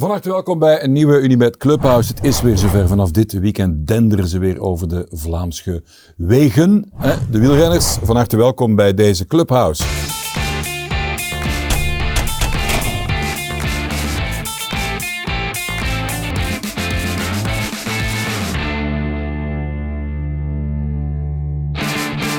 Van 0.00 0.10
harte 0.10 0.28
welkom 0.28 0.58
bij 0.58 0.84
een 0.84 0.92
nieuwe 0.92 1.20
Unibet 1.20 1.56
Clubhouse. 1.56 2.12
Het 2.14 2.24
is 2.24 2.40
weer 2.40 2.58
zover. 2.58 2.88
Vanaf 2.88 3.10
dit 3.10 3.32
weekend 3.32 3.86
denderen 3.86 4.28
ze 4.28 4.38
weer 4.38 4.60
over 4.60 4.88
de 4.88 5.06
Vlaamse 5.10 5.82
wegen. 6.16 6.92
De 7.30 7.38
wielrenners, 7.38 7.86
van 8.02 8.16
harte 8.16 8.36
welkom 8.36 8.74
bij 8.74 8.94
deze 8.94 9.26
Clubhouse. 9.26 9.84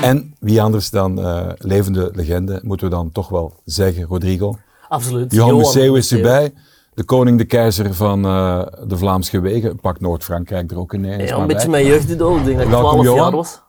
En 0.02 0.34
wie 0.40 0.62
anders 0.62 0.90
dan 0.90 1.18
uh, 1.18 1.48
levende 1.58 2.10
legende, 2.14 2.60
moeten 2.62 2.88
we 2.88 2.94
dan 2.94 3.12
toch 3.12 3.28
wel 3.28 3.60
zeggen, 3.64 4.04
Rodrigo? 4.04 4.58
Absoluut. 4.88 5.32
Johan 5.32 5.56
Museeuw 5.56 5.94
is 5.94 6.12
erbij. 6.12 6.52
De 6.94 7.04
koning, 7.04 7.38
de 7.38 7.44
keizer 7.44 7.94
van 7.94 8.26
uh, 8.26 8.62
de 8.86 8.96
Vlaamse 8.96 9.40
wegen. 9.40 9.80
Pak 9.80 10.00
Noord-Frankrijk 10.00 10.70
er 10.70 10.78
ook 10.78 10.92
ineens 10.94 11.30
Ja, 11.30 11.36
een 11.36 11.46
beetje 11.46 11.68
mijn 11.68 11.86
jeugdidool. 11.86 12.36
Ik 12.36 12.44
denk 12.44 12.56
dat 12.56 12.66
ik 12.66 12.72
Welkom, 12.72 12.90
12 12.90 13.04
Johan. 13.04 13.20
jaar 13.22 13.30
was. 13.30 13.62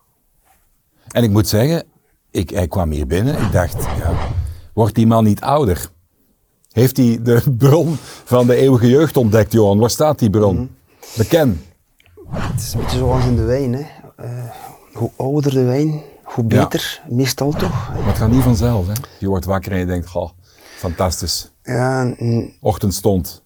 En 1.07 1.23
ik 1.23 1.29
moet 1.29 1.47
zeggen, 1.47 1.83
ik, 2.31 2.49
hij 2.49 2.67
kwam 2.67 2.91
hier 2.91 3.07
binnen. 3.07 3.41
Ik 3.41 3.51
dacht, 3.51 3.83
ja, 3.83 4.13
wordt 4.73 4.95
die 4.95 5.07
man 5.07 5.23
niet 5.23 5.41
ouder? 5.41 5.89
Heeft 6.71 6.97
hij 6.97 7.19
de 7.21 7.43
bron 7.57 7.95
van 8.23 8.47
de 8.47 8.55
eeuwige 8.55 8.89
jeugd 8.89 9.17
ontdekt, 9.17 9.51
Johan? 9.51 9.79
Waar 9.79 9.89
staat 9.89 10.19
die 10.19 10.29
bron? 10.29 10.75
Beken. 11.17 11.61
Het 12.29 12.59
is 12.61 12.73
een 12.73 12.79
beetje 12.79 12.97
zoals 12.97 13.25
in 13.25 13.35
de 13.35 13.43
wijn. 13.43 13.73
Hè. 13.73 13.83
Eh, 14.15 14.49
hoe 14.93 15.11
ouder 15.17 15.51
de 15.53 15.63
wijn, 15.63 16.01
hoe 16.23 16.43
beter. 16.43 17.01
Meestal 17.09 17.51
toch. 17.51 17.89
Maar 17.89 18.07
het 18.07 18.17
gaat 18.17 18.29
niet 18.31 18.43
vanzelf. 18.43 18.87
Hè? 18.87 18.93
Je 19.19 19.27
wordt 19.27 19.45
wakker 19.45 19.71
en 19.71 19.79
je 19.79 19.85
denkt, 19.85 20.07
goh, 20.07 20.29
fantastisch. 20.77 21.52
Ja, 21.63 22.15
Ochtendstond. 22.61 23.41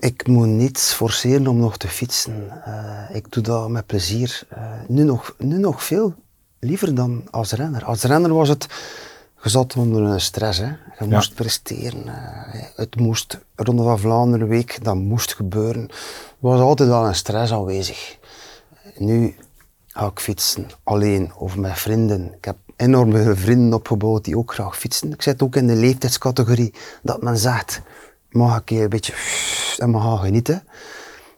ik 0.00 0.26
moet 0.26 0.46
niets 0.46 0.92
forceren 0.92 1.46
om 1.46 1.56
nog 1.58 1.76
te 1.76 1.88
fietsen. 1.88 2.64
Eh, 2.64 3.16
ik 3.16 3.32
doe 3.32 3.42
dat 3.42 3.68
met 3.68 3.86
plezier. 3.86 4.42
Eh, 4.48 4.72
nu, 4.88 5.02
nog, 5.04 5.34
nu 5.38 5.58
nog 5.58 5.84
veel 5.84 6.14
liever 6.60 6.94
dan 6.94 7.22
als 7.30 7.52
renner. 7.52 7.84
Als 7.84 8.02
renner 8.02 8.34
was 8.34 8.48
het, 8.48 8.66
je 9.42 9.48
zat 9.48 9.76
onder 9.76 10.02
een 10.02 10.20
stress. 10.20 10.58
Hè. 10.58 10.66
Je 10.66 10.76
Ja. 10.98 11.06
moest 11.06 11.34
presteren. 11.34 12.08
eh, 12.08 12.62
het 12.76 12.96
moest, 12.96 13.38
Ronde 13.54 13.82
van 13.82 13.98
Vlaanderen 13.98 14.48
week, 14.48 14.84
dat 14.84 14.94
moest 14.94 15.34
gebeuren. 15.34 15.82
Er 15.88 15.94
was 16.38 16.60
altijd 16.60 16.88
wel 16.88 17.06
een 17.06 17.14
stress 17.14 17.52
aanwezig. 17.52 18.18
Nu 18.98 19.36
ga 19.86 20.06
ik 20.06 20.20
fietsen, 20.20 20.66
alleen 20.82 21.32
of 21.36 21.56
met 21.56 21.78
vrienden. 21.78 22.32
Ik 22.36 22.44
heb 22.44 22.56
enorm 22.76 23.12
veel 23.12 23.36
vrienden 23.36 23.72
opgebouwd 23.72 24.24
die 24.24 24.38
ook 24.38 24.54
graag 24.54 24.78
fietsen. 24.78 25.12
Ik 25.12 25.22
zit 25.22 25.42
ook 25.42 25.56
in 25.56 25.66
de 25.66 25.74
leeftijdscategorie 25.74 26.74
dat 27.02 27.22
men 27.22 27.38
zegt, 27.38 27.80
mag 28.30 28.60
ik 28.60 28.70
een 28.70 28.88
beetje 28.88 29.14
en 29.78 29.90
mag 29.90 30.02
gaan 30.02 30.18
genieten. 30.18 30.64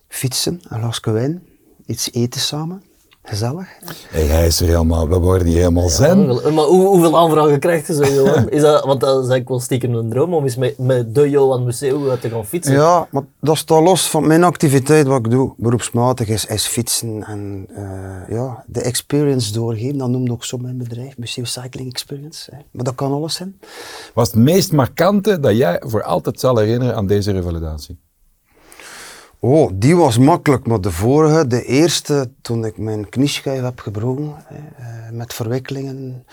Fietsen, 0.08 0.60
een 0.68 0.80
glasje 0.80 1.10
wijn, 1.10 1.46
iets 1.86 2.12
eten 2.12 2.40
samen, 2.40 2.82
gezellig. 3.28 3.68
Hey, 4.08 4.22
hij 4.26 4.46
is 4.46 4.60
er 4.60 4.66
helemaal, 4.66 5.08
we 5.08 5.18
worden 5.18 5.46
hier 5.46 5.56
helemaal 5.58 5.88
zen. 5.88 6.28
Hoeveel- 6.28 6.52
Maar 6.52 6.64
hoe, 6.64 6.86
hoeveel 6.86 7.18
aanvragen 7.18 7.58
krijg 7.58 7.86
je 7.86 7.94
zo, 7.94 8.04
Johan? 8.04 8.48
Is 8.50 8.60
dat, 8.60 8.84
want 8.84 9.00
dat 9.00 9.10
is 9.10 9.16
eigenlijk 9.16 9.48
wel 9.48 9.60
stiekem 9.60 9.94
een 9.94 10.10
droom 10.10 10.34
om 10.34 10.42
eens 10.44 10.56
met, 10.56 10.78
met 10.78 11.14
de 11.14 11.30
Johan 11.30 11.64
Museeuw 11.64 12.16
te 12.18 12.28
gaan 12.30 12.46
fietsen. 12.46 12.72
Ja, 12.74 13.08
maar 13.10 13.22
dat 13.40 13.56
staat 13.56 13.82
los 13.82 14.08
van 14.10 14.26
mijn 14.26 14.44
activiteit, 14.44 15.06
wat 15.06 15.18
ik 15.18 15.30
doe, 15.30 15.52
beroepsmatig, 15.56 16.28
is, 16.28 16.44
is 16.46 16.66
fietsen 16.66 17.24
en 17.26 17.66
eh, 17.76 18.34
ja, 18.36 18.64
de 18.66 18.80
experience 18.82 19.52
doorgeven. 19.52 19.98
Dat 19.98 20.08
noemt 20.08 20.30
ook 20.30 20.44
zo 20.44 20.56
mijn 20.56 20.78
bedrijf, 20.78 21.18
Museum 21.18 21.46
Cycling 21.46 21.90
Experience. 21.90 22.50
Hè. 22.50 22.56
Maar 22.70 22.84
dat 22.84 22.94
kan 22.94 23.12
alles 23.12 23.34
zijn. 23.34 23.58
Wat 24.14 24.26
is 24.26 24.32
het 24.32 24.42
meest 24.42 24.72
markante 24.72 25.40
dat 25.40 25.56
jij 25.56 25.82
voor 25.86 26.02
altijd 26.02 26.40
zal 26.40 26.56
herinneren 26.58 26.94
aan 26.96 27.06
deze 27.06 27.32
revalidatie? 27.32 27.98
Oh, 29.48 29.70
die 29.74 29.96
was 29.96 30.18
makkelijk, 30.18 30.66
maar 30.66 30.80
de 30.80 30.90
vorige, 30.90 31.46
de 31.46 31.64
eerste, 31.64 32.30
toen 32.42 32.64
ik 32.64 32.78
mijn 32.78 33.08
knieschijf 33.08 33.62
heb 33.62 33.80
gebroken, 33.80 34.34
eh, 34.48 34.56
met 35.12 35.34
verwikkelingen 35.34 36.24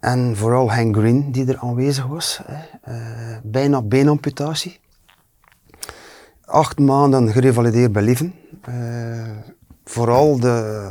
en 0.00 0.36
vooral 0.36 0.72
Hank 0.72 0.96
Green 0.96 1.32
die 1.32 1.46
er 1.46 1.58
aanwezig 1.58 2.06
was, 2.06 2.40
eh, 2.82 2.96
bijna 3.42 3.82
beenamputatie. 3.82 4.80
Acht 6.44 6.78
maanden 6.78 7.32
gerevalideerd 7.32 7.92
bij 7.92 8.02
Lieven. 8.02 8.34
Eh, 8.62 9.30
vooral 9.84 10.40
de, 10.40 10.90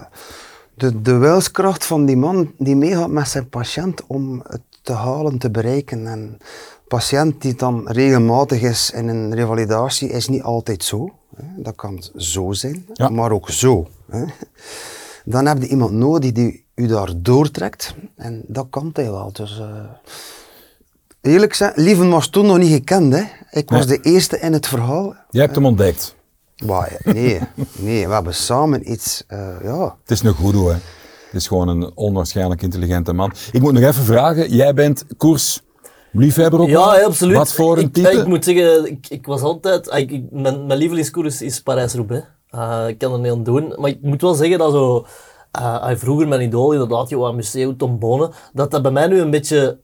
de, 0.74 1.02
de 1.02 1.18
wilskracht 1.18 1.86
van 1.86 2.06
die 2.06 2.18
man 2.18 2.52
die 2.58 2.76
meegaat 2.76 3.10
met 3.10 3.28
zijn 3.28 3.50
patiënt 3.50 4.06
om 4.06 4.44
het 4.48 4.62
te 4.82 4.94
halen, 4.94 5.38
te 5.38 5.52
bereiken. 5.52 6.08
En 6.08 6.38
patiënt 6.88 7.42
die 7.42 7.56
dan 7.56 7.88
regelmatig 7.88 8.62
is 8.62 8.92
in 8.92 9.08
een 9.08 9.36
revalidatie, 9.36 10.10
is 10.10 10.28
niet 10.28 10.44
altijd 10.44 10.84
zo. 10.84 11.12
Dat 11.58 11.76
kan 11.76 12.04
zo 12.16 12.52
zijn, 12.54 12.86
Ja. 12.94 13.10
maar 13.10 13.32
ook 13.32 13.50
zo. 13.50 13.88
Dan 15.26 15.46
heb 15.46 15.62
je 15.62 15.68
iemand 15.68 15.92
nodig 15.92 16.32
die 16.32 16.66
u 16.76 16.88
daar 16.88 17.10
doortrekt. 17.18 17.96
En 18.16 18.44
dat 18.48 18.68
kan 18.70 18.90
hij 18.94 19.12
wel. 19.12 19.32
Dus, 19.34 19.60
eh, 19.60 19.84
eerlijk 21.22 21.54
zijn, 21.54 21.74
Lieven 21.76 22.10
was 22.10 22.28
toen 22.30 22.46
nog 22.46 22.58
niet 22.58 22.72
gekend. 22.72 23.14
Hè. 23.14 23.24
Ik 23.52 23.70
was 23.70 23.86
Nee. 23.86 23.98
de 24.02 24.10
eerste 24.10 24.40
in 24.40 24.54
het 24.54 24.68
verhaal. 24.68 25.16
Jij 25.30 25.42
hebt 25.44 25.56
hem 25.56 25.66
ontdekt. 25.66 26.16
Maar, 26.66 26.98
nee, 27.04 27.40
nee, 27.80 28.08
we 28.08 28.14
hebben 28.14 28.36
samen 28.36 28.92
iets, 28.92 29.24
eh, 29.28 29.56
ja. 29.64 29.96
Het 30.02 30.12
is 30.12 30.22
een 30.22 30.34
goedoe, 30.34 30.68
hè. 30.70 30.74
Het 31.26 31.36
is 31.36 31.48
gewoon 31.48 31.68
een 31.68 31.92
onwaarschijnlijk 31.96 32.62
intelligente 32.62 33.14
man. 33.14 33.32
Ik 33.52 33.62
moet 33.62 33.74
nog 33.74 33.84
even 33.84 34.04
vragen, 34.04 34.50
jij 34.56 34.74
bent 34.74 35.06
koersliefhebber 36.22 36.60
ook 36.60 36.68
Ja, 36.70 37.04
absoluut. 37.04 37.38
Wat 37.38 37.54
voor 37.54 37.78
een 37.78 37.84
ik, 37.84 37.94
type? 37.94 38.10
Ik, 38.12 38.26
moet 38.28 38.44
zeggen, 38.44 38.86
ik, 38.86 39.06
ik 39.10 39.26
was 39.26 39.42
altijd... 39.42 39.88
Ik, 39.96 40.12
ik- 40.12 40.32
mijn, 40.32 40.66
mijn 40.66 40.80
lievelingskoers 40.80 41.42
is 41.42 41.62
Parijs-Roubaix. 41.62 42.26
Eh, 42.50 42.84
ik 42.88 42.98
kan 42.98 43.14
er 43.14 43.20
niet 43.20 43.32
aan 43.32 43.44
doen. 43.44 43.74
Maar 43.78 43.90
ik 43.90 44.02
moet 44.02 44.22
wel 44.22 44.34
zeggen 44.34 44.58
dat 44.58 44.72
zo... 44.72 45.06
eh, 45.52 45.90
vroeger 45.96 46.28
mijn 46.28 46.42
idool, 46.42 46.72
inderdaad, 46.72 47.10
Johan 47.10 47.36
Museeuw, 47.36 47.76
Tom 47.76 48.00
Bonen, 48.00 48.32
dat 48.54 48.72
dat 48.72 48.82
bij 48.82 48.92
mij 48.92 49.08
nu 49.08 49.20
een 49.20 49.30
beetje 49.30 49.78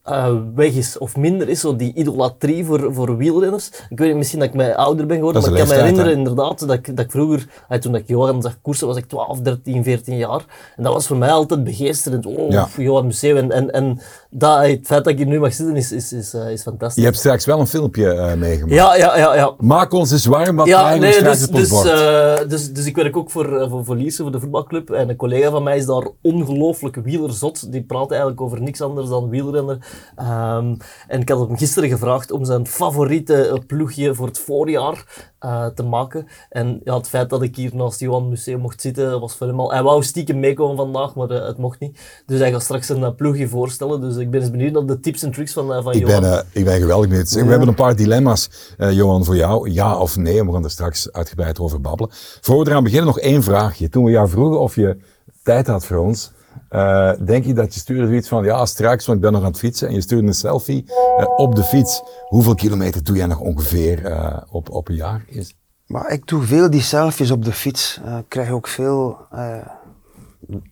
weg 0.55 0.73
is, 0.73 0.97
of 0.97 1.15
minder 1.17 1.49
is, 1.49 1.59
zo 1.59 1.75
die 1.75 1.93
idolatrie 1.93 2.65
voor, 2.65 2.93
voor 2.93 3.17
wielrenners. 3.17 3.67
Ik 3.89 3.97
weet 3.99 4.07
niet, 4.07 4.17
misschien 4.17 4.39
dat 4.39 4.47
ik 4.47 4.53
mij 4.53 4.75
ouder 4.75 5.05
ben 5.05 5.17
geworden, 5.17 5.41
maar 5.41 5.51
ik 5.51 5.57
kan 5.57 5.67
me 5.67 5.73
herinneren 5.73 6.11
inderdaad 6.17 6.59
dat 6.59 6.71
ik, 6.71 6.95
dat 6.95 7.05
ik 7.05 7.11
vroeger, 7.11 7.47
eh, 7.69 7.79
toen 7.79 7.95
ik 7.95 8.07
Johan 8.07 8.41
zag 8.41 8.57
koersen, 8.61 8.87
was 8.87 8.97
ik 8.97 9.05
12, 9.05 9.39
13, 9.39 9.83
14 9.83 10.17
jaar. 10.17 10.45
En 10.75 10.83
dat 10.83 10.93
was 10.93 11.07
voor 11.07 11.17
mij 11.17 11.31
altijd 11.31 11.63
begeesterend. 11.63 12.25
Oh, 12.25 12.51
Ja. 12.51 12.67
Johan 12.77 13.05
Museeuw. 13.05 13.35
En, 13.35 13.51
en, 13.51 13.71
en 13.71 13.99
dat, 14.35 14.65
het 14.65 14.85
feit 14.85 15.03
dat 15.03 15.07
ik 15.07 15.17
hier 15.17 15.27
nu 15.27 15.39
mag 15.39 15.53
zitten 15.53 15.75
is, 15.75 15.91
is, 15.91 16.13
is, 16.13 16.33
eh, 16.33 16.51
is 16.51 16.61
fantastisch. 16.61 17.03
Je 17.03 17.09
hebt 17.09 17.17
straks 17.17 17.45
wel 17.45 17.59
een 17.59 17.67
filmpje 17.67 18.13
eh, 18.13 18.33
meegemaakt. 18.33 18.73
Ja, 18.73 18.95
ja, 18.95 19.17
ja, 19.17 19.35
ja. 19.35 19.53
Maak 19.59 19.93
ons 19.93 20.11
eens 20.11 20.25
warm, 20.25 20.55
wat 20.55 20.67
Ja, 20.67 20.95
nee, 20.95 21.11
straks 21.11 21.39
dus, 21.39 21.47
op 21.47 21.53
ons 21.53 21.83
dus, 21.83 21.91
eh, 21.91 22.47
dus, 22.47 22.73
dus 22.73 22.85
ik 22.85 22.95
werk 22.95 23.17
ook 23.17 23.31
voor, 23.31 23.69
voor, 23.69 23.85
voor 23.85 23.95
Lierse, 23.95 24.21
voor 24.21 24.31
de 24.31 24.39
voetbalclub. 24.39 24.89
En 24.89 25.09
een 25.09 25.15
collega 25.15 25.49
van 25.49 25.63
mij 25.63 25.77
is 25.77 25.85
daar 25.85 26.07
ongelooflijk 26.21 26.95
wielerzot. 26.95 27.71
Die 27.71 27.83
praat 27.83 28.09
eigenlijk 28.09 28.41
over 28.41 28.61
niks 28.61 28.81
anders 28.81 29.09
dan 29.09 29.29
wielrenner. 29.29 29.77
Ehm, 30.15 30.75
en 31.07 31.21
ik 31.21 31.29
had 31.29 31.47
hem 31.47 31.57
gisteren 31.57 31.89
gevraagd 31.89 32.31
om 32.31 32.45
zijn 32.45 32.67
favoriete 32.67 33.61
ploegje 33.67 34.15
voor 34.15 34.27
het 34.27 34.39
voorjaar 34.39 35.31
eh, 35.43 35.65
te 35.65 35.83
maken. 35.83 36.27
En 36.49 36.81
ja, 36.83 36.97
het 36.97 37.07
feit 37.07 37.29
dat 37.29 37.41
ik 37.41 37.55
hier 37.55 37.75
naast 37.75 37.99
Johan 37.99 38.29
Museum 38.29 38.59
mocht 38.59 38.81
zitten, 38.81 39.19
was 39.19 39.35
voor 39.35 39.47
hem 39.47 39.59
al... 39.59 39.71
Hij 39.71 39.83
wou 39.83 40.03
stiekem 40.03 40.39
meekomen 40.39 40.75
vandaag, 40.75 41.15
maar 41.15 41.29
eh, 41.29 41.47
het 41.47 41.57
mocht 41.57 41.79
niet. 41.79 41.99
Dus 42.25 42.39
hij 42.39 42.51
gaat 42.51 42.61
straks 42.61 42.89
een 42.89 43.03
eh, 43.03 43.15
ploegje 43.15 43.47
voorstellen. 43.47 44.01
Dus 44.01 44.15
ik 44.15 44.31
ben 44.31 44.41
eens 44.41 44.51
benieuwd 44.51 44.73
naar 44.73 44.85
de 44.85 44.99
tips 44.99 45.23
en 45.23 45.31
tricks 45.31 45.53
van, 45.53 45.83
van 45.83 45.93
ik, 45.93 45.99
Johan. 45.99 46.21
ben, 46.21 46.45
ik 46.51 46.65
ben 46.65 46.79
geweldig 46.79 47.09
benieuwd. 47.09 47.31
We 47.31 47.39
hebben 47.39 47.67
een 47.67 47.73
paar 47.73 47.95
dilemma's, 47.95 48.49
Johan, 48.77 49.25
voor 49.25 49.35
jou. 49.35 49.71
Ja 49.71 49.97
of 49.97 50.17
nee, 50.17 50.45
we 50.45 50.51
gaan 50.51 50.63
er 50.63 50.71
straks 50.71 51.11
uitgebreid 51.11 51.59
over 51.59 51.81
babbelen. 51.81 52.11
Voor 52.41 52.63
we 52.63 52.69
eraan 52.69 52.83
beginnen, 52.83 53.07
nog 53.07 53.19
één 53.19 53.43
vraagje. 53.43 53.89
Toen 53.89 54.03
we 54.03 54.11
jou 54.11 54.29
vroegen 54.29 54.59
of 54.59 54.75
je 54.75 54.97
tijd 55.43 55.67
had 55.67 55.85
voor 55.85 55.97
ons, 55.97 56.31
eh, 56.73 57.11
denk 57.25 57.45
je 57.45 57.53
dat 57.53 57.73
je 57.73 57.79
stuurde 57.79 58.07
zoiets 58.07 58.27
van, 58.27 58.43
ja, 58.43 58.65
straks, 58.65 59.05
want 59.05 59.17
ik 59.17 59.23
ben 59.23 59.33
nog 59.33 59.41
aan 59.41 59.47
het 59.47 59.59
fietsen, 59.59 59.87
en 59.87 59.93
je 59.93 60.01
stuurde 60.01 60.27
een 60.27 60.33
selfie 60.33 60.85
eh, 61.17 61.25
op 61.35 61.55
de 61.55 61.63
fiets. 61.63 62.01
Hoeveel 62.27 62.55
kilometer 62.55 63.03
doe 63.03 63.15
jij 63.15 63.25
nog 63.25 63.39
ongeveer 63.39 64.05
eh, 64.05 64.37
op, 64.49 64.69
op 64.69 64.89
een 64.89 64.95
jaar? 64.95 65.23
Is, 65.27 65.55
Maar 65.85 66.11
ik 66.11 66.27
doe 66.27 66.43
veel 66.43 66.69
die 66.69 66.81
selfies 66.81 67.31
op 67.31 67.45
de 67.45 67.51
fiets. 67.51 68.01
Ik 68.19 68.25
krijg 68.27 68.49
ook 68.49 68.67
veel... 68.67 69.17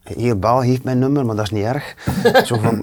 heel 0.03 0.35
Baal 0.35 0.61
heeft 0.61 0.83
mijn 0.83 0.99
nummer, 0.99 1.25
maar 1.25 1.35
dat 1.35 1.45
is 1.45 1.51
niet 1.51 1.65
erg. 1.65 1.95
Zo 2.47 2.57
van, 2.57 2.81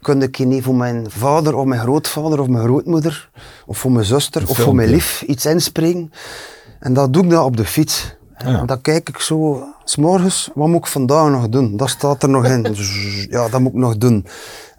kun 0.00 0.22
ik 0.22 0.38
niet 0.38 0.62
voor 0.62 0.74
mijn 0.74 1.10
vader 1.10 1.54
of 1.54 1.64
mijn 1.64 1.80
grootvader 1.80 2.40
of 2.40 2.48
mijn 2.48 2.64
grootmoeder 2.64 3.30
of 3.66 3.78
voor 3.78 3.92
mijn 3.92 4.04
zuster 4.04 4.48
of 4.48 4.58
voor 4.58 4.74
mijn 4.74 4.88
lief 4.88 5.22
iets 5.22 5.46
inspringen? 5.46 6.12
En 6.80 6.92
dat 6.92 7.12
doe 7.12 7.24
ik 7.24 7.30
dan 7.30 7.44
op 7.44 7.56
de 7.56 7.64
fiets. 7.64 8.16
Ja. 8.38 8.58
En 8.58 8.66
dan 8.66 8.80
kijk 8.80 9.08
ik 9.08 9.18
zo, 9.18 9.64
s'morgens, 9.90 10.50
wat 10.54 10.68
moet 10.68 10.78
ik 10.78 10.86
vandaag 10.86 11.30
nog 11.30 11.48
doen? 11.48 11.76
Dat 11.76 11.88
staat 11.88 12.22
er 12.22 12.28
nog 12.28 12.44
in. 12.44 12.66
Ja, 13.30 13.48
dat 13.48 13.60
moet 13.60 13.72
ik 13.72 13.78
nog 13.78 13.98
doen. 13.98 14.26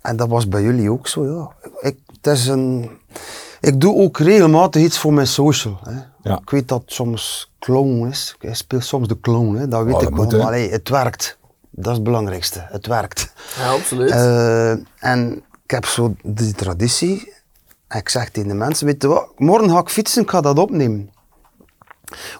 En 0.01 0.15
dat 0.15 0.27
was 0.27 0.47
bij 0.47 0.61
jullie 0.61 0.91
ook 0.91 1.07
zo, 1.07 1.25
ja. 1.25 1.69
Ik, 1.89 1.97
het 2.21 2.27
is 2.27 2.47
een... 2.47 2.89
Ik 3.61 3.81
doe 3.81 3.95
ook 3.95 4.17
regelmatig 4.17 4.81
iets 4.81 4.99
voor 4.99 5.13
mijn 5.13 5.27
social. 5.27 5.79
Hè. 5.83 5.99
Ja. 6.23 6.39
Ik 6.41 6.49
weet 6.49 6.67
dat 6.67 6.81
het 6.81 6.93
soms 6.93 7.51
clown 7.59 8.07
is. 8.07 8.35
Ik 8.39 8.55
speel 8.55 8.81
soms 8.81 9.07
de 9.07 9.19
clown, 9.19 9.55
hè. 9.55 9.67
dat 9.67 9.83
weet 9.83 9.93
Oh, 9.93 9.99
dat 9.99 10.09
ik 10.09 10.15
moet, 10.15 10.31
wel. 10.31 10.39
Maar 10.39 10.47
allee, 10.47 10.69
het 10.71 10.89
werkt. 10.89 11.37
Dat 11.69 11.87
is 11.87 11.93
het 11.93 12.03
belangrijkste. 12.03 12.65
Het 12.69 12.87
werkt. 12.87 13.33
Ja, 13.57 13.71
absoluut. 13.71 14.09
Eh, 14.11 14.71
en 14.99 15.43
ik 15.63 15.71
heb 15.71 15.85
zo 15.85 16.15
die 16.23 16.53
traditie. 16.53 17.33
En 17.87 17.99
ik 17.99 18.09
zeg 18.09 18.29
tegen 18.29 18.49
de 18.49 18.55
mensen, 18.55 18.85
weet 18.85 19.01
je 19.01 19.07
wat, 19.07 19.27
morgen 19.37 19.69
ga 19.69 19.79
ik 19.79 19.89
fietsen, 19.89 20.21
ik 20.21 20.29
ga 20.29 20.41
dat 20.41 20.59
opnemen. 20.59 21.09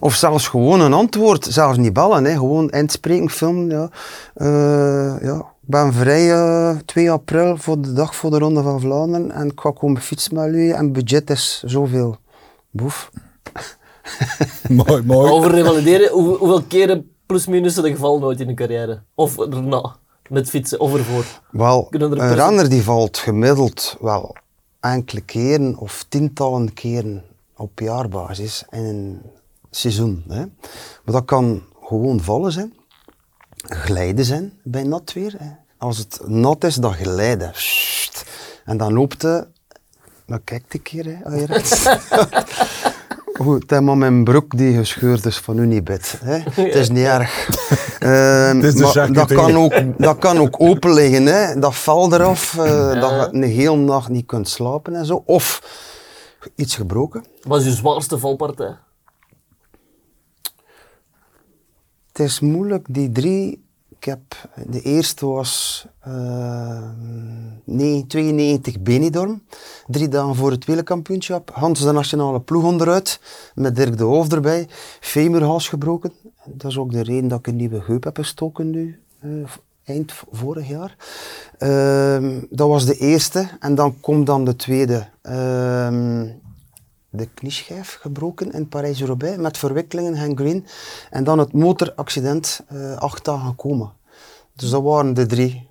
Of 0.00 0.14
zelfs 0.14 0.48
gewoon 0.48 0.80
een 0.80 0.92
antwoord, 0.92 1.44
zelfs 1.44 1.78
niet 1.78 1.92
bellen, 1.92 2.24
hè. 2.24 2.32
gewoon 2.32 2.70
inspreken, 2.70 3.30
filmen. 3.30 3.68
Ja. 3.68 3.88
Eh, 4.34 5.22
ja. 5.22 5.36
Ik 5.36 5.76
ben 5.76 5.92
vrij 5.92 6.32
eh 6.32 6.76
2 6.84 7.10
april 7.10 7.56
voor 7.56 7.80
de 7.80 7.92
dag 7.92 8.14
voor 8.14 8.30
de 8.30 8.38
Ronde 8.38 8.62
van 8.62 8.80
Vlaanderen 8.80 9.30
en 9.30 9.46
ik 9.46 9.60
ga 9.60 9.70
komen 9.70 10.00
fietsen 10.00 10.34
met 10.34 10.44
jullie 10.44 10.72
en 10.72 10.84
het 10.84 10.92
budget 10.92 11.30
is 11.30 11.62
zoveel. 11.66 12.16
Boef. 12.70 13.10
mooi, 14.86 15.02
mooi. 15.02 15.30
Over 15.30 15.50
revalideren, 15.50 16.10
hoe, 16.10 16.36
hoeveel 16.36 16.62
keren 16.62 17.10
plus 17.26 17.46
minus 17.46 17.68
is 17.68 17.74
dat 17.74 17.86
geval 17.86 18.18
nooit 18.18 18.40
in 18.40 18.48
een 18.48 18.54
carrière? 18.54 19.02
Of 19.14 19.38
erna, 19.38 19.96
met 20.28 20.48
fietsen, 20.48 20.80
of 20.80 20.94
ervoor? 20.94 21.24
Wel, 21.50 21.86
er 21.90 22.02
een 22.02 22.34
renner 22.34 22.68
die 22.68 22.82
valt 22.82 23.18
gemiddeld 23.18 23.96
wel 24.00 24.36
enkele 24.80 25.20
keren 25.20 25.76
of 25.76 26.04
tientallen 26.08 26.74
keren 26.74 27.24
op 27.56 27.80
jaarbasis 27.80 28.64
in 28.70 28.84
een 28.84 29.22
seizoen. 29.70 30.24
Hè. 30.28 30.38
Maar 31.04 31.14
dat 31.14 31.24
kan 31.24 31.62
gewoon 31.82 32.20
vallen 32.20 32.52
zijn, 32.52 32.74
glijden 33.56 34.24
zijn 34.24 34.52
bij 34.62 34.82
nat 34.82 35.12
weer. 35.12 35.34
Hè. 35.38 35.50
Als 35.78 35.98
het 35.98 36.20
nat 36.26 36.64
is, 36.64 36.74
dan 36.74 36.94
glijden. 36.94 37.50
Sst. 37.54 38.24
En 38.64 38.76
dan 38.76 38.92
loopt 38.92 39.22
het, 39.22 39.46
dan 40.26 40.44
kijkt 40.44 40.74
een 40.74 40.82
keer, 40.82 41.04
hè, 41.04 41.24
als 41.24 41.68
je. 41.82 41.98
Goed, 43.32 43.62
het 43.62 43.72
is 43.72 43.80
maar 43.80 43.96
mijn 43.96 44.24
broek 44.24 44.56
die 44.56 44.76
gescheurd 44.76 45.24
is 45.24 45.36
van 45.38 45.58
Unibet. 45.58 46.18
Hè. 46.24 46.38
Het 46.62 46.74
is 46.74 46.88
niet 46.88 47.04
erg. 47.04 47.48
Ehm, 48.00 48.56
Het 48.56 48.64
is 48.64 48.74
de 48.74 48.92
maar 48.94 49.12
dat, 49.12 49.32
kan 49.32 49.56
ook, 49.56 49.72
dat 49.98 50.18
kan 50.18 50.38
ook 50.38 50.60
open 50.60 50.92
liggen. 50.94 51.26
Hè. 51.26 51.58
Dat 51.58 51.74
valt 51.74 52.12
eraf, 52.12 52.58
eh, 52.58 53.00
dat 53.00 53.10
je 53.10 53.28
een 53.32 53.42
hele 53.42 53.76
nacht 53.76 54.08
niet 54.08 54.26
kunt 54.26 54.48
slapen 54.48 54.94
en 54.94 55.06
zo. 55.06 55.22
Of 55.26 55.62
iets 56.54 56.76
gebroken. 56.76 57.24
Wat 57.42 57.60
is 57.60 57.66
uw 57.66 57.74
zwaarste 57.74 58.18
valpartij? 58.18 58.76
Het 62.08 62.09
is 62.20 62.40
moeilijk, 62.40 62.86
die 62.90 63.12
drie. 63.12 63.64
Ik 63.88 64.04
heb, 64.06 64.20
de 64.66 64.80
eerste 64.80 65.26
was 65.26 65.86
eh, 66.00 66.82
nee, 67.64 68.06
92 68.06 68.80
Benidorm. 68.80 69.42
Drie 69.86 70.08
dagen 70.08 70.34
voor 70.34 70.50
het 70.50 70.64
wielerkampioenschap. 70.64 71.50
Hans 71.54 71.80
de 71.80 71.92
nationale 71.92 72.40
ploeg 72.40 72.64
onderuit. 72.64 73.20
Met 73.54 73.76
Dirk 73.76 73.98
de 73.98 74.04
Hoofd 74.04 74.32
erbij. 74.32 74.68
Femurhals 75.00 75.68
gebroken. 75.68 76.12
Dat 76.44 76.70
is 76.70 76.78
ook 76.78 76.92
de 76.92 77.02
reden 77.02 77.28
dat 77.28 77.38
ik 77.38 77.46
een 77.46 77.56
nieuwe 77.56 77.82
heup 77.86 78.04
heb 78.04 78.16
gestoken 78.16 78.70
nu. 78.70 79.00
eh, 79.20 79.30
eind 79.84 80.12
vorig 80.32 80.68
jaar. 80.68 80.96
Ehm, 81.58 82.40
dat 82.50 82.68
was 82.68 82.86
de 82.86 82.96
eerste. 82.96 83.48
En 83.60 83.74
dan 83.74 84.00
komt 84.00 84.26
dan 84.26 84.44
de 84.44 84.56
tweede. 84.56 85.06
De 87.10 87.28
knieschijf 87.34 87.98
gebroken 88.00 88.52
in 88.52 88.68
Parijs-Roubaix 88.68 89.36
met 89.36 89.58
verwikkelingen, 89.58 90.16
gangreen. 90.16 90.66
En 91.10 91.24
dan 91.24 91.38
het 91.38 91.52
motoraccident, 91.52 92.60
eh, 92.68 92.96
acht 92.96 93.24
dagen 93.24 93.54
coma. 93.54 93.92
Dus 94.56 94.70
dat 94.70 94.82
waren 94.82 95.14
de 95.14 95.26
drie 95.26 95.68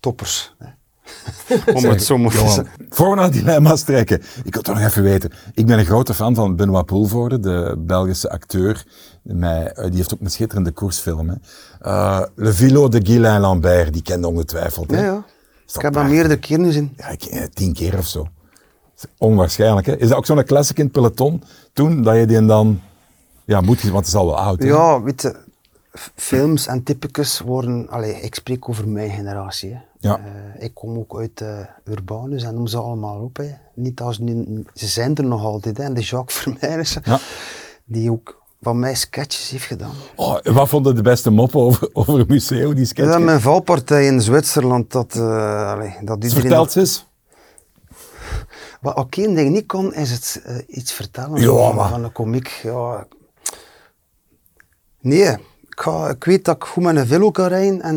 toppers. 0.00 0.54
Hè. 0.58 0.66
Om 1.74 1.84
het 1.84 2.02
zo 2.02 2.18
maar 2.18 2.30
te 2.30 2.38
zeggen. 2.38 2.68
voor 2.88 3.10
we 3.10 3.16
naar 3.16 3.30
dilemma's 3.30 3.82
trekken, 3.82 4.22
ik 4.44 4.54
wil 4.54 4.62
toch 4.62 4.74
nog 4.74 4.84
even 4.84 5.02
weten. 5.02 5.32
Ik 5.54 5.66
ben 5.66 5.78
een 5.78 5.84
grote 5.84 6.14
fan 6.14 6.34
van 6.34 6.56
Benoit 6.56 6.86
Poelvoorde, 6.86 7.40
de 7.40 7.74
Belgische 7.78 8.30
acteur. 8.30 8.84
Mij, 9.22 9.72
eh, 9.72 9.84
die 9.84 9.96
heeft 9.96 10.14
ook 10.14 10.20
een 10.20 10.30
schitterende 10.30 10.70
koersfilm. 10.72 11.28
Hè. 11.28 11.34
Eh, 11.80 12.22
Le 12.34 12.52
Vilo 12.52 12.88
de 12.88 13.00
Guylain 13.06 13.40
Lambert, 13.40 13.92
die 13.92 14.02
kende 14.02 14.28
ongetwijfeld. 14.28 14.90
Hè. 14.90 14.96
Ja, 14.96 15.04
ja. 15.04 15.24
Ik 15.74 15.82
heb 15.82 15.92
prachtig? 15.92 16.14
meerdere 16.14 16.38
keren 16.38 16.64
gezien. 16.64 16.96
Ja, 16.96 17.48
tien 17.54 17.72
keer 17.72 17.98
of 17.98 18.06
zo. 18.06 18.28
Is 18.96 19.04
Onwaarschijnlijk, 19.18 19.86
hè? 19.86 19.96
Is 19.96 20.08
dat 20.08 20.16
ook 20.16 20.26
zo'n 20.26 20.44
classic 20.44 20.78
in 20.78 20.84
het 20.84 20.92
peloton 20.92 21.42
toen, 21.72 22.02
dat 22.02 22.16
je 22.16 22.26
die 22.26 22.46
dan... 22.46 22.80
Ja, 23.44 23.60
moet 23.60 23.80
je, 23.80 23.90
want 23.90 24.06
het 24.06 24.14
is 24.14 24.20
al 24.20 24.26
wel 24.26 24.38
oud, 24.38 24.58
hè? 24.62 24.66
Ja, 24.66 25.02
weet 25.02 25.22
je, 25.22 25.36
films 26.14 26.66
en 26.66 26.82
typicus 26.82 27.40
worden... 27.40 27.88
Allee, 27.88 28.20
ik 28.20 28.34
spreek 28.34 28.68
over 28.68 28.88
mijn 28.88 29.10
generatie. 29.10 29.70
Hè. 29.70 29.78
Ja. 29.98 30.18
Eh, 30.18 30.64
ik 30.64 30.74
kom 30.74 30.98
ook 30.98 31.18
uit 31.18 31.40
uh, 31.40 31.58
Urbanus 31.84 32.42
en 32.42 32.54
noem 32.54 32.66
ze 32.66 32.78
allemaal 32.78 33.20
op. 33.20 33.36
Hè. 33.36 33.50
Niet 33.74 34.00
als 34.00 34.18
nu, 34.18 34.64
ze 34.74 34.86
zijn 34.86 35.14
er 35.14 35.24
nog 35.24 35.44
altijd. 35.44 35.76
Hè. 35.76 35.84
En 35.84 35.94
de 35.94 36.00
Jacques 36.00 36.36
Vermeijers, 36.38 36.98
Ja. 37.04 37.18
die 37.84 38.10
ook 38.10 38.42
van 38.60 38.78
mij 38.78 38.94
sketches 38.94 39.50
heeft 39.50 39.64
gedaan. 39.64 39.94
Oh, 40.16 40.36
wat 40.42 40.68
vond 40.68 40.86
je 40.86 40.92
de 40.92 41.02
beste 41.02 41.30
mop 41.30 41.56
over, 41.56 41.90
over 41.92 42.24
Museo, 42.28 42.74
die 42.74 42.84
sketch? 42.84 43.10
Ja, 43.10 43.18
mijn 43.18 43.40
valpartij 43.40 44.06
in 44.06 44.20
Zwitserland, 44.20 44.92
dat, 44.92 45.16
allee, 45.16 45.96
dat 46.00 46.24
iedereen... 46.24 46.68
Eens. 46.74 47.06
Wat 48.84 48.96
ook 48.96 49.14
één 49.16 49.34
ding 49.34 49.50
niet 49.50 49.66
kon, 49.66 49.94
is 49.94 50.10
het 50.10 50.42
eh, 50.44 50.56
iets 50.66 50.92
vertellen 50.92 51.40
Ja, 51.40 51.72
van, 51.88 52.04
een 52.04 52.12
komiek. 52.12 52.48
Ja. 52.62 53.06
Nee, 55.00 55.28
ik, 55.68 55.80
ga, 55.80 56.08
ik 56.08 56.24
weet 56.24 56.44
dat 56.44 56.56
ik 56.56 56.64
goed 56.64 56.82
met 56.82 56.96
een 56.96 57.06
velo 57.06 57.30
kan 57.30 57.46
rijden 57.48 57.80
en 57.82 57.96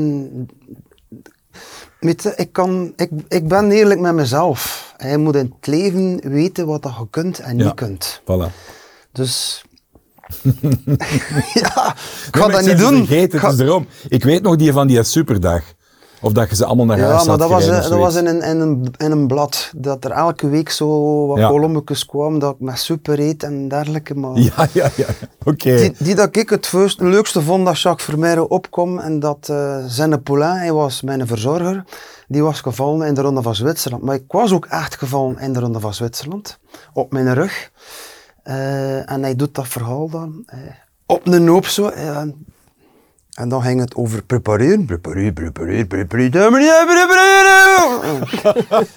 je, 2.00 2.34
ik, 2.36 2.51
kan, 2.51 2.94
ik, 2.95 3.10
ik 3.28 3.48
ben 3.48 3.72
eerlijk 3.72 4.00
met 4.00 4.13
mezelf. 4.13 4.94
Je 4.98 5.18
moet 5.18 5.36
in 5.36 5.54
het 5.56 5.68
leven 5.68 6.19
weten 6.31 6.66
wat 6.68 6.81
dat 6.81 6.95
je 6.98 7.07
kunt 7.10 7.40
en 7.40 7.57
Ja. 7.57 7.63
niet 7.66 7.74
kunt. 7.74 8.22
Voilà. 8.22 8.51
Dus 9.12 9.63
ja, 11.62 11.95
ik 12.28 12.36
ga 12.36 12.48
dat 12.48 12.66
niet 12.66 12.78
doen. 12.78 12.98
Vergeten, 13.06 13.40
ga- 13.40 13.50
het 13.50 13.60
is 13.60 13.66
erom. 13.66 13.88
Ik 14.10 14.24
weet 14.24 14.42
nog 14.42 14.56
die 14.56 14.72
van 14.72 14.88
die 14.88 15.04
superdag. 15.04 15.63
Of 16.22 16.31
dat 16.31 16.50
je 16.50 16.56
ze 16.56 16.66
allemaal 16.66 16.86
naar 16.86 17.00
huis 17.00 17.10
Ja, 17.10 17.18
maar 17.18 17.28
had 17.30 17.40
dat 17.40 17.50
was, 17.50 17.64
gereden 17.64 17.84
eh, 17.84 17.90
dat 17.90 18.00
was 18.00 18.16
in, 18.16 18.25
een, 18.25 18.42
in, 18.42 18.60
een, 18.60 18.94
in 18.98 19.12
een 19.12 19.28
blad. 19.28 19.72
Dat 19.75 20.06
er 20.06 20.12
elke 20.12 20.50
week 20.50 20.69
zo 20.69 21.28
wat 21.28 21.38
Ja. 21.38 21.96
kwam, 22.08 22.40
dat 22.40 22.54
ik 22.54 22.60
met 22.60 22.80
super 22.80 23.16
reed 23.16 23.44
en 23.44 23.68
dergelijke. 23.68 24.16
Maar 24.16 24.40
Ja, 24.56 24.68
ja, 24.74 24.90
ja. 24.96 25.06
Oké. 25.44 25.75
die, 25.75 25.94
die 26.00 26.16
dat 26.16 26.36
ik 26.36 26.50
het 26.50 26.68
first, 26.68 27.02
leukste 27.02 27.42
vond, 27.42 27.66
dat 27.66 27.80
Jacques 27.81 28.06
Vermeijren 28.06 28.50
opkwam 28.50 29.00
en 29.00 29.19
dat 29.19 29.48
uh, 29.52 29.78
zijn 29.88 30.24
Poulain, 30.24 30.58
hij 30.58 30.72
was 30.74 31.02
mijn 31.02 31.28
verzorger, 31.28 31.84
die 32.28 32.44
was 32.44 32.62
gevallen 32.62 33.08
in 33.08 33.14
de 33.14 33.22
Ronde 33.22 33.42
van 33.42 33.56
Zwitserland. 33.56 34.04
Maar 34.04 34.16
ik 34.16 34.24
was 34.28 34.54
ook 34.54 34.66
echt 34.66 34.96
gevallen 34.96 35.38
in 35.40 35.54
de 35.54 35.60
Ronde 35.60 35.80
van 35.80 35.94
Zwitserland, 35.94 36.58
op 36.94 37.12
mijn 37.12 37.34
rug. 37.34 37.72
Eh, 38.44 39.12
en 39.12 39.22
hij 39.24 39.36
doet 39.36 39.56
dat 39.56 39.68
verhaal 39.68 40.10
dan, 40.10 40.44
eh, 40.46 40.58
op 41.06 41.28
een 41.28 41.48
hoop 41.48 41.66
zo. 41.66 41.88
eh, 41.88 42.22
en 43.38 43.50
dan 43.50 43.62
ging 43.62 43.80
het 43.80 43.95
over 43.95 44.24
prepareren, 44.24 44.86
prepareren, 44.86 45.34
prepareren, 45.34 45.88
prepareren, 45.88 46.39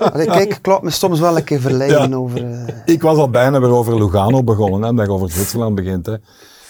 prepareren, 0.01 0.27
kijk, 0.27 0.55
ik 0.65 0.83
me 0.83 0.91
soms 0.91 1.21
wel 1.21 1.37
een 1.37 1.45
keer 1.45 1.61
verleiden 1.61 2.11
Ja. 2.11 2.17
over... 2.17 2.45
eh, 2.45 2.75
Ik 2.85 3.03
was 3.03 3.17
al 3.19 3.31
bijna 3.31 3.61
weer 3.61 3.71
over 3.71 3.97
Lugano 3.99 4.45
begonnen, 4.45 4.83
hè, 4.83 4.95
dat 4.95 5.07
je 5.07 5.13
over 5.13 5.31
Zwitserland 5.31 5.75
begint. 5.75 6.07
Hè. 6.07 6.15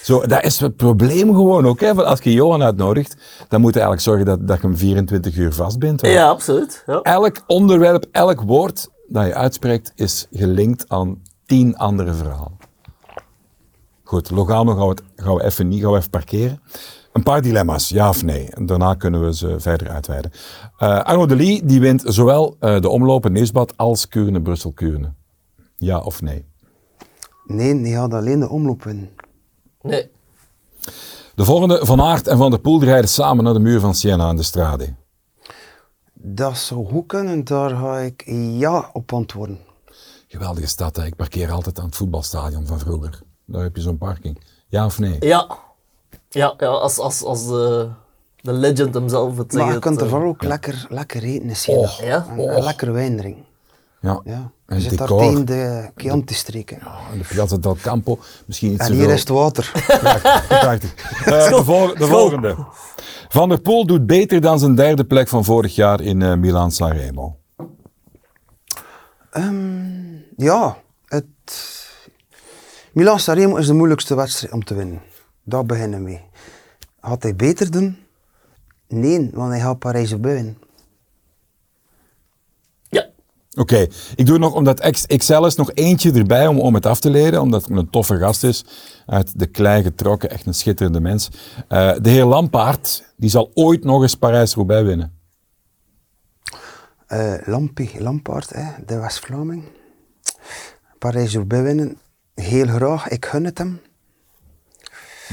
Zo, 0.02 0.26
dat 0.26 0.44
is 0.44 0.60
het 0.60 0.76
probleem 0.76 1.28
gewoon 1.34 1.66
ook. 1.66 1.80
Hè. 1.80 1.94
Want 1.94 2.08
Als 2.08 2.20
je 2.20 2.32
Johan 2.32 2.62
uitnodigt, 2.62 3.16
dan 3.48 3.60
moet 3.60 3.74
je 3.74 3.80
eigenlijk 3.80 4.08
zorgen 4.08 4.24
dat, 4.26 4.48
dat 4.48 4.60
je 4.60 4.66
hem 4.66 4.76
24 4.76 5.36
uur 5.36 5.52
vastbindt. 5.52 6.06
Ja, 6.06 6.28
absoluut. 6.28 6.82
Ja. 6.86 7.00
Elk 7.02 7.36
onderwerp, 7.46 8.04
elk 8.12 8.40
woord 8.40 8.88
dat 9.08 9.26
je 9.26 9.34
uitspreekt, 9.34 9.92
is 9.94 10.26
gelinkt 10.32 10.84
aan 10.88 11.22
tien 11.46 11.76
andere 11.76 12.12
verhalen. 12.14 12.58
Goed, 14.04 14.30
Logano 14.30 14.74
gaan 14.74 14.82
we, 14.84 14.88
het- 14.90 15.02
gaan 15.16 15.34
we 15.34 15.44
even 15.44 15.68
niet, 15.68 15.82
gaan 15.82 15.90
we 15.92 15.98
even 15.98 16.10
parkeren. 16.10 16.60
Een 17.12 17.22
paar 17.22 17.42
dilemma's, 17.42 17.88
ja 17.88 18.08
of 18.08 18.22
nee. 18.22 18.50
En 18.50 18.66
daarna 18.66 18.94
kunnen 18.94 19.24
we 19.24 19.34
ze 19.34 19.60
verder 19.60 19.88
uitweiden. 19.88 20.30
Eh 20.78 21.02
Arno 21.02 21.26
de 21.26 21.36
Lee, 21.36 21.64
die 21.64 21.80
wint 21.80 22.02
zowel 22.06 22.56
eh, 22.60 22.80
de 22.80 22.88
omloop 22.88 23.26
in 23.26 23.32
Neesbad 23.32 23.76
als 23.76 24.08
Kuurne-Brussel-Kuurne. 24.08 25.12
Ja 25.76 25.98
of 25.98 26.22
nee? 26.22 26.44
Nee, 27.46 27.82
die 27.82 27.96
had 27.96 28.14
alleen 28.14 28.40
de 28.40 28.48
omloop 28.48 28.86
in. 28.86 29.10
Nee. 29.82 30.10
De 31.34 31.44
volgende, 31.44 31.86
Van 31.86 32.00
Aert 32.00 32.26
en 32.26 32.36
Van 32.36 32.50
der 32.50 32.60
Poel 32.60 32.84
rijden 32.84 33.10
samen 33.10 33.44
naar 33.44 33.52
de 33.52 33.60
muur 33.60 33.80
van 33.80 33.94
Siena 33.94 34.24
aan 34.24 34.36
de 34.36 34.42
Strade. 34.42 34.94
Dat 36.14 36.58
zou 36.58 36.86
goed 36.86 37.06
kunnen, 37.06 37.44
daar 37.44 37.70
ga 37.70 37.98
ik 37.98 38.22
ja 38.58 38.90
op 38.92 39.12
antwoorden. 39.12 39.58
Geweldige 40.28 40.66
stad, 40.66 40.96
hè. 40.96 41.04
ik 41.04 41.16
parkeer 41.16 41.50
altijd 41.50 41.78
aan 41.78 41.84
het 41.84 41.96
voetbalstadion 41.96 42.66
van 42.66 42.78
vroeger. 42.78 43.20
Daar 43.46 43.62
heb 43.62 43.76
je 43.76 43.82
zo'n 43.82 43.98
parking. 43.98 44.40
Ja 44.68 44.84
of 44.84 44.98
nee? 44.98 45.16
Ja. 45.20 45.58
Ja, 46.32 46.54
ja 46.58 46.66
als, 46.66 46.98
als, 46.98 47.22
als 47.24 47.46
de, 47.46 47.88
de 48.40 48.52
legend 48.52 48.94
hemzelf 48.94 49.36
het 49.36 49.52
zegt. 49.52 49.64
Maar 49.64 49.74
je 49.74 49.80
kunt 49.80 49.96
er 50.00 50.04
eh, 50.06 50.10
vooral 50.10 50.28
ook 50.28 50.42
lekker, 50.42 50.86
lekker 50.88 51.22
eten 51.22 51.48
in. 51.66 51.76
Oh, 51.78 51.98
ja? 52.02 52.26
En, 52.36 52.62
lekker 52.62 52.92
wijn 52.92 53.16
drinken. 53.16 53.44
Ja. 54.00 54.20
Ja. 54.24 54.50
En 54.66 54.76
Je 54.80 54.88
zit 54.88 54.98
daar 54.98 55.08
tegen 55.08 55.46
de 55.46 55.90
Chianti 55.96 56.34
streken. 56.34 56.80
En 57.12 57.18
de 57.18 57.24
Piazza 57.28 57.56
del 57.56 57.76
Campo, 57.82 58.18
misschien 58.46 58.72
iets 58.72 58.86
En 58.88 58.92
hier 58.92 59.10
is 59.10 59.20
het 59.20 59.28
water. 59.28 59.72
Prachtig. 60.48 60.94
Eh, 61.24 61.48
de, 61.48 61.64
vol- 61.64 61.94
de 61.94 62.06
volgende. 62.06 62.56
Van 63.28 63.48
der 63.48 63.60
Poel 63.60 63.86
doet 63.86 64.06
beter 64.06 64.40
dan 64.40 64.58
zijn 64.58 64.74
derde 64.74 65.04
plek 65.04 65.28
van 65.28 65.44
vorig 65.44 65.74
jaar 65.74 66.00
in 66.00 66.22
eh 66.22 66.34
Milan-San 66.34 66.92
Remo. 66.92 67.36
Ehm, 69.30 70.16
ja, 70.36 70.76
het... 71.06 71.24
Milan 72.92 73.18
Sanremo 73.20 73.56
is 73.56 73.66
de 73.66 73.72
moeilijkste 73.72 74.14
wedstrijd 74.14 74.52
om 74.52 74.64
te 74.64 74.74
winnen. 74.74 75.02
Daar 75.50 75.66
beginnen 75.66 75.98
we 75.98 76.04
mee. 76.04 76.20
Gaat 77.00 77.22
hij 77.22 77.36
beter 77.36 77.70
doen? 77.70 77.96
Nee, 78.88 79.30
want 79.32 79.50
hij 79.50 79.60
gaat 79.60 79.78
Parijs 79.78 80.10
winnen. 80.10 80.58
Ja. 82.88 83.06
Oké, 83.54 83.86
ik 84.14 84.26
doe 84.26 84.38
nog, 84.38 84.54
omdat 84.54 84.90
XL 85.16 85.44
is, 85.44 85.54
nog 85.54 85.72
eentje 85.72 86.12
erbij 86.12 86.46
om, 86.46 86.60
om 86.60 86.74
het 86.74 86.86
af 86.86 87.00
te 87.00 87.10
leren, 87.10 87.40
omdat 87.40 87.62
het 87.62 87.70
een 87.76 87.90
toffe 87.90 88.18
gast 88.18 88.44
is. 88.44 88.64
Uit 89.06 89.38
de 89.38 89.46
klei 89.46 89.82
getrokken, 89.82 90.30
echt 90.30 90.46
een 90.46 90.54
schitterende 90.54 91.00
mens. 91.00 91.28
Eh, 91.68 91.92
de 92.00 92.10
heer 92.10 92.24
Lampaard, 92.24 93.04
die 93.16 93.30
zal 93.30 93.50
ooit 93.54 93.84
nog 93.84 94.02
eens 94.02 94.14
Parijs-Roubaix 94.14 94.86
winnen. 94.86 95.18
Eh 97.06 97.34
Lampie, 97.44 98.02
Lampaard, 98.02 98.50
hè, 98.50 98.84
de 98.86 98.98
West-Vlaming. 98.98 99.64
Parijs-Roubaix 100.98 101.64
winnen, 101.64 101.98
heel 102.34 102.66
graag, 102.66 103.08
ik 103.08 103.24
gun 103.24 103.44
het 103.44 103.58
hem. 103.58 103.80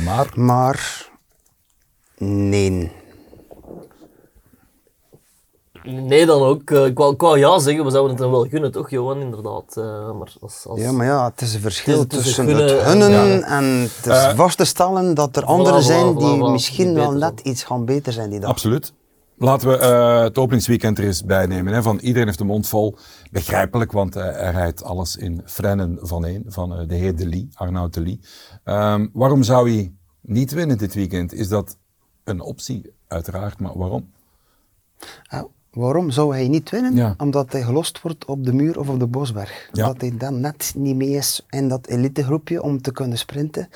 Maar, 0.05 0.31
Maar 0.35 1.09
nee. 2.17 2.91
Nee, 5.83 6.25
dan 6.25 6.41
ook. 6.41 6.69
eh, 6.71 6.85
ik, 6.85 6.97
wou, 6.97 7.13
ik 7.13 7.21
wou 7.21 7.39
ja 7.39 7.59
zeggen, 7.59 7.83
we 7.85 7.89
zouden 7.91 8.11
het 8.11 8.21
hem 8.23 8.31
wel 8.31 8.45
gunnen, 8.45 8.71
toch, 8.71 8.89
Johan? 8.89 9.19
Inderdaad. 9.21 9.77
Eh, 9.77 10.11
maar 10.11 10.33
als, 10.41 10.65
als... 10.67 10.79
Ja, 10.79 10.91
maar 10.91 11.05
ja, 11.05 11.25
het 11.29 11.41
is 11.41 11.53
een 11.53 11.61
verschil 11.61 11.99
Het 11.99 12.11
is- 12.11 12.17
het 12.17 12.25
is 12.27 12.35
tussen 12.35 12.45
gunnen 12.45 12.63
het 12.75 12.79
en- 12.83 12.89
gunnen 12.89 13.11
ja. 13.39 13.45
en 13.47 13.63
het 13.65 14.05
is 14.05 14.11
Eh, 14.23 14.35
vast 14.35 14.57
te 14.57 14.65
stellen 14.65 15.13
dat 15.13 15.35
er 15.37 15.43
anderen 15.45 15.81
voilà, 15.81 15.85
zijn 15.85 16.13
voilà, 16.13 16.17
die 16.17 16.35
voilà, 16.43 16.51
misschien 16.51 16.85
die 16.87 16.95
wel 16.95 17.11
net 17.11 17.39
iets 17.39 17.63
gaan 17.63 17.85
beter 17.85 18.13
zijn 18.13 18.29
die 18.29 18.39
dag. 18.39 18.49
absoluut. 18.49 18.93
Laten 19.39 19.67
we 19.67 19.77
eh, 19.77 20.21
het 20.21 20.37
openingsweekend 20.37 20.97
er 20.97 21.03
eens 21.03 21.23
bij 21.23 21.45
nemen. 21.45 21.73
Hè. 21.73 21.81
Van, 21.81 21.99
iedereen 21.99 22.25
heeft 22.25 22.37
de 22.37 22.43
mond 22.43 22.67
vol. 22.67 22.97
Begrijpelijk, 23.31 23.91
want 23.91 24.15
eh, 24.15 24.23
hij 24.23 24.51
rijdt 24.51 24.83
alles 24.83 25.15
in 25.15 25.41
frennen 25.45 25.97
van 26.01 26.25
één, 26.25 26.43
van 26.47 26.73
eh, 26.73 26.87
de 26.87 26.95
heer 26.95 27.15
De 27.15 27.27
Lee, 27.27 27.49
Arnoud 27.53 27.93
De 27.93 28.01
Lee. 28.01 28.19
Ehm, 28.63 29.07
waarom 29.13 29.43
zou 29.43 29.71
hij 29.71 29.93
niet 30.21 30.51
winnen 30.51 30.77
dit 30.77 30.93
weekend? 30.93 31.33
Is 31.33 31.47
dat 31.47 31.77
een 32.23 32.41
optie? 32.41 32.93
Uiteraard, 33.07 33.59
maar 33.59 33.77
waarom? 33.77 34.11
Ja, 35.23 35.47
waarom 35.71 36.11
zou 36.11 36.33
hij 36.33 36.47
niet 36.47 36.69
winnen? 36.69 36.95
Ja. 36.95 37.13
Omdat 37.17 37.51
hij 37.51 37.61
gelost 37.61 38.01
wordt 38.01 38.25
op 38.25 38.45
de 38.45 38.53
muur 38.53 38.79
of 38.79 38.89
op 38.89 38.99
de 38.99 39.07
bosberg. 39.07 39.69
Ja. 39.71 39.85
Dat 39.85 40.01
hij 40.01 40.17
dan 40.17 40.39
net 40.39 40.73
niet 40.75 40.95
mee 40.95 41.09
is 41.09 41.45
in 41.49 41.67
dat 41.67 41.87
elitegroepje 41.87 42.61
om 42.61 42.81
te 42.81 42.91
kunnen 42.91 43.17
sprinten. 43.17 43.69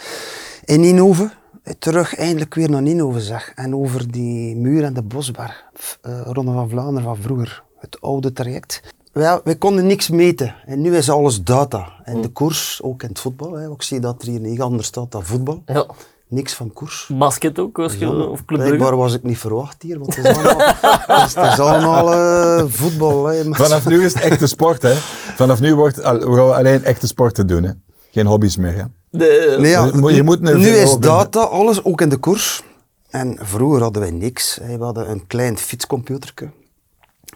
In 0.65 0.79
Ninove, 0.79 1.31
terug 1.79 2.15
eindelijk 2.15 2.53
weer 2.55 2.69
naar 2.69 2.81
Ninove. 2.81 3.41
En 3.55 3.75
over 3.75 4.11
die 4.11 4.55
muur 4.55 4.83
en 4.83 4.93
de 4.93 5.03
bosberg. 5.03 5.63
Eh, 6.01 6.21
Ronde 6.23 6.51
van 6.51 6.69
Vlaanderen 6.69 7.03
van 7.03 7.17
vroeger. 7.17 7.63
Het 7.79 8.01
oude 8.01 8.33
traject. 8.33 8.81
Ja, 9.13 9.41
wij 9.43 9.55
konden 9.55 9.85
niks 9.87 10.09
meten. 10.09 10.55
En 10.65 10.81
nu 10.81 10.95
is 10.95 11.09
alles 11.09 11.43
data. 11.43 11.87
En 12.03 12.21
de 12.21 12.27
koers, 12.27 12.79
ook 12.83 13.03
in 13.03 13.09
het 13.09 13.19
voetbal. 13.19 13.53
Hè. 13.53 13.71
Ik 13.71 13.81
zie 13.81 13.99
dat 13.99 14.21
er 14.21 14.27
hier 14.27 14.39
niet 14.39 14.61
anders 14.61 14.87
staat 14.87 15.11
dan 15.11 15.23
voetbal. 15.23 15.63
Ja. 15.65 15.85
Niks 16.27 16.53
van 16.53 16.73
koers. 16.73 17.09
Basket 17.13 17.59
ook, 17.59 17.79
als 17.79 17.93
je, 17.93 17.99
Ja, 18.05 18.11
of 18.11 18.45
Club 18.45 18.59
Blijkbaar 18.59 18.95
was 18.95 19.13
ik 19.13 19.23
niet 19.23 19.37
verwacht 19.37 19.81
hier, 19.81 19.99
want 19.99 20.15
het 20.15 20.25
is 20.25 20.35
allemaal, 20.35 20.67
het 21.17 21.27
is, 21.27 21.35
het 21.35 21.51
is 21.53 21.59
allemaal 21.59 22.13
eh, 22.13 22.65
voetbal. 22.67 23.25
Hè. 23.25 23.43
Vanaf 23.53 23.87
nu 23.87 24.03
is 24.03 24.13
het 24.13 24.23
echte 24.23 24.47
sport, 24.47 24.81
hè? 24.81 24.93
Vanaf 25.35 25.59
nu 25.59 25.75
wordt 25.75 26.03
al- 26.03 26.19
we 26.19 26.35
gaan 26.35 26.53
alleen 26.55 26.83
echte 26.83 27.07
sporten 27.07 27.47
doen, 27.47 27.63
hè? 27.63 27.71
Geen 28.11 28.25
hobby's 28.25 28.57
meer, 28.57 28.75
hè? 28.75 28.83
De, 29.11 29.55
Nee, 29.59 29.71
ja, 29.71 29.85
Je 29.85 29.91
moet- 29.97 30.15
je 30.15 30.23
moet 30.23 30.39
nu 30.41 30.67
is 30.67 30.97
data, 30.97 31.39
alles, 31.39 31.83
ook 31.83 32.01
in 32.01 32.09
de 32.09 32.17
koers. 32.17 32.63
En 33.09 33.37
vroeger 33.41 33.81
hadden 33.81 34.01
wij 34.01 34.11
niks. 34.11 34.59
We 34.77 34.83
hadden 34.83 35.09
een 35.09 35.27
klein 35.27 35.57
fietscomputerke. 35.57 36.49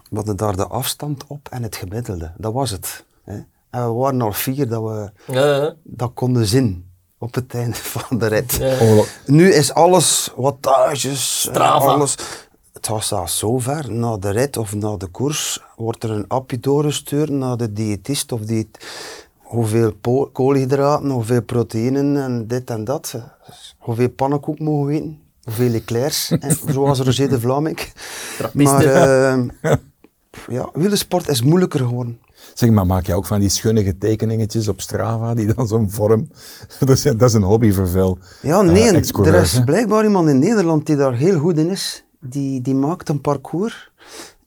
We 0.09 0.15
hadden 0.15 0.35
daar 0.35 0.55
de 0.55 0.67
afstand 0.67 1.23
op 1.27 1.47
en 1.49 1.63
het 1.63 1.75
gemiddelde. 1.75 2.31
Dat 2.37 2.53
was 2.53 2.69
het. 2.71 3.03
Hè. 3.23 3.33
En 3.69 3.85
we 3.85 3.91
waren 3.93 4.21
al 4.21 4.31
vier 4.31 4.67
dat 4.69 4.81
we 4.83 5.11
ja, 5.33 5.55
ja. 5.55 5.73
dat 5.83 6.11
konden 6.13 6.45
zien 6.45 6.85
op 7.17 7.33
het 7.33 7.53
einde 7.53 7.75
van 7.97 8.17
de 8.17 8.27
rit. 8.27 8.51
Ja. 8.53 9.03
Nu 9.25 9.53
is 9.53 9.73
alles 9.73 10.29
wattages, 10.35 11.41
Strava. 11.41 11.85
alles. 11.85 12.15
Het 12.73 12.87
was 12.87 13.07
zelfs 13.07 13.37
zo 13.37 13.59
ver, 13.59 13.91
na 13.91 14.17
de 14.17 14.29
rit 14.29 14.57
of 14.57 14.73
na 14.75 14.97
de 14.97 15.07
koers, 15.07 15.61
wordt 15.75 16.03
er 16.03 16.11
een 16.11 16.27
appje 16.27 16.59
doorgestuurd 16.59 17.29
naar 17.29 17.57
de 17.57 17.73
diëtist 17.73 18.31
of 18.31 18.41
die 18.41 18.69
hoeveel 19.55 19.93
koolhydraten, 20.31 21.09
hoeveel 21.09 21.41
proteïnen 21.41 22.17
en 22.23 22.47
dit 22.47 22.69
en 22.69 22.83
dat. 22.83 23.15
Hoeveel 23.77 24.09
pannenkoek 24.09 24.59
mogen 24.59 24.85
we 24.85 24.93
eten, 24.93 25.19
hoeveel 25.43 25.73
eclairs, 25.73 26.31
en 26.39 26.57
zoals 26.67 26.99
Roger 26.99 27.29
de 27.29 27.39
Vlaming. 27.39 27.79
Maar 28.53 28.85
eh, 28.85 29.43
ja, 30.57 30.69
wielersport 30.73 31.27
is 31.27 31.41
moeilijker 31.41 31.79
geworden. 31.79 32.19
Zeg 32.53 32.69
maar, 32.69 32.85
maak 32.85 33.05
je 33.05 33.13
ook 33.13 33.25
van 33.25 33.39
die 33.39 33.49
schunnige 33.49 33.97
tekeningetjes 33.97 34.67
op 34.67 34.81
Strava, 34.81 35.33
die 35.33 35.53
dan 35.53 35.67
zo'n 35.67 35.91
vorm... 35.91 36.29
Dat 36.79 36.89
is, 36.89 37.01
dat 37.01 37.21
is 37.21 37.33
een 37.33 37.43
hobby 37.43 37.71
voor 37.71 37.87
veel 37.87 38.17
Ja, 38.41 38.59
eh, 38.59 38.71
nee, 38.71 38.91
er 39.23 39.41
is 39.41 39.63
blijkbaar 39.65 40.03
iemand 40.03 40.29
in 40.29 40.39
Nederland 40.39 40.85
die 40.85 40.95
daar 40.95 41.13
heel 41.13 41.39
goed 41.39 41.57
in 41.57 41.69
is. 41.69 42.05
Die, 42.19 42.61
die 42.61 42.75
maakt 42.75 43.09
een 43.09 43.21
parcours 43.21 43.91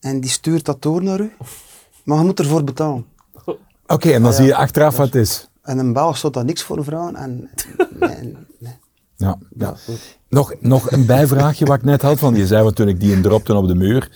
en 0.00 0.20
die 0.20 0.30
stuurt 0.30 0.64
dat 0.64 0.82
door 0.82 1.02
naar 1.02 1.20
u. 1.20 1.32
Maar 2.04 2.18
je 2.18 2.24
moet 2.24 2.38
ervoor 2.38 2.64
betalen. 2.64 3.04
Oké, 3.92 4.10
en 4.10 4.22
dan 4.22 4.32
zie 4.32 4.46
je 4.46 4.54
achteraf 4.54 4.96
wat 4.96 5.06
het 5.06 5.14
is. 5.14 5.48
En 5.62 5.78
een 5.78 5.92
Belg 5.92 6.16
zou 6.16 6.32
daar 6.32 6.44
niks 6.44 6.62
voor 6.62 6.84
vragen. 6.84 7.16
En, 7.16 7.50
nee, 8.00 8.36
nee. 8.58 8.76
Ja, 9.16 9.38
ja. 9.56 9.74
Nog, 10.28 10.54
nog 10.60 10.90
een 10.90 11.06
bijvraagje 11.06 11.64
wat 11.64 11.76
ik 11.76 11.84
net 11.84 12.02
had 12.02 12.18
van, 12.18 12.34
je 12.34 12.46
zei 12.46 12.62
wat 12.62 12.76
toen 12.76 12.88
ik 12.88 13.00
die 13.00 13.20
dropte 13.20 13.54
op 13.54 13.68
de 13.68 13.74
muur. 13.74 14.10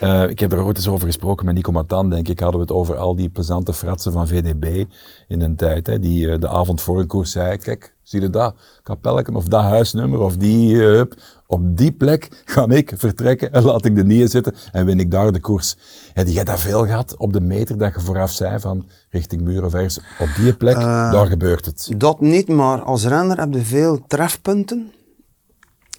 Eh, 0.00 0.28
ik 0.28 0.38
heb 0.38 0.52
er 0.52 0.64
ooit 0.64 0.76
eens 0.76 0.88
over 0.88 1.06
gesproken 1.06 1.46
met 1.46 1.54
Nico 1.54 1.72
Matan, 1.72 2.10
denk 2.10 2.28
ik, 2.28 2.40
hadden 2.40 2.60
we 2.60 2.66
het 2.66 2.76
over 2.76 2.96
al 2.96 3.16
die 3.16 3.28
plezante 3.28 3.72
fratsen 3.72 4.12
van 4.12 4.28
VDB 4.28 4.84
in 5.28 5.40
een 5.40 5.56
tijd. 5.56 5.86
Hè, 5.86 5.98
die 5.98 6.30
eh, 6.30 6.40
de 6.40 6.48
avond 6.48 6.80
voor 6.80 6.98
een 6.98 7.06
koers 7.06 7.30
zei, 7.30 7.56
kijk, 7.56 7.94
zie 8.02 8.20
je 8.20 8.30
dat 8.30 8.54
kapelletje 8.82 9.34
of 9.34 9.44
dat 9.44 9.62
huisnummer 9.62 10.20
of 10.20 10.36
die 10.36 10.74
eh, 10.74 10.86
hup, 10.86 11.14
op 11.54 11.76
die 11.76 11.92
plek 11.92 12.42
ga 12.44 12.68
ik 12.68 12.92
vertrekken 12.96 13.52
en 13.52 13.62
laat 13.62 13.84
ik 13.84 13.94
de 13.94 14.04
nieën 14.04 14.28
zitten 14.28 14.54
en 14.72 14.86
win 14.86 15.00
ik 15.00 15.10
daar 15.10 15.32
de 15.32 15.40
koers. 15.40 15.76
Heb 16.12 16.26
jij 16.28 16.44
dat 16.44 16.60
veel 16.60 16.86
gehad 16.86 17.16
op 17.16 17.32
de 17.32 17.40
meter 17.40 17.78
dat 17.78 17.94
je 17.94 18.00
vooraf 18.00 18.30
zei 18.32 18.60
van 18.60 18.86
richting 19.10 19.42
muur 19.42 19.64
of 19.64 19.74
ergens, 19.74 20.00
op 20.18 20.28
die 20.36 20.54
plek, 20.54 20.74
daar 20.76 21.26
gebeurt 21.26 21.64
het. 21.64 21.90
Dat 21.96 22.20
niet, 22.20 22.48
maar 22.48 22.82
als 22.82 23.04
renner 23.06 23.38
heb 23.40 23.52
je 23.52 23.64
veel 23.64 24.04
trefpunten 24.06 24.92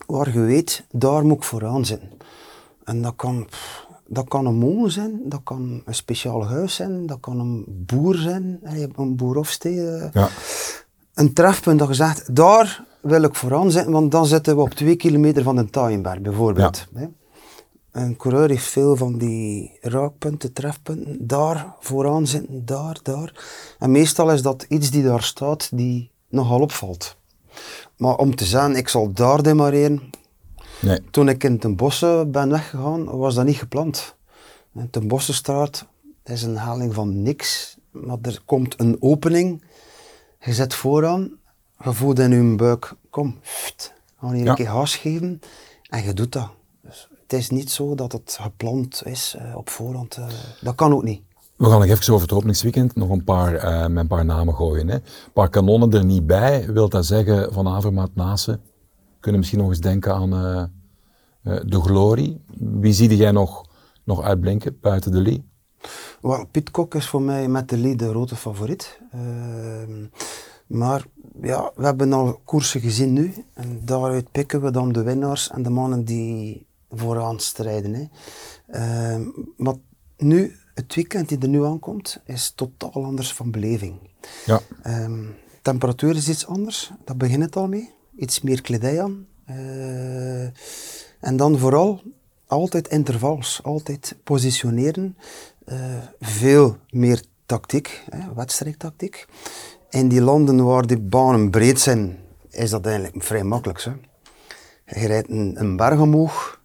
waar 0.08 0.34
je 0.34 0.40
weet, 0.40 0.84
daar 0.92 1.26
moet 1.26 1.38
ik 1.38 1.44
vooraan 1.44 1.86
zitten. 1.86 2.10
En 2.84 3.02
dat 3.02 3.14
kan, 3.16 3.48
dat 4.08 4.28
kan 4.28 4.46
een 4.46 4.56
molen 4.56 4.92
zijn, 4.92 5.20
dat 5.26 5.42
kan 5.44 5.82
een 5.86 5.96
speciaal 5.96 6.46
huis 6.48 6.76
zijn, 6.76 7.06
dat 7.06 7.20
kan 7.20 7.40
een 7.40 7.64
boer 7.68 8.16
zijn, 8.16 8.60
een 8.96 9.16
boerhofstee. 9.16 9.88
eh. 9.88 10.08
Ja. 10.14 10.30
een 11.14 11.34
trefpunt 11.34 11.80
dat 11.80 11.88
je 11.88 11.94
zegt, 11.94 12.36
daar 12.36 12.85
wil 13.06 13.24
ik 13.24 13.36
vooraan 13.36 13.72
zitten, 13.72 13.92
want 13.92 14.12
dan 14.12 14.26
zitten 14.26 14.56
we 14.56 14.62
op 14.62 14.70
twee 14.70 14.96
kilometer 14.96 15.44
van 15.44 15.56
de 15.56 15.70
Taaienberg 15.70 16.22
bijvoorbeeld. 16.22 16.88
Een 17.92 18.16
coureur 18.18 18.50
heeft 18.50 18.66
veel 18.66 18.96
van 18.96 19.18
die 19.18 19.78
raakpunten, 19.82 20.54
trefpunten, 20.54 21.28
daar 21.28 21.76
vooraan 21.80 22.28
zitten, 22.28 22.66
daar, 22.66 22.98
daar. 23.04 23.46
En 23.80 23.92
meestal 23.92 24.32
is 24.32 24.42
dat 24.42 24.66
iets 24.70 24.92
die 24.92 25.04
daar 25.04 25.24
staat, 25.24 25.70
die 25.78 26.12
nogal 26.30 26.60
opvalt. 26.62 27.18
Maar 27.98 28.16
om 28.16 28.36
te 28.36 28.46
zeggen, 28.46 28.76
ik 28.76 28.88
zal 28.88 29.12
daar 29.12 29.44
demareren, 29.44 30.10
Nee. 30.82 31.00
toen 31.12 31.30
ik 31.30 31.44
in 31.44 31.60
ten 31.60 31.76
bossen 31.76 32.32
ben 32.32 32.50
weggegaan, 32.50 33.18
was 33.18 33.36
dat 33.36 33.46
niet 33.46 33.58
gepland. 33.58 34.16
En 34.74 34.90
ten 34.90 35.08
Bossenstraat 35.08 35.86
is 36.24 36.44
een 36.44 36.56
haling 36.58 36.94
van 36.94 37.22
niks, 37.22 37.78
maar 37.92 38.18
er 38.22 38.42
komt 38.46 38.80
een 38.80 38.98
opening. 39.00 39.64
Je 40.40 40.54
zet 40.54 40.74
vooraan, 40.74 41.32
je 41.84 41.94
voelt 41.94 42.20
in 42.20 42.32
je 42.50 42.56
buik, 42.56 42.94
kom, 43.10 43.40
pft, 43.42 43.94
ga 44.20 44.30
hier 44.32 44.44
Ja. 44.44 44.50
een 44.50 44.56
keer 44.56 44.68
gas 44.70 44.96
geven. 44.96 45.40
En 45.90 46.04
je 46.04 46.14
doet 46.14 46.32
dat. 46.32 46.50
Dus 46.82 47.08
het 47.22 47.34
is 47.34 47.50
niet 47.50 47.72
zo 47.72 47.96
dat 47.96 48.12
het 48.12 48.38
gepland 48.42 49.02
is 49.06 49.36
eh, 49.38 49.56
op 49.56 49.70
voorhand. 49.70 50.18
eh, 50.18 50.28
dat 50.62 50.76
kan 50.76 50.94
ook 50.94 51.04
niet. 51.04 51.22
We 51.56 51.66
gaan 51.70 51.80
nog 51.80 51.90
even 51.90 52.14
over 52.14 52.28
het 52.28 52.36
openingsweekend 52.38 52.96
nog 52.96 53.10
een 53.10 53.24
paar, 53.24 53.54
eh, 53.56 53.88
met 53.88 53.98
een 53.98 54.08
paar 54.08 54.26
namen 54.26 54.56
gooien. 54.56 54.88
Hè. 54.88 54.96
Een 54.96 55.32
paar 55.34 55.50
kanonnen 55.50 55.92
er 55.92 56.06
niet 56.06 56.28
bij. 56.28 56.72
Wil 56.74 56.90
dat 56.90 57.06
zeggen 57.06 57.54
Van 57.54 57.68
Avermaat 57.68 58.16
Nase? 58.16 58.60
Kunnen 59.20 59.40
misschien 59.40 59.62
nog 59.62 59.70
eens 59.70 59.80
denken 59.80 60.14
aan 60.16 60.30
de 61.66 61.82
glorie. 61.82 62.42
Wie 62.58 62.94
zie 62.94 63.16
jij 63.16 63.32
nog, 63.32 63.66
nog 64.04 64.22
uitblinken 64.22 64.78
buiten 64.82 65.12
de 65.12 65.22
Lee? 65.22 65.46
Wel, 66.22 66.46
Piet 66.52 66.72
Kok 66.72 66.96
is 66.96 67.08
voor 67.08 67.22
mij 67.22 67.48
met 67.48 67.70
de 67.70 67.78
lead 67.78 68.00
de 68.00 68.10
grote 68.10 68.36
favoriet. 68.36 69.00
Ehm, 69.12 70.06
maar 70.68 71.06
ja, 71.42 71.72
we 71.76 71.86
hebben 71.86 72.14
al 72.14 72.42
koersen 72.44 72.82
gezien 72.82 73.14
nu. 73.14 73.34
En 73.54 73.82
daaruit 73.84 74.32
pikken 74.32 74.62
we 74.62 74.72
dan 74.72 74.92
de 74.92 75.04
winnaars 75.04 75.50
en 75.50 75.64
de 75.64 75.70
mannen 75.70 76.06
die 76.06 76.66
vooraan 76.90 77.40
strijden. 77.40 77.94
Hè. 77.94 78.06
Ehm, 78.68 79.28
maar 79.58 79.76
nu, 80.18 80.56
het 80.74 80.96
weekend 80.96 81.30
die 81.30 81.40
er 81.40 81.48
nu 81.48 81.66
aankomt, 81.66 82.22
is 82.26 82.52
totaal 82.56 82.92
anders 82.94 83.34
van 83.34 83.52
beleving. 83.52 84.00
Ja. 84.46 84.62
Ehm, 84.82 85.24
temperatuur 85.62 86.16
is 86.16 86.30
iets 86.30 86.48
anders, 86.48 86.92
daar 87.06 87.18
begint 87.18 87.44
het 87.44 87.56
al 87.56 87.68
mee. 87.68 87.94
Iets 88.16 88.42
meer 88.42 88.62
kledij 88.62 89.02
aan. 89.02 89.28
Eh, 89.46 90.44
en 91.20 91.38
dan 91.38 91.58
vooral 91.58 92.02
altijd 92.48 92.88
intervals, 92.88 93.60
altijd 93.64 94.16
positioneren. 94.24 95.18
Eh, 95.66 95.98
veel 96.20 96.78
meer 96.90 97.24
tactiek, 97.46 98.04
hè, 98.10 98.34
wedstrijdtactiek. 98.34 99.26
In 99.96 100.08
die 100.08 100.22
landen 100.22 100.64
waar 100.66 100.88
die 100.88 101.00
banen 101.00 101.50
breed 101.50 101.80
zijn, 101.80 102.18
is 102.50 102.70
dat 102.70 102.86
eigenlijk 102.86 103.24
vrij 103.24 103.44
makkelijk. 103.44 103.82
Hè. 103.84 103.92
Je 105.02 105.08
rijdt 105.08 105.30
een, 105.30 105.56
een 105.60 105.76
berg 105.76 106.00
omhoog 106.00 106.62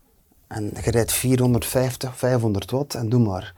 en 0.46 0.70
je 0.84 0.90
rijdt 0.90 1.12
450, 1.12 2.16
500 2.18 2.70
watt 2.70 2.94
en 2.94 3.08
doe 3.08 3.20
maar. 3.20 3.54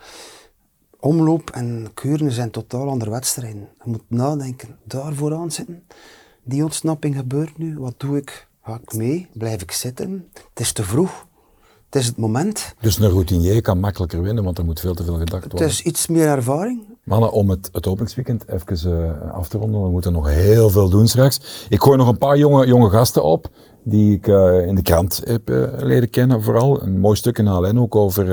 omloop 1.01 1.51
en 1.51 1.91
Kuurne 1.95 2.31
zijn 2.31 2.51
totaal 2.51 2.89
andere 2.89 3.11
wedstrijden. 3.11 3.69
Je 3.85 3.91
moet 3.91 4.03
nadenken, 4.09 4.79
daar 4.85 5.15
vooraan 5.15 5.51
zitten. 5.51 5.83
Die 6.45 6.63
ontsnapping 6.63 7.17
gebeurt 7.17 7.59
nu, 7.59 7.79
wat 7.79 7.95
doe 7.97 8.17
ik? 8.17 8.49
Ga 8.63 8.79
ik 8.83 8.93
mee? 8.95 9.29
Blijf 9.33 9.63
ik 9.63 9.71
zitten? 9.73 10.29
Het 10.33 10.61
is 10.61 10.73
te 10.73 10.83
vroeg. 10.85 11.27
Het 11.85 12.01
is 12.01 12.07
het 12.07 12.17
moment. 12.17 12.75
Dus 12.81 12.99
een 12.99 13.09
routinier 13.11 13.63
kan 13.63 13.81
makkelijker 13.81 14.23
winnen, 14.23 14.45
want 14.45 14.59
er 14.59 14.65
moet 14.65 14.81
veel 14.81 14.95
te 14.95 15.05
veel 15.05 15.19
gedacht 15.19 15.43
Het 15.43 15.53
worden. 15.53 15.69
is 15.71 15.83
iets 15.83 16.07
meer 16.07 16.27
ervaring. 16.27 16.92
Mannen, 17.05 17.33
om 17.33 17.51
het, 17.51 17.69
het 17.73 17.87
openingsweekend 17.87 18.49
even 18.49 19.11
eh, 19.23 19.33
af 19.33 19.49
te 19.49 19.59
ronden, 19.59 19.83
we 19.83 19.89
moeten 19.89 20.13
nog 20.13 20.29
heel 20.29 20.71
veel 20.71 20.89
doen 20.89 21.09
straks. 21.09 21.67
Ik 21.69 21.83
gooi 21.83 21.97
nog 21.97 22.09
een 22.09 22.19
paar 22.19 22.39
jonge, 22.39 22.67
jonge 22.67 22.91
gasten 22.91 23.25
op, 23.25 23.49
die 23.85 24.15
ik 24.15 24.29
eh, 24.29 24.67
in 24.67 24.75
de 24.75 24.83
krant 24.83 25.21
heb 25.25 25.51
eh, 25.51 25.63
leren 25.77 26.11
kennen 26.11 26.43
vooral. 26.43 26.83
Een 26.83 27.01
mooi 27.01 27.17
stuk 27.17 27.39
in 27.39 27.47
HLN 27.47 27.79
ook 27.79 27.95
over 27.95 28.27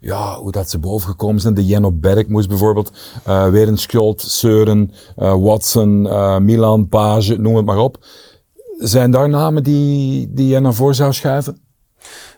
ja, 0.00 0.38
hoe 0.38 0.52
dat 0.52 0.70
ze 0.70 0.78
bovengekomen 0.78 1.40
zijn. 1.40 1.54
De 1.54 1.66
Jenno 1.66 1.92
Berg 1.92 2.26
moest 2.26 2.48
bijvoorbeeld, 2.48 2.92
uh, 3.28 3.48
Werenskjold, 3.48 4.20
Seuren, 4.20 4.90
Watson, 5.16 6.02
Milan, 6.44 6.88
Page, 6.88 7.36
noem 7.36 7.56
het 7.56 7.64
maar 7.64 7.78
op. 7.78 8.04
Zijn 8.78 9.10
daar 9.10 9.28
namen 9.28 9.62
die, 9.62 10.32
die 10.32 10.48
je 10.48 10.60
naar 10.60 10.74
voren 10.74 10.94
zou 10.94 11.12
schuiven? 11.12 11.63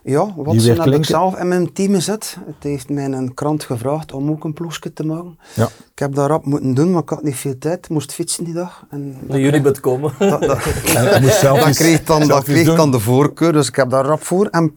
Ja, 0.09 0.33
wat 0.35 0.51
Die 0.51 0.59
ze 0.59 0.73
weer 0.73 0.83
heb 0.83 0.93
ik 0.93 1.05
zelf 1.05 1.39
in 1.39 1.47
mijn 1.47 1.73
team 1.73 1.93
gezet. 1.93 2.37
Het 2.45 2.63
heeft 2.63 2.89
mij 2.89 3.05
een 3.05 3.33
krant 3.33 3.63
gevraagd 3.63 4.13
om 4.13 4.29
ook 4.29 4.43
een 4.43 4.53
ploegje 4.53 4.93
te 4.93 5.05
maken. 5.05 5.39
Ja. 5.55 5.65
Ik 5.65 5.99
heb 5.99 6.15
dat 6.15 6.27
rap 6.27 6.45
moeten 6.45 6.73
doen, 6.73 6.91
maar 6.91 7.01
ik 7.01 7.09
had 7.09 7.23
niet 7.23 7.35
veel 7.35 7.57
tijd. 7.57 7.77
Ik 7.77 7.89
moest 7.89 8.13
fietsen 8.13 8.43
die 8.43 8.53
dag. 8.53 8.85
En 8.89 9.17
jullie 9.27 9.61
bed 9.61 9.79
komen. 9.79 10.13
dat, 10.19 10.41
dat, 10.41 10.63
Hij 10.97 11.21
moest 11.21 11.39
zelf 11.39 11.57
dat 11.57 11.67
eens- 11.67 11.77
kreeg 11.77 12.03
dan, 12.03 12.27
dat 12.27 12.43
kreeg 12.43 12.75
dan 12.75 12.91
de 12.91 12.99
voorkeur, 12.99 13.53
dus 13.53 13.67
ik 13.67 13.75
heb 13.75 13.89
daar 13.89 14.05
rap 14.05 14.23
voor. 14.23 14.45
En 14.45 14.73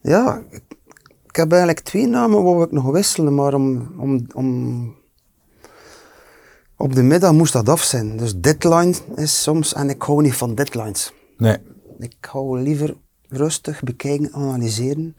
ja, 0.00 0.42
ik, 1.26 1.36
heb 1.36 1.50
eigenlijk 1.50 1.80
twee 1.80 2.06
namen 2.06 2.42
wou 2.42 2.64
ik 2.64 2.72
nog 2.72 2.90
wisselen, 2.90 3.34
maar 3.34 3.54
om, 3.54 3.92
om, 3.98 4.26
om 4.34 4.96
op 6.76 6.94
de 6.94 7.02
middag 7.02 7.32
moest 7.32 7.52
dat 7.52 7.68
af 7.68 7.82
zijn. 7.82 8.16
Dus 8.16 8.36
deadline 8.36 8.94
is 9.14 9.42
soms, 9.42 9.74
en 9.74 9.90
ik 9.90 10.02
hou 10.02 10.22
niet 10.22 10.34
van 10.34 10.54
deadlines. 10.54 11.12
Nee. 11.36 11.56
Ik 11.98 12.16
hou 12.30 12.62
liever 12.62 12.94
rustig 13.28 13.82
bekijken, 13.82 14.32
analyseren. 14.32 15.14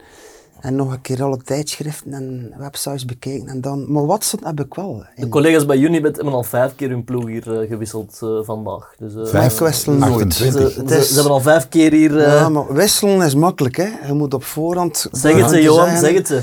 En 0.60 0.74
nog 0.76 0.92
een 0.92 1.00
keer 1.00 1.22
alle 1.22 1.36
tijdschriften 1.36 2.12
en 2.12 2.54
websites 2.58 3.04
bekijken. 3.04 3.48
En 3.48 3.60
dan, 3.60 3.92
maar 3.92 4.06
Watson 4.06 4.40
heb 4.42 4.60
ik 4.60 4.74
wel. 4.74 5.04
De 5.16 5.28
collega's 5.28 5.66
bij 5.66 5.78
Unibet 5.78 6.16
hebben 6.16 6.34
al 6.34 6.42
vijf 6.42 6.74
keer 6.74 6.88
hun 6.88 7.04
ploeg 7.04 7.26
hier 7.26 7.60
eh, 7.60 7.68
gewisseld 7.68 8.18
eh, 8.22 8.38
vandaag. 8.42 8.94
Dus, 8.98 9.14
eh, 9.14 9.26
Vijf 9.26 9.58
wisselen 9.58 9.98
nooit. 9.98 10.12
28. 10.12 10.70
Ze, 10.72 10.82
ze- 10.88 10.96
is- 10.98 11.08
ze 11.08 11.14
hebben 11.14 11.32
al 11.32 11.40
vijf 11.40 11.68
keer 11.68 11.92
hier... 11.92 12.20
ja, 12.20 12.48
maar 12.48 12.72
wisselen 12.74 13.26
is 13.26 13.34
makkelijk. 13.34 13.76
Hè. 13.76 13.88
Je 14.06 14.12
moet 14.12 14.34
op 14.34 14.44
voorhand... 14.44 15.08
zeg 15.12 15.36
het 15.36 15.50
ze, 15.50 15.62
Johan, 15.62 15.84
zeggen, 15.88 15.98
zeg 16.00 16.14
het 16.14 16.26
ze. 16.26 16.42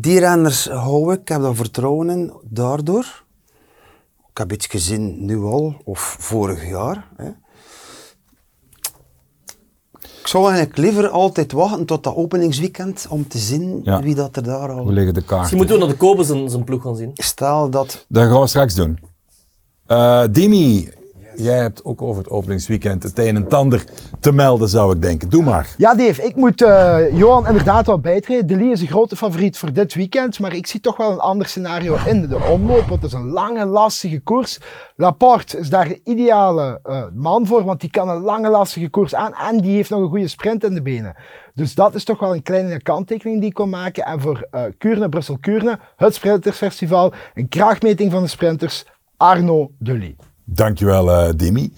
Die 0.00 0.18
renners 0.18 0.68
hou 0.68 1.12
ik, 1.12 1.20
ik 1.20 1.28
heb 1.28 1.40
daar 1.42 1.54
vertrouwen 1.54 2.10
in, 2.10 2.32
daardoor. 2.50 3.24
Ik 4.30 4.38
heb 4.38 4.52
iets 4.52 4.66
gezien 4.66 5.24
nu 5.24 5.38
al, 5.38 5.74
of 5.84 6.16
vorig 6.20 6.68
jaar. 6.68 7.08
Hè. 7.16 7.28
Ik 10.26 10.32
zou 10.32 10.44
eigenlijk 10.48 10.76
liever 10.76 11.08
altijd 11.08 11.52
wachten 11.52 11.84
tot 11.84 12.04
dat 12.04 12.14
openingsweekend 12.14 13.06
om 13.08 13.28
te 13.28 13.38
zien 13.38 13.80
Ja. 13.82 14.02
wie 14.02 14.14
dat 14.14 14.36
er 14.36 14.42
daar 14.42 14.70
al... 14.72 14.82
Hoe 14.82 14.92
liggen 14.92 15.14
de 15.14 15.20
kaarten? 15.20 15.36
Misschien 15.38 15.56
moeten 15.58 15.76
we 15.76 15.82
naar 15.82 15.90
de 15.92 15.96
Kobe 15.98 16.24
zijn, 16.24 16.50
zijn 16.50 16.64
ploeg 16.64 16.82
gaan 16.82 16.96
zien. 16.96 17.10
Stel 17.14 17.70
dat 17.70 18.04
Dat 18.08 18.28
gaan 18.30 18.40
we 18.40 18.46
straks 18.46 18.74
doen. 18.74 18.98
Eh 19.86 20.22
Dimi, 20.30 20.88
jij 21.36 21.58
hebt 21.58 21.84
ook 21.84 22.02
over 22.02 22.22
het 22.22 22.30
openingsweekend 22.30 23.02
het 23.02 23.18
een 23.18 23.36
en 23.36 23.48
ander 23.48 23.84
te 24.20 24.32
melden, 24.32 24.68
zou 24.68 24.94
ik 24.94 25.02
denken. 25.02 25.28
Doe 25.28 25.42
maar. 25.42 25.74
Ja, 25.76 25.94
Dave, 25.94 26.22
ik 26.22 26.36
moet 26.36 26.62
eh, 26.62 26.98
Johan 27.12 27.46
inderdaad 27.46 27.86
wel 27.86 28.00
bijtreden. 28.00 28.46
De 28.46 28.56
Lee 28.56 28.70
is 28.70 28.80
een 28.80 28.86
grote 28.86 29.16
favoriet 29.16 29.58
voor 29.58 29.72
dit 29.72 29.94
weekend, 29.94 30.38
maar 30.38 30.54
ik 30.54 30.66
zie 30.66 30.80
toch 30.80 30.96
wel 30.96 31.10
een 31.10 31.18
ander 31.18 31.46
scenario 31.46 31.96
in 32.06 32.28
de 32.28 32.36
omloop, 32.36 32.86
want 32.88 33.02
het 33.02 33.12
is 33.12 33.18
een 33.18 33.30
lange, 33.30 33.66
lastige 33.66 34.20
koers. 34.20 34.58
Laporte 34.96 35.58
is 35.58 35.68
daar 35.68 35.88
de 35.88 36.00
ideale 36.04 36.80
eh, 36.82 37.02
man 37.14 37.46
voor, 37.46 37.64
want 37.64 37.80
die 37.80 37.90
kan 37.90 38.08
een 38.08 38.20
lange, 38.20 38.48
lastige 38.50 38.88
koers 38.88 39.14
aan 39.14 39.34
en 39.34 39.60
die 39.60 39.74
heeft 39.74 39.90
nog 39.90 40.00
een 40.00 40.08
goede 40.08 40.28
sprint 40.28 40.64
in 40.64 40.74
de 40.74 40.82
benen. 40.82 41.16
Dus 41.54 41.74
dat 41.74 41.94
is 41.94 42.04
toch 42.04 42.20
wel 42.20 42.34
een 42.34 42.42
kleine 42.42 42.82
kanttekening 42.82 43.38
die 43.38 43.48
ik 43.48 43.54
kon 43.54 43.68
maken. 43.68 44.04
En 44.04 44.20
voor 44.20 44.46
eh 44.50 44.62
Kuurne, 44.78 45.08
Brussel-Kuurne, 45.08 45.78
het 45.96 46.14
Sprintersfestival, 46.14 47.12
een 47.34 47.48
krachtmeting 47.48 48.12
van 48.12 48.22
de 48.22 48.28
sprinters, 48.28 48.84
Arno 49.16 49.70
Lee. 49.78 50.16
Dankjewel, 50.48 51.10
eh 51.12 51.32
Dimi. 51.36 51.72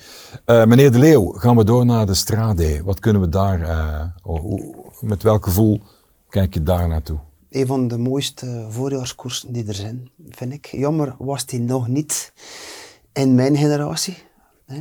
Eh, 0.45 0.65
meneer 0.65 0.93
De 0.93 0.99
Leeuw, 0.99 1.33
gaan 1.33 1.57
we 1.57 1.65
door 1.65 1.85
naar 1.87 2.07
de 2.07 2.15
Strade. 2.15 2.83
Wat 2.85 3.01
kunnen 3.01 3.23
we 3.23 3.29
daar, 3.29 3.61
eh, 3.61 4.05
oh, 4.23 4.41
hoe- 4.41 4.75
met 5.01 5.23
welk 5.23 5.45
gevoel 5.45 5.81
kijk 6.29 6.55
je 6.55 6.63
daar 6.63 6.89
naartoe? 6.89 7.19
een 7.51 7.67
van 7.67 7.89
de 7.89 7.99
mooiste 7.99 8.67
voorjaarskoersen 8.69 9.53
die 9.53 9.67
er 9.67 9.75
zijn, 9.75 10.11
vind 10.29 10.53
ik. 10.53 10.67
Jammer 10.67 11.15
was 11.19 11.47
die 11.47 11.61
nog 11.61 11.89
niet 11.89 12.33
in 13.13 13.35
mijn 13.35 13.57
generatie. 13.57 14.17
Hè. 14.67 14.81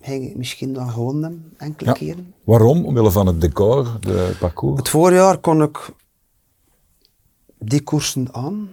Hij 0.00 0.32
misschien 0.36 0.72
dan 0.72 0.90
gewonnen 0.90 1.52
enkele 1.56 1.88
Ja. 1.90 1.96
keren. 1.96 2.34
Waarom? 2.44 2.84
Omwille 2.84 3.10
van 3.10 3.26
het 3.26 3.40
decor, 3.40 3.96
de 4.00 4.36
parcours? 4.40 4.78
Het 4.78 4.88
voorjaar 4.88 5.38
kon 5.38 5.62
ik 5.62 5.90
die 7.58 7.82
koersen 7.82 8.28
aan. 8.34 8.68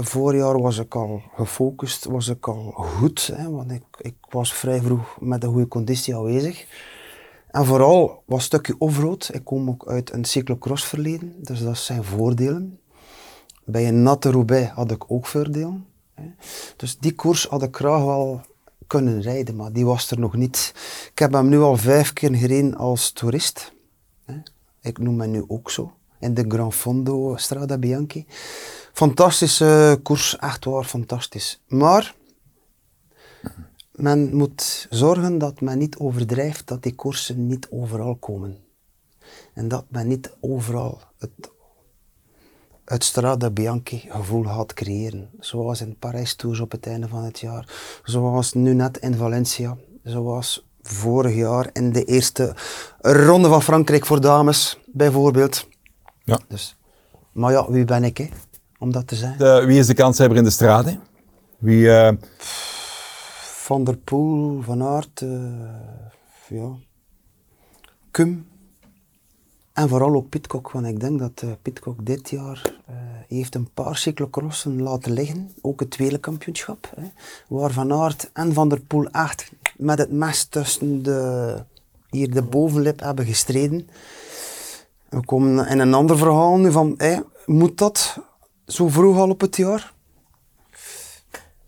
Voorjaar 0.00 0.60
was 0.60 0.78
ik 0.78 0.94
al 0.94 1.22
gefocust, 1.34 2.04
was 2.04 2.28
ik 2.28 2.48
al 2.48 2.70
goed, 2.76 3.26
hè, 3.26 3.50
want 3.50 3.70
ik, 3.72 3.82
ik 3.98 4.14
was 4.30 4.54
vrij 4.54 4.80
vroeg 4.80 5.16
met 5.20 5.42
een 5.42 5.50
goede 5.50 5.68
conditie 5.68 6.16
aanwezig. 6.16 6.66
En 7.50 7.64
vooral 7.64 8.22
was 8.26 8.44
stukje 8.44 8.74
offroad. 8.78 9.30
Ik 9.32 9.44
kom 9.44 9.68
ook 9.68 9.88
uit 9.88 10.12
een 10.12 10.24
cyclocross 10.24 10.84
verleden, 10.84 11.34
dus 11.42 11.62
dat 11.62 11.78
zijn 11.78 12.04
voordelen. 12.04 12.80
Bij 13.64 13.88
een 13.88 14.02
natte 14.02 14.30
Roubaix 14.30 14.70
had 14.70 14.90
ik 14.90 15.10
ook 15.10 15.26
voordelen. 15.26 15.86
Dus 16.76 16.98
die 16.98 17.14
koers 17.14 17.46
had 17.46 17.62
ik 17.62 17.76
graag 17.76 18.04
wel 18.04 18.40
kunnen 18.86 19.20
rijden, 19.20 19.56
maar 19.56 19.72
die 19.72 19.86
was 19.86 20.10
er 20.10 20.18
nog 20.18 20.34
niet. 20.34 20.72
Ik 21.12 21.18
heb 21.18 21.32
hem 21.32 21.48
nu 21.48 21.58
al 21.58 21.76
vijf 21.76 22.12
keer 22.12 22.34
gereden 22.34 22.76
als 22.76 23.12
toerist. 23.12 23.72
Ik 24.80 24.98
noem 24.98 25.16
me 25.16 25.26
nu 25.26 25.44
ook 25.46 25.70
zo. 25.70 25.92
In 26.20 26.34
de 26.34 26.44
Gran 26.48 26.72
Fondo 26.72 27.36
Strada 27.36 27.78
Bianchi. 27.78 28.26
Fantastische 28.98 30.00
koers, 30.02 30.36
echt 30.38 30.64
waar 30.64 30.84
fantastisch. 30.84 31.62
Maar 31.66 32.14
men 33.92 34.36
moet 34.36 34.86
zorgen 34.90 35.38
dat 35.38 35.60
men 35.60 35.78
niet 35.78 35.96
overdrijft, 35.96 36.66
dat 36.66 36.82
die 36.82 36.94
koersen 36.94 37.46
niet 37.46 37.66
overal 37.70 38.16
komen. 38.16 38.58
En 39.54 39.68
dat 39.68 39.84
men 39.88 40.06
niet 40.06 40.36
overal 40.40 41.00
het, 41.18 41.30
het 42.84 43.04
Strada 43.04 43.50
Bianchi 43.50 44.04
gevoel 44.08 44.44
gaat 44.44 44.74
creëren. 44.74 45.30
Zoals 45.40 45.80
in 45.80 45.98
Parijs 45.98 46.34
Tours 46.34 46.60
op 46.60 46.70
het 46.70 46.86
einde 46.86 47.08
van 47.08 47.24
het 47.24 47.40
jaar. 47.40 48.00
Zoals 48.04 48.52
nu 48.52 48.74
net 48.74 48.98
in 48.98 49.14
Valencia. 49.14 49.76
Zoals 50.02 50.66
vorig 50.82 51.34
jaar 51.34 51.70
in 51.72 51.92
de 51.92 52.04
eerste 52.04 52.56
ronde 53.00 53.48
van 53.48 53.62
Frankrijk 53.62 54.06
voor 54.06 54.20
dames, 54.20 54.78
bijvoorbeeld. 54.86 55.68
Ja. 56.24 56.40
Dus, 56.48 56.76
maar 57.32 57.52
ja, 57.52 57.70
wie 57.70 57.84
ben 57.84 58.04
ik, 58.04 58.18
hè, 58.18 58.28
om 58.78 58.92
dat 58.92 59.06
te 59.06 59.14
zeggen? 59.14 59.38
De- 59.38 59.64
wie 59.66 59.78
is 59.78 59.86
de 59.86 59.94
kanshebber 59.94 60.36
in 60.38 60.44
de 60.44 60.50
Strade? 60.50 60.98
Wie, 61.58 61.90
eh, 61.90 62.12
Van 63.68 63.84
der 63.84 63.96
Poel, 63.96 64.62
Van 64.62 64.82
Aert, 64.82 65.20
eh, 65.20 65.28
ja. 66.48 66.68
Kum. 68.10 68.46
En 69.72 69.88
vooral 69.88 70.14
ook 70.14 70.28
Pitcock, 70.28 70.70
want 70.70 70.86
ik 70.86 71.00
denk 71.00 71.18
dat 71.18 71.42
eh 71.42 71.48
Pitcock 71.62 72.06
dit 72.06 72.30
jaar 72.30 72.76
heeft 73.28 73.54
een 73.54 73.70
paar 73.74 73.96
cyclocrossen 73.96 74.82
laten 74.82 75.12
liggen. 75.12 75.50
Ook 75.60 75.80
het 75.80 75.96
wereldkampioenschap. 75.96 76.90
Hè, 76.96 77.02
waar 77.48 77.70
Van 77.70 77.92
Aert 77.92 78.30
en 78.32 78.52
Van 78.52 78.68
der 78.68 78.80
Poel 78.80 79.06
echt 79.10 79.52
met 79.76 79.98
het 79.98 80.12
mes 80.12 80.44
tussen 80.44 81.02
de, 81.02 81.54
hier 82.10 82.30
de 82.30 82.42
bovenlip 82.42 83.00
hebben 83.00 83.24
gestreden. 83.24 83.88
We 85.08 85.24
komen 85.24 85.68
in 85.68 85.78
een 85.78 85.94
ander 85.94 86.18
verhaal 86.18 86.56
nu 86.58 86.72
van, 86.72 86.98
moet 87.46 87.78
dat 87.78 88.18
zo 88.68 88.88
vroeg 88.88 89.18
al 89.18 89.28
op 89.30 89.40
het 89.40 89.56
jaar? 89.56 89.92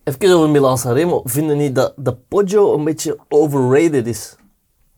Even 0.04 0.36
over 0.36 0.48
Milan 0.48 0.78
Sanremo. 0.78 1.20
Vinden 1.24 1.56
niet 1.56 1.74
dat 1.74 1.92
de 1.96 2.16
Poggio 2.28 2.74
een 2.74 2.84
beetje 2.84 3.18
overrated 3.28 4.06
is? 4.06 4.36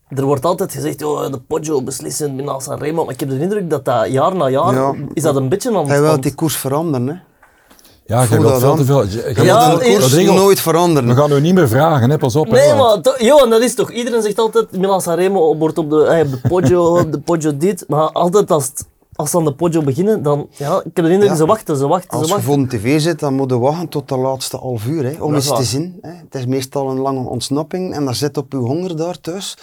Er 0.09 0.25
wordt 0.25 0.45
altijd 0.45 0.73
gezegd, 0.73 1.03
oh, 1.03 1.31
de 1.31 1.41
Poggio 1.41 1.83
beslissend 1.83 2.35
Milan 2.35 2.61
Sanremo. 2.61 3.05
Maar 3.05 3.15
ik 3.15 3.21
heb 3.21 3.29
de 3.29 3.38
indruk 3.41 3.71
dat 3.71 3.85
dat 3.85 4.09
jaar 4.09 4.35
na 4.37 4.49
jaar, 4.49 4.75
Ja. 4.75 4.95
is 5.15 5.23
dat 5.23 5.37
een 5.37 5.49
beetje 5.49 5.77
aan 5.77 5.88
Hij 5.88 6.01
wil 6.01 6.21
die 6.21 6.35
koers 6.35 6.57
veranderen. 6.57 7.07
Hè. 7.09 7.15
ja, 8.15 8.25
Voel 8.25 8.38
wilt 8.41 8.59
veel 8.61 8.77
te 8.77 8.85
veel. 8.85 9.05
Je- 9.07 9.33
je 9.37 9.43
Ja, 9.43 9.69
wilt- 9.69 9.81
eh, 9.81 9.91
koers 9.93 10.03
Rodrigo, 10.05 10.33
nooit 10.35 10.61
veranderen. 10.61 11.09
we 11.09 11.15
gaan 11.15 11.33
u 11.33 11.41
niet 11.41 11.55
meer 11.55 11.69
vragen, 11.69 12.11
hè? 12.11 12.19
pas 12.19 12.37
op. 12.37 12.47
hè, 12.47 12.53
Nee, 12.53 12.75
want- 12.75 13.05
maar 13.05 13.15
to- 13.17 13.25
Johan, 13.25 13.51
dat 13.51 13.61
is 13.62 13.75
toch... 13.75 13.91
Iedereen 13.91 14.23
zegt 14.23 14.38
altijd, 14.38 14.73
Milan 14.79 15.01
Sanremo 15.01 15.57
wordt 15.57 15.79
op 15.79 15.91
de, 15.91 16.05
eh, 16.07 16.21
op 16.25 16.31
de 16.31 16.49
Poggio, 16.49 16.99
op 16.99 17.12
de 17.12 17.21
Poggio 17.21 17.57
dit. 17.57 17.85
Maar 17.88 18.11
altijd 18.12 18.51
als, 18.51 18.67
het- 18.67 18.87
als 19.14 19.31
ze 19.31 19.37
aan 19.37 19.44
de 19.44 19.55
Poggio 19.55 19.83
beginnen, 19.83 20.22
dan... 20.22 20.48
Ja, 20.57 20.77
ik 20.85 20.96
heb 20.96 21.05
de 21.05 21.11
indruk, 21.11 21.31
Ja. 21.31 21.37
ze 21.37 21.46
wachten, 21.46 21.77
ze 21.77 21.87
wachten, 21.87 22.11
Als 22.11 22.29
ze 22.29 22.35
je 22.35 22.40
voor 22.42 22.55
een 22.55 22.68
tv 22.68 23.01
zit, 23.01 23.18
dan 23.18 23.35
moet 23.35 23.51
je 23.51 23.59
wachten 23.59 23.88
tot 23.88 24.09
de 24.09 24.16
laatste 24.16 24.57
half 24.57 24.87
uur 24.87 25.05
hè, 25.05 25.22
om 25.22 25.35
eens 25.35 25.46
te 25.57 25.62
zien. 25.62 25.98
Hè. 26.01 26.11
Het 26.11 26.35
is 26.35 26.46
meestal 26.46 26.90
een 26.90 26.98
lange 26.98 27.29
ontsnapping 27.29 27.94
en 27.94 28.05
dan 28.05 28.14
zit 28.14 28.37
op 28.37 28.53
je 28.53 28.59
honger 28.59 28.96
daar 28.96 29.20
thuis. 29.20 29.57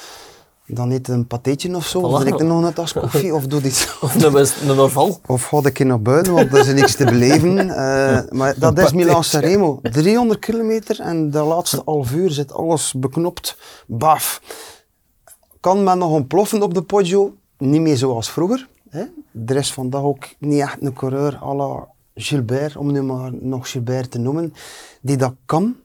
Dan 0.72 0.92
eet 0.92 1.08
een 1.08 1.28
patéetje 1.28 1.76
of 1.76 1.86
zo, 1.88 2.00
of 2.00 2.18
Voilà. 2.20 2.24
drink 2.24 2.38
je 2.38 2.44
nog 2.44 2.64
een 2.64 2.74
tas 2.74 2.94
koffie, 2.94 3.34
of 3.36 3.48
doe 3.48 3.62
iets. 3.62 3.88
Of 4.02 4.24
een, 4.24 4.32
West- 4.32 4.62
een 4.68 4.80
Orval. 4.80 5.20
Of 5.28 5.44
ga 5.46 5.60
ik 5.64 5.84
naar 5.86 6.02
buiten, 6.02 6.34
want 6.34 6.54
er 6.54 6.60
is 6.60 6.74
niks 6.74 6.96
te 6.96 7.04
beleven. 7.06 7.58
Eh, 7.70 8.20
maar 8.30 8.54
dat 8.60 8.78
is 8.80 8.94
Milan 8.94 9.24
Sanremo. 9.24 9.80
300 9.82 10.40
kilometer 10.40 11.00
en 11.00 11.32
de 11.32 11.40
laatste 11.42 11.82
half 11.86 12.12
uur 12.12 12.30
zit 12.32 12.54
alles 12.54 12.94
beknopt. 12.98 13.58
Baf. 13.88 14.42
Kan 15.60 15.84
men 15.84 15.98
nog 15.98 16.10
ontploffen 16.12 16.62
op 16.62 16.74
de 16.74 16.82
Poggio? 16.82 17.34
Niet 17.58 17.82
meer 17.82 17.98
zoals 17.98 18.30
vroeger. 18.30 18.68
Hè? 18.90 19.04
Er 19.46 19.56
is 19.56 19.74
vandaag 19.74 20.02
ook 20.02 20.28
niet 20.38 20.62
echt 20.62 20.82
een 20.82 20.94
coureur 20.94 21.40
à 21.42 21.56
la 21.56 21.88
Gilbert, 22.16 22.76
om 22.76 22.92
nu 22.92 23.02
maar 23.02 23.32
nog 23.34 23.70
Gilbert 23.70 24.12
te 24.12 24.20
noemen, 24.20 24.54
die 25.02 25.18
dat 25.18 25.34
kan. 25.46 25.76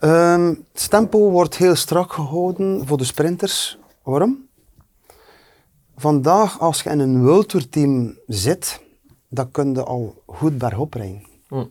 Ehm, 0.00 0.54
het 0.72 0.90
tempo 0.90 1.30
wordt 1.30 1.56
heel 1.56 1.74
strak 1.74 2.12
gehouden 2.12 2.86
voor 2.86 2.98
de 2.98 3.04
sprinters. 3.04 3.78
Waarom? 4.02 4.48
Vandaag, 5.96 6.60
als 6.60 6.82
je 6.82 6.90
in 6.90 6.98
een 6.98 7.24
World 7.24 7.48
Tour 7.48 7.68
team 7.68 8.18
zit, 8.26 8.80
dan 9.28 9.50
kun 9.50 9.74
je 9.74 9.84
al 9.84 10.22
goed 10.26 10.58
bergop 10.58 10.94
rijden. 10.94 11.26
Hm. 11.48 11.64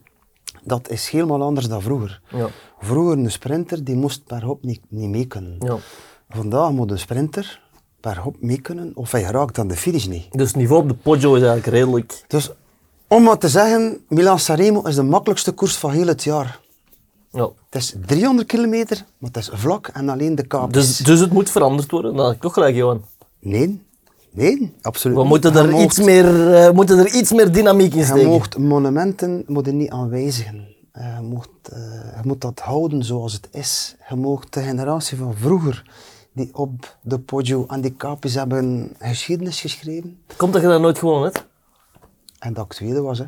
Dat 0.63 0.89
is 0.89 1.09
helemaal 1.09 1.41
anders 1.41 1.67
dan 1.67 1.81
vroeger. 1.81 2.21
Ja. 2.29 2.47
Vroeger 2.79 3.17
een 3.17 3.31
sprinter, 3.31 3.83
die 3.83 3.95
moest 3.95 4.27
bergop 4.27 4.63
niet, 4.63 4.81
niet 4.87 5.09
mee 5.09 5.25
kunnen. 5.25 5.55
Ja. 5.59 5.77
Vandaag 6.29 6.71
moet 6.71 6.91
een 6.91 6.99
sprinter 6.99 7.68
bergop 8.01 8.35
mee 8.39 8.61
kunnen, 8.61 8.91
of 8.95 9.11
hij 9.11 9.21
raakt 9.21 9.59
aan 9.59 9.67
de 9.67 9.75
finish 9.75 10.05
niet. 10.05 10.25
Dus 10.31 10.47
het 10.47 10.55
niveau 10.55 10.81
op 10.81 10.87
de 10.87 10.95
Poggio 10.95 11.33
is 11.35 11.41
eigenlijk 11.41 11.75
redelijk... 11.75 12.23
Dus 12.27 12.51
om 13.07 13.23
maar 13.23 13.37
te 13.37 13.49
zeggen, 13.49 13.97
Milan 14.07 14.39
Sanremo 14.39 14.81
is 14.81 14.95
de 14.95 15.03
makkelijkste 15.03 15.51
koers 15.51 15.75
van 15.75 15.91
heel 15.91 16.07
het 16.07 16.23
jaar. 16.23 16.59
Ja. 17.31 17.49
Het 17.69 17.81
is 17.81 17.95
300 18.05 18.47
kilometer, 18.47 19.05
maar 19.17 19.29
het 19.33 19.37
is 19.37 19.49
vlak 19.53 19.87
en 19.87 20.09
alleen 20.09 20.35
de 20.35 20.47
kapjes. 20.47 20.87
Dus, 20.87 20.97
dus 20.97 21.19
het 21.19 21.31
moet 21.31 21.49
veranderd 21.49 21.91
worden. 21.91 22.15
Dat 22.15 22.31
ik 22.31 22.41
toch 22.41 22.53
gelijk, 22.53 22.75
Johan. 22.75 23.05
Nee, 23.39 23.81
nee, 24.31 24.73
absoluut 24.81 25.15
We 25.15 25.21
niet. 25.21 25.31
moeten 25.31 25.53
Je 25.53 25.59
er, 25.59 25.81
iets 25.81 25.99
meer, 25.99 26.53
eh, 26.53 26.71
moeten 26.71 26.97
er 26.97 27.13
iets 27.13 27.31
meer 27.31 27.51
dynamiek 27.51 27.91
in 27.91 27.99
Je 27.99 28.05
steken. 28.05 28.27
moogt 28.27 28.57
monumenten 28.57 29.43
moeten 29.47 29.77
niet 29.77 29.89
aanwijzigen. 29.89 30.67
Je, 30.93 30.99
eh, 30.99 31.17
je 32.21 32.27
moet 32.27 32.41
dat 32.41 32.59
houden 32.59 33.03
zoals 33.03 33.33
het 33.33 33.47
is. 33.51 33.95
Je 34.09 34.15
moogt 34.15 34.53
de 34.53 34.61
generatie 34.61 35.17
van 35.17 35.35
vroeger, 35.35 35.83
die 36.39 36.55
op 36.55 36.97
de 37.01 37.19
Poggio 37.19 37.65
en 37.67 37.81
die 37.81 37.93
kapjes 37.93 38.33
hebben 38.33 38.95
geschiedenis 38.99 39.61
geschreven. 39.61 40.23
Komt 40.37 40.53
dat 40.53 40.61
je 40.61 40.67
dat 40.67 40.81
nooit 40.81 40.97
gewonnen 40.97 41.23
hebt? 41.23 41.45
En 42.39 42.53
dat 42.53 42.65
ik 42.65 42.73
tweede 42.73 43.01
was, 43.01 43.19
hè. 43.19 43.25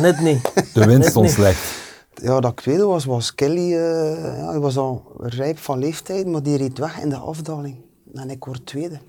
Net 0.00 0.20
niet. 0.20 0.52
De 0.74 0.84
wind 0.84 0.98
Net 0.98 1.10
stond 1.10 1.30
slecht. 1.30 1.82
Ja, 2.14 2.40
dat 2.40 2.50
ik 2.50 2.60
tweede 2.60 2.84
was, 2.84 3.04
was 3.04 3.34
Kelly, 3.34 3.74
eh, 3.74 4.38
ja, 4.38 4.48
hij 4.50 4.58
was 4.58 4.76
al 4.76 5.12
rijp 5.18 5.58
van 5.58 5.78
leeftijd, 5.78 6.26
maar 6.26 6.42
die 6.42 6.56
reed 6.56 6.78
weg 6.78 7.00
in 7.00 7.08
de 7.08 7.16
afdaling. 7.16 7.76
En 8.14 8.30
ik 8.30 8.44
word 8.44 8.66
tweede. 8.66 9.00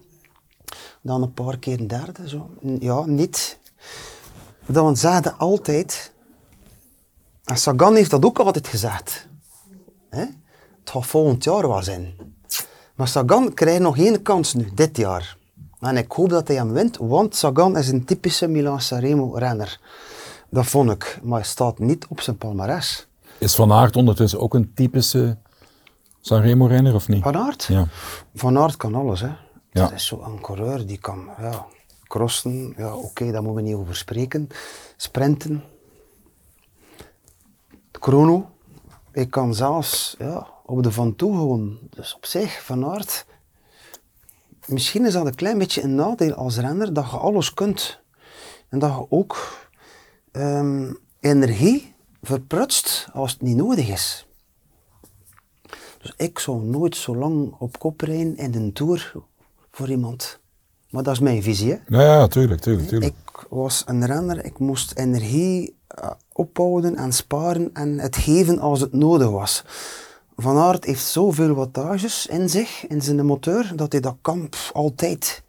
Dan 1.02 1.22
een 1.22 1.34
paar 1.34 1.58
keer 1.58 1.88
derde, 1.88 2.30
zo. 2.30 2.50
Ja, 2.80 3.06
niet. 3.06 3.60
Dan 4.66 4.98
zeiden 4.98 5.38
altijd, 5.38 6.12
en 7.44 7.58
Sagan 7.58 7.96
heeft 7.96 8.12
dat 8.12 8.26
ook 8.26 8.40
altijd 8.40 8.68
gezegd, 8.68 9.28
hè? 10.10 10.26
Het 10.86 10.94
gaat 10.94 11.06
volgend 11.06 11.44
jaar 11.44 11.68
wel 11.68 11.84
zijn. 11.84 12.14
Maar 12.96 13.08
Sagan 13.08 13.54
krijgt 13.54 13.82
nog 13.82 13.98
één 13.98 14.22
kans 14.22 14.54
nu, 14.54 14.72
dit 14.74 14.98
jaar. 14.98 15.38
En 15.80 15.98
ik 15.98 16.12
hoop 16.12 16.30
dat 16.30 16.48
hij 16.48 16.58
hem 16.58 16.72
wint, 16.72 16.98
want 16.98 17.36
Sagan 17.36 17.78
is 17.78 17.90
een 17.90 18.06
typische 18.06 18.48
Milan 18.48 18.82
Sanremo 18.82 19.34
renner. 19.34 19.80
Dat 20.50 20.66
vond 20.66 20.92
ik, 20.92 21.20
maar 21.24 21.40
hij 21.40 21.48
staat 21.48 21.80
niet 21.80 22.08
op 22.08 22.22
zijn 22.22 22.38
palmarès. 22.38 23.08
Is 23.38 23.56
Van 23.56 23.72
Aert 23.72 23.96
ondertussen 23.96 24.40
ook 24.40 24.54
een 24.54 24.74
typische 24.74 25.38
Sanremo-renner 26.22 26.94
of 26.94 27.08
niet? 27.08 27.24
Van 27.24 27.38
Aert? 27.38 27.64
Ja. 27.64 27.88
Van 28.36 28.58
Aert 28.58 28.78
kan 28.78 28.96
alles, 28.96 29.22
hè. 29.22 29.28
Ja. 29.28 29.38
Dat 29.72 29.92
is 29.92 30.06
zo'n 30.06 30.42
coureur 30.42 30.86
die 30.86 30.98
kan 30.98 31.30
ja, 31.40 31.66
crossen, 32.04 32.74
ja, 32.78 32.96
oké, 32.96 33.32
daar 33.32 33.44
moeten 33.44 33.64
we 33.64 33.70
niet 33.70 33.80
over 33.80 33.96
spreken. 33.96 34.48
Sprinten. 34.98 35.64
Chrono. 37.92 38.50
Ik 39.12 39.32
kan 39.32 39.54
zelfs 39.54 40.16
ja, 40.20 40.48
op 40.66 40.84
de 40.84 40.92
Van 40.92 41.16
Toe 41.16 41.36
gewoon. 41.36 41.78
Dus 41.90 42.16
op 42.16 42.26
zich, 42.26 42.64
Van 42.64 42.86
Aert. 42.86 43.26
Misschien 44.66 45.06
is 45.06 45.14
dat 45.14 45.26
een 45.26 45.36
klein 45.36 45.58
beetje 45.58 45.82
een 45.82 45.96
nadeel 45.96 46.34
als 46.34 46.58
renner, 46.58 46.94
dat 46.94 47.10
je 47.12 47.18
alles 47.18 47.54
kunt. 47.54 48.00
En 48.70 48.80
dat 48.80 48.92
je 48.92 49.06
ook 49.10 49.58
ehm, 50.32 50.94
energie 51.20 51.94
verprutst 52.22 53.08
als 53.14 53.32
het 53.32 53.42
niet 53.42 53.56
nodig 53.56 53.90
is. 53.90 54.28
Dus 56.02 56.14
ik 56.18 56.40
zou 56.40 56.64
nooit 56.64 56.96
zo 56.96 57.16
lang 57.16 57.56
op 57.60 57.80
kop 57.80 58.02
rijden 58.02 58.38
in 58.38 58.56
een 58.56 58.74
tour 58.74 59.14
voor 59.72 59.90
iemand. 59.90 60.40
Maar 60.90 61.04
dat 61.04 61.14
is 61.14 61.20
mijn 61.20 61.44
visie. 61.44 61.72
Hè? 61.72 61.98
Ja, 61.98 62.02
ja, 62.02 62.28
tuurlijk, 62.28 62.62
tuurlijk, 62.62 62.88
tuurlijk. 62.88 63.14
Ik 63.14 63.46
was 63.50 63.84
een 63.86 64.06
renner, 64.06 64.46
ik 64.46 64.60
moest 64.60 64.92
energie 64.92 65.76
eh, 65.88 66.12
ophouden 66.32 66.96
en 66.96 67.14
sparen 67.14 67.70
en 67.74 68.00
het 68.00 68.16
geven 68.16 68.60
als 68.60 68.82
het 68.82 68.94
nodig 68.94 69.30
was. 69.30 69.64
Van 70.38 70.58
Aert 70.58 70.86
heeft 70.86 71.06
zoveel 71.06 71.54
wattages 71.54 72.26
in 72.26 72.50
zich, 72.50 72.88
in 72.88 73.02
zijn 73.02 73.26
motor, 73.26 73.72
dat 73.76 73.92
hij 73.92 74.02
dat 74.02 74.16
kan 74.22 74.50
pff, 74.50 74.72
altijd. 74.74 75.44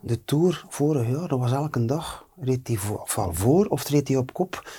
De 0.00 0.24
Tour 0.24 0.64
vorig 0.68 1.08
jaar, 1.08 1.28
dat 1.28 1.38
was 1.38 1.52
elke 1.52 1.84
dag, 1.84 2.26
reed 2.40 2.68
hij 2.68 2.76
voor, 2.76 3.02
voor 3.32 3.66
of 3.66 3.88
reed 3.88 4.08
hij 4.08 4.16
op 4.16 4.32
kop 4.32 4.70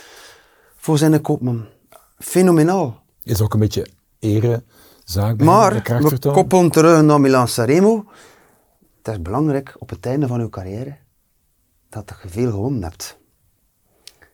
voor 0.76 0.98
zijn 0.98 1.22
kopman. 1.22 1.66
Fenomenaal. 2.18 3.04
Is 3.24 3.42
ook 3.42 3.54
een 3.54 3.60
beetje 3.60 3.88
erezaak 4.20 5.38
bij 5.38 5.46
Maar, 5.46 5.70
de 5.70 5.76
we 5.76 5.82
krachtvertoon. 5.82 6.34
koppelen 6.34 6.72
terug 6.72 7.02
naar 7.02 7.22
Milan 7.22 7.48
Sanremo. 7.48 8.06
Het 8.98 9.16
is 9.16 9.22
belangrijk 9.22 9.76
op 9.80 9.90
het 9.90 10.06
einde 10.06 10.28
van 10.28 10.40
uw 10.40 10.50
carrière 10.50 10.98
dat 11.90 12.14
je 12.24 12.30
veel 12.30 12.52
gewonnen 12.52 12.84
hebt. 12.84 13.18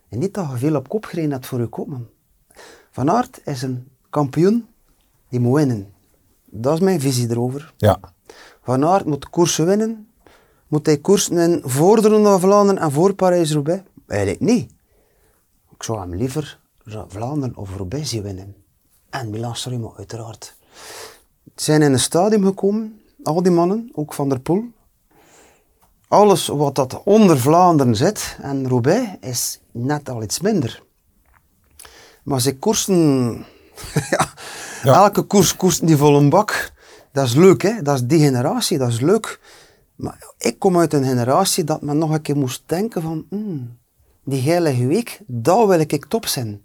En 0.09 0.19
niet 0.19 0.33
dat 0.33 0.49
je 0.51 0.57
veel 0.57 0.75
op 0.75 0.89
kop 0.89 1.05
gereden 1.05 1.31
hebt 1.31 1.45
voor 1.45 1.59
je 1.59 1.67
kopman. 1.67 2.07
Van 2.91 3.11
Aert 3.11 3.41
is 3.45 3.61
een 3.61 3.87
kampioen 4.09 4.67
die 5.33 5.41
moet 5.41 5.55
winnen. 5.55 5.93
Dat 6.45 6.73
is 6.73 6.79
mijn 6.79 6.99
visie 6.99 7.29
erover. 7.29 7.73
Ja. 7.77 7.99
Van 8.63 8.85
Aert 8.85 9.05
moet 9.05 9.29
koersen 9.29 9.65
winnen. 9.65 10.07
Moet 10.67 10.85
hij 10.85 10.97
koersen 10.97 11.37
in 11.37 11.61
voor 11.65 12.01
de 12.01 12.07
Ronde 12.07 12.29
van 12.29 12.39
Vlaanderen 12.39 12.81
en 12.81 12.91
voor 12.91 13.13
Parijs-Roubaix? 13.13 13.83
Eigenlijk 14.07 14.41
niet. 14.41 14.71
Ik 15.69 15.83
zou 15.83 15.99
hem 15.99 16.15
liever 16.15 16.59
Vlaanderen 17.07 17.55
of 17.55 17.75
Roubaix 17.75 18.09
zien 18.09 18.23
winnen. 18.23 18.55
En 19.09 19.29
Milan 19.29 19.55
Sanremo 19.55 19.93
uiteraard. 19.97 20.55
Ze 21.55 21.63
zijn 21.63 21.81
in 21.81 21.93
een 21.93 21.99
stadium 21.99 22.45
gekomen, 22.45 23.01
al 23.23 23.43
die 23.43 23.51
mannen, 23.51 23.89
ook 23.93 24.13
Van 24.13 24.29
der 24.29 24.39
Poel. 24.39 24.63
Alles 26.07 26.47
wat 26.47 26.75
dat 26.75 27.01
onder 27.03 27.39
Vlaanderen 27.39 27.95
zit 27.95 28.37
en 28.41 28.67
Roubaix 28.67 29.09
is 29.19 29.59
net 29.71 30.09
al 30.09 30.23
iets 30.23 30.39
minder. 30.39 30.83
Maar 32.23 32.41
ze 32.41 32.57
koersen, 32.57 33.45
ja, 34.09 34.33
Ja. 34.83 34.93
elke 34.93 35.21
koers 35.21 35.55
koersen 35.55 35.85
die 35.85 35.97
vol 35.97 36.17
een 36.17 36.29
bak. 36.29 36.71
Dat 37.11 37.25
is 37.25 37.35
leuk, 37.35 37.61
hè? 37.61 37.81
dat 37.81 37.95
is 37.95 38.03
die 38.03 38.19
generatie, 38.19 38.77
dat 38.77 38.89
is 38.89 38.99
leuk. 38.99 39.39
Maar 39.95 40.33
ik 40.37 40.59
kom 40.59 40.79
uit 40.79 40.93
een 40.93 41.03
generatie 41.03 41.63
dat 41.63 41.81
men 41.81 41.97
nog 41.97 42.11
een 42.11 42.21
keer 42.21 42.37
moest 42.37 42.63
denken 42.65 43.01
van, 43.01 43.25
hmm, 43.29 43.77
die 44.23 44.41
heilige 44.41 44.87
week, 44.87 45.21
daar 45.27 45.67
wil 45.67 45.79
ik 45.79 46.05
top 46.05 46.25
zijn. 46.25 46.61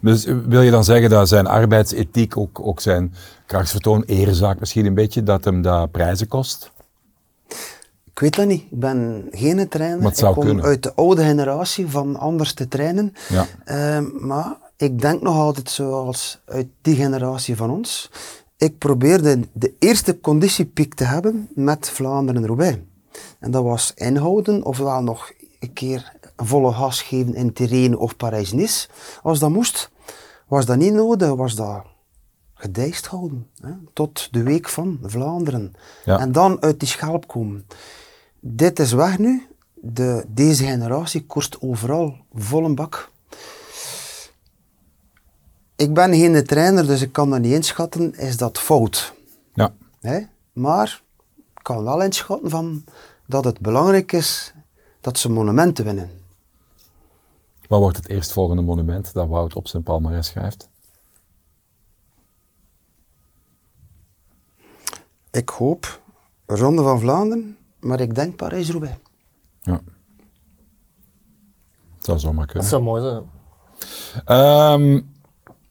Dus 0.00 0.24
wil 0.24 0.62
je 0.62 0.70
dan 0.70 0.84
zeggen 0.84 1.10
dat 1.10 1.28
zijn 1.28 1.46
arbeidsethiek, 1.46 2.36
ook, 2.36 2.60
ook 2.60 2.80
zijn 2.80 3.14
krachtsvertoon, 3.46 4.02
erezaak 4.02 4.60
misschien 4.60 4.86
een 4.86 4.94
beetje, 4.94 5.22
dat 5.22 5.44
hem 5.44 5.62
dat 5.62 5.90
prijzen 5.90 6.28
kost? 6.28 6.72
Ik 8.14 8.20
weet 8.20 8.36
dat 8.36 8.46
niet. 8.46 8.62
Ik 8.70 8.78
ben 8.80 9.28
geen 9.30 9.68
trainer. 9.68 10.06
Ik 10.06 10.24
kom 10.24 10.44
kunnen. 10.44 10.64
uit 10.64 10.82
de 10.82 10.94
oude 10.94 11.24
generatie 11.24 11.88
van 11.88 12.16
anders 12.16 12.52
te 12.52 12.68
trainen. 12.68 13.12
Ja. 13.28 13.46
Ehm, 13.64 14.26
maar 14.26 14.56
ik 14.76 15.00
denk 15.00 15.22
nog 15.22 15.36
altijd 15.36 15.70
zoals 15.70 16.40
uit 16.44 16.68
die 16.82 16.96
generatie 16.96 17.56
van 17.56 17.70
ons. 17.70 18.10
Ik 18.56 18.78
probeerde 18.78 19.40
de 19.52 19.74
eerste 19.78 20.20
conditiepiek 20.20 20.94
te 20.94 21.04
hebben 21.04 21.48
met 21.54 21.90
Vlaanderen 21.90 22.42
en 22.42 22.46
Roubaix. 22.46 22.78
En 23.38 23.50
dat 23.50 23.62
was 23.62 23.92
inhouden, 23.94 24.64
ofwel 24.64 25.02
nog 25.02 25.32
een 25.60 25.72
keer 25.72 26.12
volle 26.36 26.72
gas 26.72 27.02
geven 27.02 27.34
in 27.34 27.52
Terrein 27.52 27.96
of 27.96 28.16
Parijs-Nice. 28.16 28.88
Als 29.22 29.38
dat 29.38 29.50
moest, 29.50 29.90
was 30.48 30.66
dat 30.66 30.76
niet 30.76 30.92
nodig, 30.92 31.34
was 31.34 31.54
dat 31.54 31.84
gedijst 32.54 33.06
houden. 33.06 33.46
Hè, 33.60 33.70
tot 33.92 34.28
de 34.32 34.42
week 34.42 34.68
van 34.68 34.98
Vlaanderen. 35.02 35.72
Ja. 36.04 36.18
En 36.18 36.32
dan 36.32 36.62
uit 36.62 36.80
die 36.80 36.88
schelp 36.88 37.28
komen. 37.28 37.66
Dit 38.40 38.78
is 38.78 38.92
weg 38.92 39.18
nu. 39.18 39.46
De, 39.74 40.24
deze 40.28 40.64
generatie 40.64 41.26
koerst 41.26 41.60
overal 41.60 42.16
vol 42.32 42.64
een 42.64 42.74
bak. 42.74 43.12
Ik 45.76 45.94
ben 45.94 46.14
geen 46.14 46.44
trainer, 46.44 46.86
dus 46.86 47.02
ik 47.02 47.12
kan 47.12 47.30
dat 47.30 47.40
niet 47.40 47.52
inschatten. 47.52 48.14
Is 48.14 48.36
dat 48.36 48.58
fout? 48.58 49.14
Ja. 49.54 49.74
Hè? 50.00 50.20
Maar 50.52 51.02
ik 51.54 51.62
kan 51.62 51.84
wel 51.84 52.02
inschatten 52.02 52.50
van 52.50 52.84
dat 53.26 53.44
het 53.44 53.60
belangrijk 53.60 54.12
is 54.12 54.54
dat 55.00 55.18
ze 55.18 55.30
monumenten 55.30 55.84
winnen. 55.84 56.10
Wat 57.68 57.80
wordt 57.80 57.96
het 57.96 58.08
eerstvolgende 58.08 58.62
monument 58.62 59.12
dat 59.12 59.28
Wout 59.28 59.54
op 59.54 59.68
zijn 59.68 59.82
palmarès 59.82 60.26
schrijft? 60.26 60.68
Ik 65.30 65.48
hoop 65.48 66.00
Ronde 66.46 66.82
van 66.82 67.00
Vlaanderen, 67.00 67.56
maar 67.80 68.00
ik 68.00 68.14
denk 68.14 68.36
Parijs-Roubaix. 68.36 68.96
Ja. 69.60 69.80
Het 71.96 72.04
zou 72.20 72.36
Dat 72.36 72.46
kunnen. 72.46 72.68
zou 72.68 72.82
mooi 72.82 73.02
zijn. 73.02 73.30
Ehm, 74.24 75.00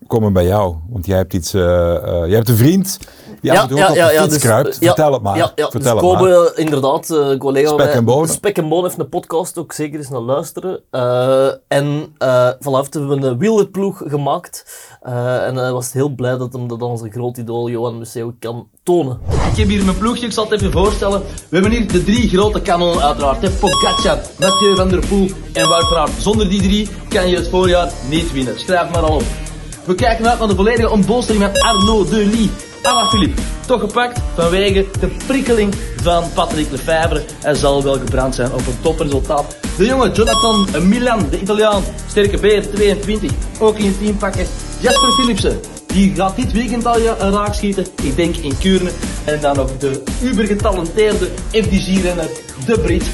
komen 0.08 0.28
we 0.28 0.34
bij 0.34 0.46
jou, 0.46 0.76
want 0.90 1.06
jij 1.06 1.18
hebt 1.18 1.34
iets. 1.34 1.54
eh, 1.54 1.96
eh, 1.96 2.26
jij 2.26 2.36
hebt 2.36 2.50
een 2.50 2.58
vriend 2.58 2.98
die 3.42 3.52
af 3.52 3.62
en 3.62 3.68
toe 3.68 3.84
ook 3.84 3.90
op 3.90 3.96
de 3.96 4.02
fiets 4.08 4.30
dus, 4.30 4.42
kruipt. 4.42 4.78
ja, 4.80 4.88
Vertel 4.88 5.14
het 5.14 5.22
maar. 5.22 5.38
Ja, 5.38 5.52
ja, 5.56 5.70
Vertel 5.70 5.80
dus 5.96 6.02
het 6.02 6.12
maar. 6.22 6.32
Kobe, 6.32 6.54
inderdaad, 6.56 7.10
eh, 7.10 7.18
een 7.18 7.38
collega 7.38 7.68
Spek 7.70 7.94
en 7.94 8.06
Bonen. 8.06 8.30
Spek 8.30 8.58
en 8.58 8.70
Bonen 8.70 8.86
heeft 8.86 9.00
een 9.00 9.10
podcast, 9.10 9.58
ook 9.58 9.74
zeker 9.74 10.00
eens 10.00 10.10
naar 10.10 10.20
luisteren. 10.22 10.80
Eh, 10.92 11.48
en 11.68 12.16
uh, 12.20 12.50
vanaf 12.60 12.88
hebben 12.94 13.20
we 13.22 13.28
een 13.28 13.38
wielerploeg 13.38 14.02
gemaakt. 14.06 14.66
Eh, 15.02 15.46
en 15.46 15.56
hij 15.56 15.72
was 15.72 15.94
heel 15.94 16.10
blij 16.10 16.38
dat 16.38 16.54
hem 16.54 16.68
dat 16.68 16.82
onze 16.82 17.10
groot 17.10 17.38
idool 17.38 17.70
Johan 17.70 17.98
Museeuw 17.98 18.34
kan 18.40 18.68
tonen. 18.84 19.20
Ik 19.52 19.58
heb 19.58 19.68
hier 19.68 19.86
mijn 19.86 19.98
ploegje, 19.98 20.26
ik 20.26 20.32
zal 20.32 20.44
het 20.44 20.54
even 20.54 20.72
voorstellen. 20.72 21.22
We 21.50 21.56
hebben 21.58 21.72
hier 21.72 21.92
de 21.92 22.04
drie 22.04 22.30
grote 22.30 22.62
kanonnen 22.62 23.04
uiteraard. 23.04 23.42
Hè. 23.42 23.50
Pogacar, 23.50 24.18
Mathieu 24.40 24.76
van 24.76 24.90
der 24.90 25.08
Poel 25.08 25.30
en 25.54 25.68
Wout. 25.70 26.10
Zonder 26.20 26.50
die 26.50 26.62
drie 26.62 26.90
kan 27.10 27.28
je 27.30 27.36
het 27.36 27.48
voorjaar 27.50 27.92
niet 28.10 28.32
winnen. 28.32 28.60
Schrijf 28.60 28.92
maar 28.92 29.02
al 29.04 29.16
op. 29.16 29.43
We 29.86 29.96
kijken 29.96 30.30
uit 30.30 30.40
naar 30.40 30.48
de 30.48 30.56
volledige 30.56 30.90
ontbolstering 30.90 31.44
met 31.44 31.62
Arnaud 31.62 32.10
Delis. 32.10 32.50
Alaphilippe, 32.82 33.42
toch 33.66 33.80
gepakt 33.80 34.20
vanwege 34.36 34.86
de 35.00 35.08
prikkeling 35.28 35.74
van 36.02 36.24
Patrick 36.34 36.72
Lefevre. 36.72 37.24
Hij 37.42 37.56
zal 37.56 37.84
wel 37.84 37.94
gebrand 37.94 38.36
zijn 38.36 38.54
op 38.54 38.60
een 38.60 38.82
topresultaat. 38.82 39.58
De 39.78 39.86
jonge 39.86 40.12
Jonathan 40.12 40.68
Milan, 40.88 41.30
de 41.30 41.40
Italiaan, 41.40 41.84
sterke 42.08 42.38
beer, 42.38 42.72
22, 42.72 43.32
ook 43.60 43.78
in 43.78 43.86
het 43.86 43.98
team 44.00 44.18
pakken. 44.18 44.46
Jasper 44.80 45.12
Philipsen, 45.12 45.60
die 45.88 46.16
gaat 46.16 46.36
dit 46.36 46.52
weekend 46.52 46.86
al 46.86 47.00
raak 47.20 47.54
schieten. 47.54 47.86
Ik 48.02 48.16
denk 48.16 48.36
in 48.36 48.58
Kuurne. 48.58 48.92
En 49.24 49.42
dan 49.42 49.56
nog 49.56 49.78
de 49.78 50.04
uber 50.22 50.46
getalenteerde 50.46 51.30
FDG-renner, 51.52 52.30
de 52.66 52.80
Brit 52.80 53.06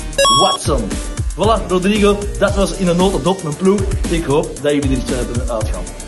Watson. 0.41 0.81
Voilà, 1.35 1.67
Rodrigo, 1.67 2.17
dat 2.39 2.55
was 2.55 2.73
in 2.73 2.87
een 2.87 2.97
notendop 2.97 3.43
mijn 3.43 3.55
ploeg. 3.55 3.79
Ik 4.09 4.23
hoop 4.23 4.59
dat 4.61 4.73
jullie 4.73 4.89
er 4.89 4.97
iets 4.97 5.11
hebben 5.11 5.51
uitgaan. 5.51 5.98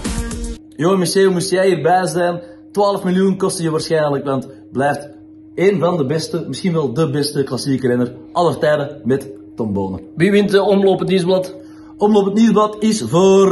Johan 0.82 1.00
Museeuw, 1.00 1.32
moest 1.32 1.50
jij 1.50 1.68
hierbij 1.68 2.06
zijn? 2.06 2.42
12 2.72 3.04
miljoen 3.04 3.38
kostte 3.38 3.64
je 3.64 3.70
waarschijnlijk, 3.70 4.26
want 4.26 4.48
blijft 4.72 5.10
één 5.56 5.80
van 5.80 5.98
de 5.98 6.06
beste, 6.06 6.46
misschien 6.48 6.74
wel 6.74 6.94
de 6.94 7.10
beste 7.10 7.44
klassieke 7.44 7.88
renner 7.88 8.14
aller 8.32 8.58
tijden 8.58 9.02
met 9.04 9.30
Tom 9.56 9.74
Bonen. 9.74 10.00
Wie 10.16 10.32
wint 10.32 10.52
de 10.52 10.62
omloop 10.62 11.00
het 11.00 11.08
nieuwsblad? 11.08 11.56
Omloop 11.98 12.26
het 12.26 12.34
nieuwsblad 12.34 12.76
is 12.80 13.02
voor 13.02 13.50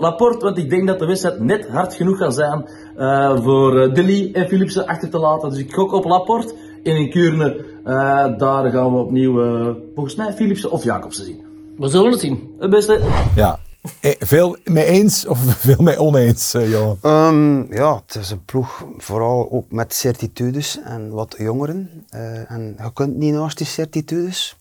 Laporte, 0.00 0.44
want 0.44 0.58
ik 0.58 0.70
denk 0.70 0.86
dat 0.86 0.98
de 0.98 1.06
wedstrijd 1.06 1.40
net 1.40 1.68
hard 1.68 1.94
genoeg 1.94 2.18
gaat 2.18 2.34
zijn 2.34 2.68
eh, 2.96 3.36
voor 3.36 3.80
eh, 3.80 3.94
Deli 3.94 4.32
en 4.32 4.48
Philipsen 4.48 4.86
achter 4.86 5.10
te 5.10 5.18
laten. 5.18 5.50
Dus 5.50 5.58
ik 5.58 5.74
gok 5.74 5.92
op 5.92 6.04
Laporte. 6.04 6.54
En 6.82 6.96
in 6.96 7.10
Kuurne, 7.10 7.64
eh, 7.84 8.38
daar 8.38 8.70
gaan 8.70 8.92
we 8.92 8.98
opnieuw, 8.98 9.42
eh, 9.42 9.74
volgens 9.94 10.14
mij, 10.14 10.32
Philipsen 10.32 10.70
of 10.70 10.84
Jacobsen 10.84 11.24
zien. 11.24 11.42
We 11.76 11.88
zullen 11.88 12.10
het 12.10 12.20
zien. 12.20 12.54
Het 12.58 12.70
beste. 12.70 13.00
Ja. 13.36 13.58
Eh, 14.00 14.14
Veel 14.18 14.56
mee 14.64 14.84
eens 14.84 15.26
of 15.26 15.38
veel 15.66 15.82
mee 15.82 15.98
oneens, 15.98 16.54
eh, 16.54 16.70
Johan? 16.70 16.98
Ehm, 17.02 17.74
ja, 17.74 18.02
het 18.06 18.14
is 18.14 18.30
een 18.30 18.44
ploeg 18.44 18.86
vooral 18.96 19.50
ook 19.50 19.70
met 19.70 19.94
certitudes 19.94 20.80
en 20.82 21.10
wat 21.10 21.34
jongeren. 21.38 22.04
Eh, 22.08 22.50
en 22.50 22.76
je 22.82 22.92
kunt 22.92 23.16
niet 23.16 23.32
naast 23.34 23.58
die 23.58 23.66
certitudes. 23.66 24.56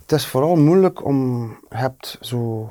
Het 0.00 0.12
is 0.12 0.26
vooral 0.26 0.56
moeilijk 0.56 1.04
om, 1.04 1.46
je 1.70 1.76
hebt 1.76 2.18
zo, 2.20 2.68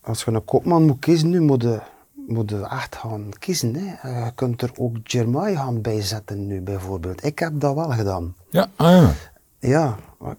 als 0.00 0.24
je 0.24 0.30
een 0.30 0.44
kopman 0.44 0.82
moet 0.86 0.98
kiezen 0.98 1.28
nu, 1.30 1.40
moet 1.40 1.62
je, 1.62 1.80
moet 2.26 2.50
je 2.50 2.60
echt 2.60 2.96
gaan 2.96 3.28
kiezen. 3.38 3.74
Hè. 3.76 4.24
Je 4.24 4.32
kunt 4.34 4.62
er 4.62 4.70
ook 4.78 4.96
Jermai 5.02 5.56
gaan 5.56 5.80
bijzetten 5.80 6.46
nu 6.46 6.60
bijvoorbeeld. 6.60 7.24
Ik 7.24 7.38
heb 7.38 7.60
dat 7.60 7.74
wel 7.74 7.90
gedaan. 7.90 8.34
Ja, 8.50 8.68
ah, 8.76 8.90
ja. 8.90 9.12
Ja, 9.58 9.96
maar 10.18 10.36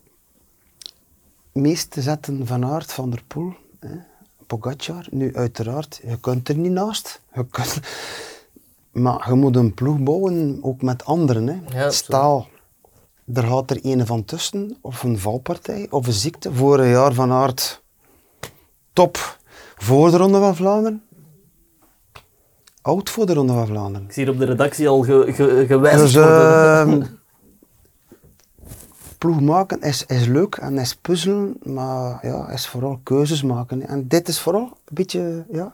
meeste 1.55 2.01
zetten 2.01 2.47
Van 2.47 2.65
Aert, 2.65 2.93
Van 2.93 3.09
der 3.09 3.23
Poel, 3.27 3.53
hè, 3.79 3.95
Pogacar. 4.47 5.07
Nu 5.09 5.35
uiteraard, 5.35 5.99
je 6.07 6.19
kunt 6.19 6.49
er 6.49 6.57
niet 6.57 6.71
naast. 6.71 7.21
Je 7.33 7.45
kunt, 7.45 7.79
maar 8.91 9.29
je 9.29 9.35
moet 9.35 9.55
een 9.55 9.73
ploeg 9.73 9.99
bouwen, 9.99 10.59
ook 10.61 10.81
met 10.81 11.05
anderen. 11.05 11.47
Hè. 11.47 11.79
Ja, 11.79 11.89
Stel, 11.89 12.47
er 13.33 13.43
gaat 13.43 13.71
er 13.71 13.79
een 13.81 14.05
van 14.05 14.25
tussen, 14.25 14.77
of 14.81 15.03
een 15.03 15.19
valpartij, 15.19 15.87
of 15.89 16.07
een 16.07 16.13
ziekte. 16.13 16.53
Vorig 16.53 16.91
jaar 16.91 17.13
Van 17.13 17.31
Aert, 17.31 17.83
top 18.93 19.37
voor 19.75 20.11
de 20.11 20.17
Ronde 20.17 20.39
van 20.39 20.55
Vlaanderen. 20.55 21.03
Oud 22.81 23.09
voor 23.09 23.25
de 23.25 23.33
Ronde 23.33 23.53
van 23.53 23.67
Vlaanderen. 23.67 24.07
Ik 24.07 24.13
zie 24.13 24.23
hier 24.23 24.33
op 24.33 24.39
de 24.39 24.45
redactie 24.45 24.87
al 24.87 25.01
ge, 25.01 25.33
ge, 25.33 25.63
gewijzigd 25.67 26.13
Dus 26.13 26.15
worden. 26.15 27.19
ploeg 29.25 29.41
maken 29.41 29.81
is, 29.81 30.05
is 30.05 30.25
leuk 30.25 30.55
en 30.55 30.77
is 30.77 30.95
puzzelen, 30.95 31.57
maar 31.63 32.27
ja, 32.27 32.49
is 32.49 32.67
vooral 32.67 32.99
keuzes 33.03 33.43
maken. 33.43 33.87
En 33.87 34.07
dit 34.07 34.27
is 34.27 34.39
vooral 34.39 34.63
een 34.63 34.95
beetje 34.95 35.45
ja, 35.51 35.73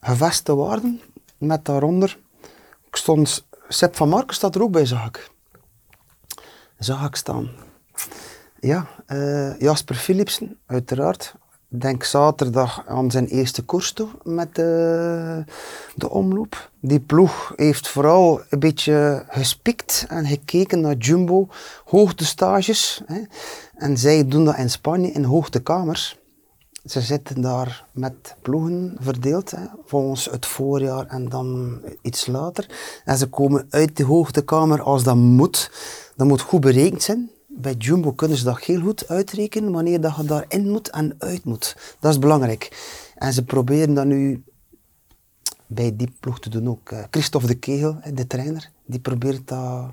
geveste 0.00 0.54
waarden 0.54 1.00
met 1.38 1.64
daaronder. 1.64 2.18
Ik 2.86 2.96
stond, 2.96 3.46
Sepp 3.68 3.96
van 3.96 4.08
Marken 4.08 4.34
staat 4.34 4.54
er 4.54 4.62
ook 4.62 4.70
bij, 4.70 4.86
zag 4.86 5.06
ik. 5.06 5.30
Zag 6.78 7.06
ik 7.06 7.16
staan. 7.16 7.50
Ja, 8.60 8.86
eh, 9.06 9.58
Jasper 9.58 9.96
Philipsen, 9.96 10.58
uiteraard. 10.66 11.34
Denk 11.70 12.04
zaterdag 12.04 12.86
aan 12.86 13.10
zijn 13.10 13.26
eerste 13.26 13.62
koers 13.62 13.92
toe 13.92 14.08
met 14.22 14.54
de, 14.54 15.44
de 15.94 16.10
omloop. 16.10 16.70
Die 16.80 17.00
ploeg 17.00 17.52
heeft 17.56 17.88
vooral 17.88 18.40
een 18.50 18.58
beetje 18.58 19.24
gespikt 19.28 20.06
en 20.08 20.26
gekeken 20.26 20.80
naar 20.80 20.96
Jumbo, 20.96 21.48
hoogtestages. 21.84 23.02
Hè. 23.06 23.20
En 23.74 23.98
zij 23.98 24.28
doen 24.28 24.44
dat 24.44 24.56
in 24.56 24.70
Spanje 24.70 25.10
in 25.10 25.24
hoogtekamers. 25.24 26.18
Ze 26.84 27.00
zitten 27.00 27.40
daar 27.40 27.86
met 27.92 28.36
ploegen 28.42 28.96
verdeeld, 29.00 29.50
hè, 29.50 29.64
volgens 29.84 30.24
het 30.30 30.46
voorjaar 30.46 31.06
en 31.06 31.28
dan 31.28 31.80
iets 32.02 32.26
later. 32.26 32.66
En 33.04 33.16
ze 33.18 33.28
komen 33.28 33.66
uit 33.70 33.96
de 33.96 34.04
hoogtekamer 34.04 34.82
als 34.82 35.02
dat 35.04 35.16
moet. 35.16 35.70
Dat 36.16 36.26
moet 36.26 36.40
goed 36.40 36.60
berekend 36.60 37.02
zijn. 37.02 37.30
Bij 37.60 37.74
Jumbo 37.74 38.12
kunnen 38.12 38.36
ze 38.36 38.44
dat 38.44 38.64
heel 38.64 38.80
goed 38.80 39.08
uitrekenen 39.08 39.72
wanneer 39.72 40.00
dat 40.00 40.16
je 40.16 40.24
daarin 40.24 40.70
moet 40.70 40.90
en 40.90 41.14
uit 41.18 41.44
moet. 41.44 41.76
Dat 42.00 42.12
is 42.12 42.18
belangrijk. 42.18 42.70
En 43.14 43.32
ze 43.32 43.44
proberen 43.44 43.94
dat 43.94 44.04
nu 44.04 44.44
bij 45.66 45.96
die 45.96 46.12
ploeg 46.20 46.40
te 46.40 46.50
doen 46.50 46.68
ook. 46.68 46.90
Eh, 46.90 47.04
Christophe 47.10 47.46
de 47.46 47.54
Kegel, 47.54 47.96
hè, 48.00 48.12
de 48.12 48.26
trainer, 48.26 48.70
die 48.86 49.00
probeert 49.00 49.48
dat, 49.48 49.90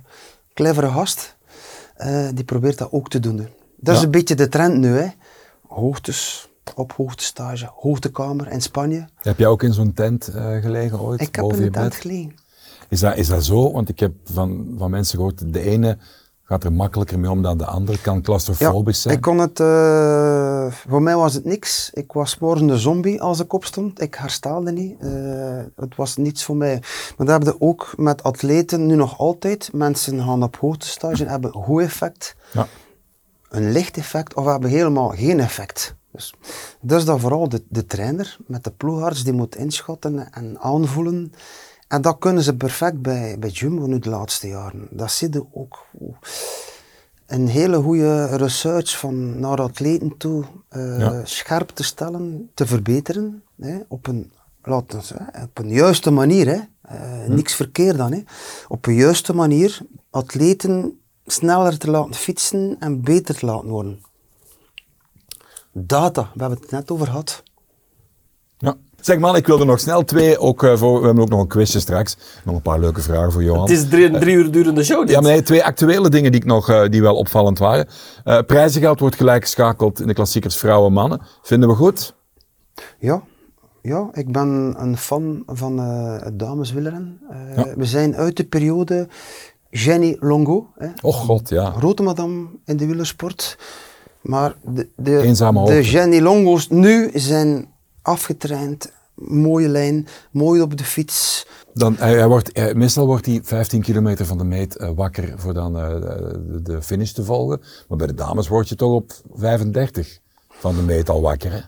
clevere 0.54 0.90
gast, 0.90 1.36
eh, 1.96 2.28
die 2.34 2.44
probeert 2.44 2.78
dat 2.78 2.92
ook 2.92 3.10
te 3.10 3.20
doen. 3.20 3.48
Dat 3.76 3.96
is 3.96 4.02
een 4.02 4.12
beetje 4.12 4.36
de 4.36 4.48
trend 4.48 4.78
nu. 4.78 4.88
Hè. 4.88 5.08
Hoogtes, 5.68 6.50
op 6.76 6.92
hoogtestage, 6.92 7.70
hoogtekamer 7.76 8.52
in 8.52 8.62
Spanje. 8.62 9.08
Heb 9.16 9.38
jij 9.38 9.48
ook 9.48 9.64
in 9.64 9.74
zo'n 9.74 9.94
tent 9.94 10.28
eh, 10.28 10.62
gelegen 10.62 11.00
ooit? 11.00 11.22
Ik 11.22 11.36
heb 11.36 11.54
in 11.54 11.62
de 11.62 11.70
tent 11.70 11.96
gelegen. 11.96 12.36
Is 12.90 13.00
dat, 13.00 13.18
is 13.18 13.28
dat 13.28 13.46
zo? 13.46 13.72
Want 13.72 13.90
ik 13.90 14.00
heb 14.00 14.14
van, 14.24 14.76
van 14.78 14.92
mensen 14.92 15.18
gehoord, 15.18 15.54
de 15.54 15.62
ene 15.62 15.98
gaat 16.46 16.64
er 16.64 16.74
makkelijker 16.74 17.20
mee 17.20 17.32
om 17.32 17.42
dan 17.42 17.58
de 17.58 17.66
andere. 17.66 18.02
Kan 18.02 18.22
claustrofobisch 18.22 19.02
zijn. 19.02 19.16
ik 19.16 19.22
kon 19.22 19.38
het, 19.38 19.60
eh, 19.60 20.72
voor 20.72 21.02
mij 21.02 21.16
was 21.16 21.34
het 21.34 21.46
niks. 21.46 21.90
Ik 21.94 22.12
was 22.12 22.38
morgen 22.38 22.68
de 22.68 22.78
zombie 22.78 23.22
als 23.22 23.40
ik 23.40 23.54
opstond. 23.54 24.02
Ik 24.02 24.16
herstelde 24.16 24.72
niet. 24.72 25.00
Eh, 25.00 25.10
het 25.76 25.96
was 25.96 26.18
niets 26.18 26.44
voor 26.44 26.56
mij. 26.56 26.84
Maar 27.18 27.28
dat 27.28 27.44
heb 27.44 27.54
je 27.54 27.62
ook 27.62 27.94
met 27.98 28.24
atleten 28.24 28.86
nu 28.86 28.96
nog 28.96 29.18
altijd. 29.20 29.70
Mensen 29.74 30.24
gaan 30.24 30.44
op 30.44 30.56
hoogtestage 30.58 31.24
en 31.24 31.30
hebben 31.30 31.56
een 31.56 31.64
goed 31.64 31.82
effect, 31.82 32.36
Ja. 32.52 32.68
een 33.50 33.72
licht 33.72 33.98
effect 33.98 34.34
of 34.34 34.46
hebben 34.46 34.70
helemaal 34.70 35.10
geen 35.10 35.40
effect. 35.40 35.96
Dus, 36.12 36.34
dus 36.82 37.06
dat 37.06 37.20
vooral 37.20 37.50
de, 37.50 37.64
de 37.70 37.86
trainer 37.86 38.38
met 38.48 38.64
de 38.64 38.72
ploegarts 38.72 39.24
die 39.24 39.34
moet 39.34 39.56
inschatten 39.56 40.32
en 40.34 40.60
aanvoelen. 40.60 41.34
En 41.88 42.02
dat 42.02 42.18
kunnen 42.20 42.44
ze 42.44 42.56
perfect 42.56 43.02
bij, 43.02 43.40
bij 43.40 43.50
Jumbo 43.50 43.86
nu 43.86 44.00
de 44.00 44.10
laatste 44.10 44.48
jaren. 44.48 44.88
Dat 44.92 45.12
zie 45.12 45.32
je 45.34 45.46
ook. 45.54 45.86
Een 47.26 47.48
hele 47.48 47.78
goede 47.82 48.26
research 48.26 48.98
van 49.00 49.40
naar 49.40 49.62
atleten 49.62 50.18
toe 50.18 50.44
eh, 50.70 51.00
Ja. 51.00 51.26
scherp 51.26 51.70
te 51.70 51.84
stellen, 51.84 52.50
te 52.54 52.66
verbeteren. 52.66 53.44
Hè, 53.60 53.78
op, 53.88 54.08
een, 54.08 54.32
laten 54.64 55.00
we 55.00 55.42
op 55.44 55.58
een 55.60 55.70
juiste 55.70 56.12
manier. 56.12 56.48
Hè. 56.48 56.60
Eh, 56.82 57.28
Niks 57.28 57.54
verkeerd 57.56 57.98
dan. 57.98 58.12
Hè. 58.12 58.24
Op 58.68 58.86
een 58.86 58.96
juiste 58.96 59.34
manier 59.34 59.80
atleten 60.10 61.00
sneller 61.26 61.78
te 61.78 61.90
laten 61.92 62.14
fietsen 62.14 62.76
en 62.80 63.02
beter 63.02 63.36
te 63.36 63.46
laten 63.46 63.70
worden. 63.70 64.04
Data, 65.72 66.22
we 66.34 66.40
hebben 66.40 66.60
het 66.62 66.72
net 66.72 66.92
over 66.92 67.06
gehad. 67.06 67.44
Zeg 69.06 69.20
man, 69.20 69.36
ik 69.36 69.48
wil 69.48 69.60
er 69.60 69.66
nog 69.66 69.80
snel 69.80 70.04
twee, 70.04 70.40
ook, 70.40 70.64
eh, 70.64 70.78
voor, 70.78 71.00
we 71.00 71.06
hebben 71.06 71.24
ook 71.24 71.30
nog 71.30 71.40
een 71.40 71.48
quizje 71.48 71.80
straks. 71.80 72.18
Nog 72.44 72.56
een 72.56 72.62
paar 72.62 72.80
leuke 72.80 73.02
vragen 73.02 73.32
voor 73.32 73.44
Johan. 73.44 73.62
Het 73.62 73.70
is 73.70 73.88
drie, 73.90 74.06
een 74.06 74.20
drie 74.20 74.36
uur 74.36 74.52
durende 74.52 74.84
show. 74.84 75.00
Dit. 75.00 75.10
Ja, 75.10 75.22
maar 75.22 75.32
nee, 75.32 75.42
twee 75.42 75.64
actuele 75.64 76.10
dingen 76.10 76.32
die, 76.32 76.42
ik 76.42 76.48
nog, 76.48 76.70
eh, 76.70 76.90
die 76.90 77.02
wel 77.02 77.16
opvallend 77.16 77.58
waren. 77.60 77.88
Eh 78.24 78.40
prijzengeld 78.48 79.00
wordt 79.00 79.16
gelijk 79.16 79.44
geschakeld 79.44 80.00
in 80.02 80.08
de 80.08 80.14
klassiekers 80.14 80.58
vrouwen-mannen. 80.58 81.22
Vinden 81.42 81.70
we 81.70 81.76
goed? 81.76 82.16
Ja, 83.00 83.22
Ja, 83.82 84.10
ik 84.12 84.32
ben 84.32 84.76
een 84.78 84.98
fan 84.98 85.44
van 85.46 85.80
eh 85.80 86.26
het 86.26 86.40
dameswielrennen. 86.40 87.20
Eh, 87.30 87.66
Ja. 87.66 87.74
We 87.76 87.86
zijn 87.86 88.16
uit 88.16 88.38
de 88.38 88.44
periode 88.44 89.08
Jenny 89.70 90.18
Longo, 90.20 90.68
hè, 90.78 90.88
Och 91.02 91.16
god, 91.16 91.50
ja. 91.50 91.72
grote 91.72 92.04
madame 92.04 92.48
in 92.66 92.78
de 92.78 92.86
wielersport. 92.86 93.58
Maar 94.22 94.56
de, 94.64 94.90
de, 94.96 95.36
de. 95.66 95.82
Jenny 95.84 96.20
Longo's 96.22 96.68
nu 96.70 97.10
zijn 97.14 97.74
afgetraind, 98.06 98.92
mooie 99.16 99.68
lijn, 99.68 100.08
mooi 100.32 100.62
op 100.62 100.78
de 100.78 100.84
fiets. 100.84 101.48
Dan, 101.74 101.96
hij, 101.98 102.14
hij 102.14 102.28
wordt, 102.28 102.50
hij- 102.54 102.74
meestal 102.76 103.06
wordt 103.06 103.26
hij 103.26 103.40
15 103.44 103.82
kilometer 103.82 104.26
van 104.26 104.38
de 104.38 104.44
meet 104.44 104.78
eh, 104.78 104.90
wakker 104.96 105.34
voor 105.36 105.54
dan 105.54 105.78
eh, 105.78 105.90
de, 105.90 106.60
de 106.64 106.82
finish 106.82 107.12
te 107.12 107.24
volgen. 107.24 107.62
Maar 107.88 107.98
bij 107.98 108.08
de 108.08 108.14
dames 108.14 108.48
word 108.48 108.70
je 108.70 108.76
toch 108.76 108.92
op 108.92 109.12
35 109.34 110.20
van 110.50 110.76
de 110.76 110.82
meet 110.82 111.10
al 111.10 111.22
wakker, 111.22 111.52
hè? 111.52 111.60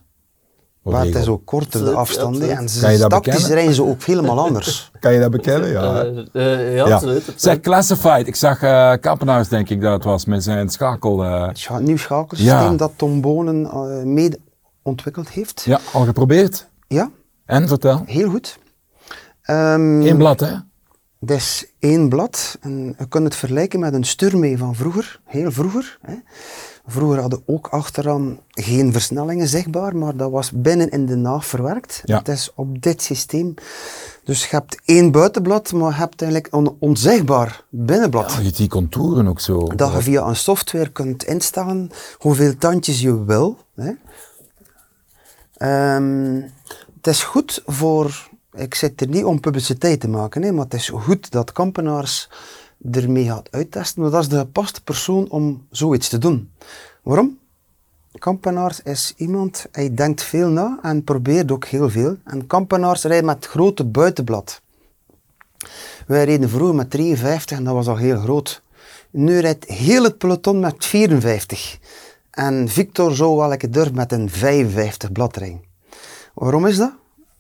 Maar 0.82 1.06
het 1.06 1.16
is 1.16 1.28
ook 1.28 1.46
korter 1.46 1.86
de 1.86 1.92
afstanden 1.92 2.50
en 2.50 2.56
Kan 2.56 2.64
je 2.64 2.70
ze 2.96 2.98
dat 2.98 3.10
tactisch 3.10 3.34
bekennen? 3.34 3.56
rijden 3.58 3.74
ze 3.76 3.84
ook 3.84 4.04
helemaal 4.04 4.40
anders. 4.40 4.92
Kan 5.00 5.14
je 5.14 5.20
dat 5.20 5.32
bekennen? 5.32 5.70
Ja. 5.70 6.04
Eh, 6.04 6.26
eh, 6.34 6.76
ja, 6.76 6.88
ja. 6.88 6.94
absoluut. 6.94 7.34
Zeg, 7.36 7.60
Classified. 7.60 8.28
Ik 8.28 8.36
zag 8.36 8.62
eh 8.62 8.94
Kampenaars, 9.00 9.48
denk 9.48 9.70
ik 9.70 9.82
dat 9.82 9.94
het 9.94 10.04
was, 10.04 10.26
met 10.26 10.44
zijn 10.44 10.70
schakel. 10.70 11.24
eh, 11.24 11.48
Het 11.48 11.58
scha- 11.58 11.80
nieuw 11.80 11.98
schakelsysteem 11.98 12.56
Ja. 12.72 12.76
dat 12.76 12.92
Tom 12.96 13.22
Bonen 13.22 13.66
eh, 13.66 14.04
mede 14.04 14.40
ontwikkeld 14.88 15.30
heeft. 15.30 15.62
ja, 15.66 15.80
al 15.94 16.06
geprobeerd. 16.06 16.70
Ja, 16.88 17.12
En, 17.46 17.68
vertel. 17.68 18.04
heel 18.06 18.30
goed. 18.30 18.60
Ehm, 19.42 20.02
Eén 20.02 20.18
blad, 20.18 20.40
hè? 20.40 20.54
Dat 21.20 21.38
is 21.38 21.66
één 21.80 22.10
blad. 22.10 22.58
En 22.62 22.96
je 23.00 23.08
kunt 23.08 23.24
het 23.24 23.36
vergelijken 23.36 23.80
met 23.80 23.94
een 23.94 24.04
sturmee 24.04 24.58
van 24.58 24.76
vroeger, 24.76 25.20
heel 25.26 25.52
vroeger. 25.52 25.98
Hè. 26.02 26.14
Vroeger 26.90 27.20
hadden 27.22 27.44
ook 27.46 27.68
achteraan 27.68 28.40
geen 28.50 28.92
versnellingen 28.92 29.48
zichtbaar, 29.48 29.96
maar 29.96 30.16
dat 30.16 30.32
was 30.32 30.52
binnen 30.52 30.90
in 30.90 31.06
de 31.06 31.16
naaf 31.16 31.46
verwerkt. 31.46 32.02
Ja. 32.06 32.18
Het 32.18 32.28
is 32.28 32.52
op 32.56 32.82
dit 32.82 33.02
systeem. 33.02 33.54
Dus 34.24 34.42
je 34.42 34.48
hebt 34.56 34.80
één 34.86 35.12
buitenblad, 35.12 35.72
maar 35.72 35.90
je 35.92 35.98
hebt 35.98 36.22
eigenlijk 36.22 36.54
een 36.54 36.76
onzichtbaar 36.80 37.64
binnenblad. 37.70 38.32
Ja, 38.34 38.40
je 38.40 38.52
die 38.52 38.68
contouren 38.70 39.28
ook 39.28 39.40
zo. 39.40 39.60
Dat 39.76 39.92
je 39.94 40.02
via 40.02 40.28
een 40.28 40.36
software 40.36 40.90
kunt 40.90 41.24
instellen 41.26 41.90
hoeveel 42.18 42.58
tandjes 42.58 43.02
je 43.02 43.24
wil. 43.26 43.58
Hè. 43.76 43.92
Ehm, 45.58 46.42
het 46.96 47.08
is 47.08 47.24
goed 47.24 47.62
voor, 47.66 48.30
ik 48.54 48.76
zit 48.76 49.02
er 49.02 49.08
niet 49.08 49.24
om 49.24 49.40
publiciteit 49.40 50.00
te 50.00 50.08
maken, 50.08 50.42
hè, 50.42 50.52
maar 50.52 50.64
het 50.64 50.74
is 50.74 50.90
goed 50.90 51.32
dat 51.32 51.52
Kampenaars 51.52 52.30
ermee 52.92 53.26
gaat 53.26 53.52
uittesten, 53.52 54.02
want 54.02 54.14
dat 54.14 54.22
is 54.22 54.30
de 54.30 54.38
gepaste 54.38 54.84
persoon 54.84 55.30
om 55.30 55.68
zoiets 55.72 56.10
te 56.10 56.18
doen. 56.18 56.52
Waarom? 57.04 57.38
Kampenaars 58.20 58.82
is 58.82 59.14
iemand, 59.18 59.66
hij 59.72 59.94
denkt 59.94 60.24
veel 60.24 60.50
na 60.50 60.80
en 60.82 61.04
probeert 61.04 61.52
ook 61.52 61.66
heel 61.66 61.90
veel. 61.90 62.18
En 62.24 62.48
Kampenaars 62.48 63.04
rijdt 63.04 63.26
met 63.26 63.46
grote 63.46 63.86
buitenblad. 63.86 64.62
Wij 66.08 66.24
reden 66.24 66.50
vroeger 66.50 66.76
met 66.76 66.90
53 66.90 67.58
en 67.58 67.64
dat 67.64 67.74
was 67.74 67.88
al 67.88 67.98
heel 67.98 68.20
groot. 68.20 68.62
Nu 69.10 69.40
rijdt 69.40 69.66
heel 69.66 70.04
het 70.04 70.18
peloton 70.18 70.60
met 70.60 70.86
54. 70.86 71.78
En 72.38 72.68
Victor 72.68 73.16
zou 73.16 73.38
wel 73.38 73.54
een 73.54 73.72
durf 73.72 73.92
met 73.92 74.12
een 74.12 74.30
55 74.30 75.12
blad 75.12 75.38
rijden. 75.38 75.64
Waarom 76.34 76.66
is 76.66 76.78
dat? 76.78 76.94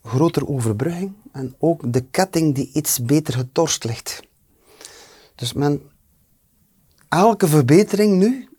Grotere 0.03 0.47
overbrugging 0.47 1.13
en 1.31 1.55
ook 1.60 1.93
de 1.93 2.01
ketting 2.01 2.55
die 2.55 2.69
iets 2.73 3.01
beter 3.01 3.33
getorst 3.33 3.83
ligt. 3.83 4.19
Dus 5.36 5.53
men, 5.53 5.81
elke 7.10 7.47
verbetering 7.47 8.17
nu 8.17 8.49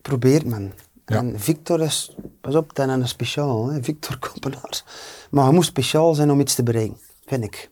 probeert 0.00 0.44
men. 0.44 0.72
Ja. 1.06 1.16
En 1.16 1.40
Victor 1.40 1.80
is, 1.80 2.16
pas 2.40 2.54
op, 2.54 2.72
ten 2.72 2.88
een 2.88 3.08
speciaal, 3.08 3.66
hè? 3.70 3.82
Victor 3.82 4.18
Kompenaars. 4.18 4.84
Maar 5.30 5.46
je 5.46 5.52
moet 5.52 5.64
speciaal 5.64 6.14
zijn 6.14 6.30
om 6.30 6.40
iets 6.40 6.54
te 6.54 6.62
bereiken, 6.62 6.98
vind 7.26 7.44
ik. 7.44 7.70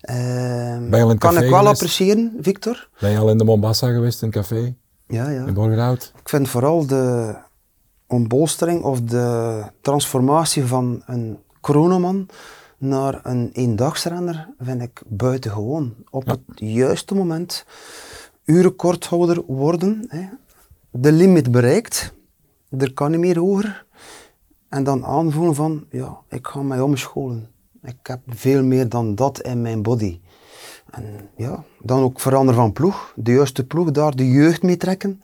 Ben 0.00 0.90
je 0.90 0.90
al 0.90 1.00
in 1.00 1.08
het 1.08 1.18
kan 1.18 1.34
ik 1.34 1.38
wel 1.38 1.58
geweest? 1.58 1.66
appreciëren, 1.66 2.36
Victor? 2.40 2.88
Ben 3.00 3.10
je 3.10 3.18
al 3.18 3.30
in 3.30 3.38
de 3.38 3.44
Mombasa 3.44 3.92
geweest, 3.92 4.22
in 4.22 4.26
een 4.26 4.32
café? 4.32 4.74
Ja, 5.10 5.28
ja. 5.28 5.46
In 5.46 5.54
Borgerhout? 5.54 6.12
Ik 6.20 6.28
vind 6.28 6.48
vooral 6.48 6.86
de 6.86 7.34
ontbolstering 8.06 8.82
of 8.82 9.00
de 9.00 9.62
transformatie 9.80 10.64
van 10.64 11.02
een 11.06 11.38
chronoman 11.60 12.28
naar 12.78 13.20
een 13.22 13.50
eendagsrenner 13.52 14.48
vind 14.58 14.82
ik 14.82 15.02
buitengewoon. 15.06 15.94
Op 16.10 16.26
het 16.26 16.40
juiste 16.54 17.14
moment 17.14 17.64
urenkorthouder 18.44 19.42
worden, 19.46 20.04
hè. 20.08 20.28
de 20.90 21.12
limit 21.12 21.50
bereikt, 21.50 22.12
er 22.78 22.92
kan 22.92 23.10
niet 23.10 23.20
meer 23.20 23.38
hoger. 23.38 23.84
En 24.68 24.84
dan 24.84 25.04
aanvoelen 25.04 25.54
van, 25.54 25.84
ja, 25.90 26.18
ik 26.28 26.46
ga 26.46 26.62
mij 26.62 26.80
omscholen. 26.80 27.48
Ik 27.82 27.98
heb 28.02 28.20
veel 28.26 28.62
meer 28.62 28.88
dan 28.88 29.14
dat 29.14 29.40
in 29.40 29.62
mijn 29.62 29.82
body. 29.82 30.20
En 30.90 31.28
ja, 31.36 31.64
dan 31.82 32.02
ook 32.02 32.20
veranderen 32.20 32.60
van 32.60 32.72
ploeg. 32.72 33.12
De 33.16 33.32
juiste 33.32 33.64
ploeg, 33.64 33.90
daar 33.90 34.16
de 34.16 34.30
jeugd 34.30 34.62
mee 34.62 34.76
trekken. 34.76 35.22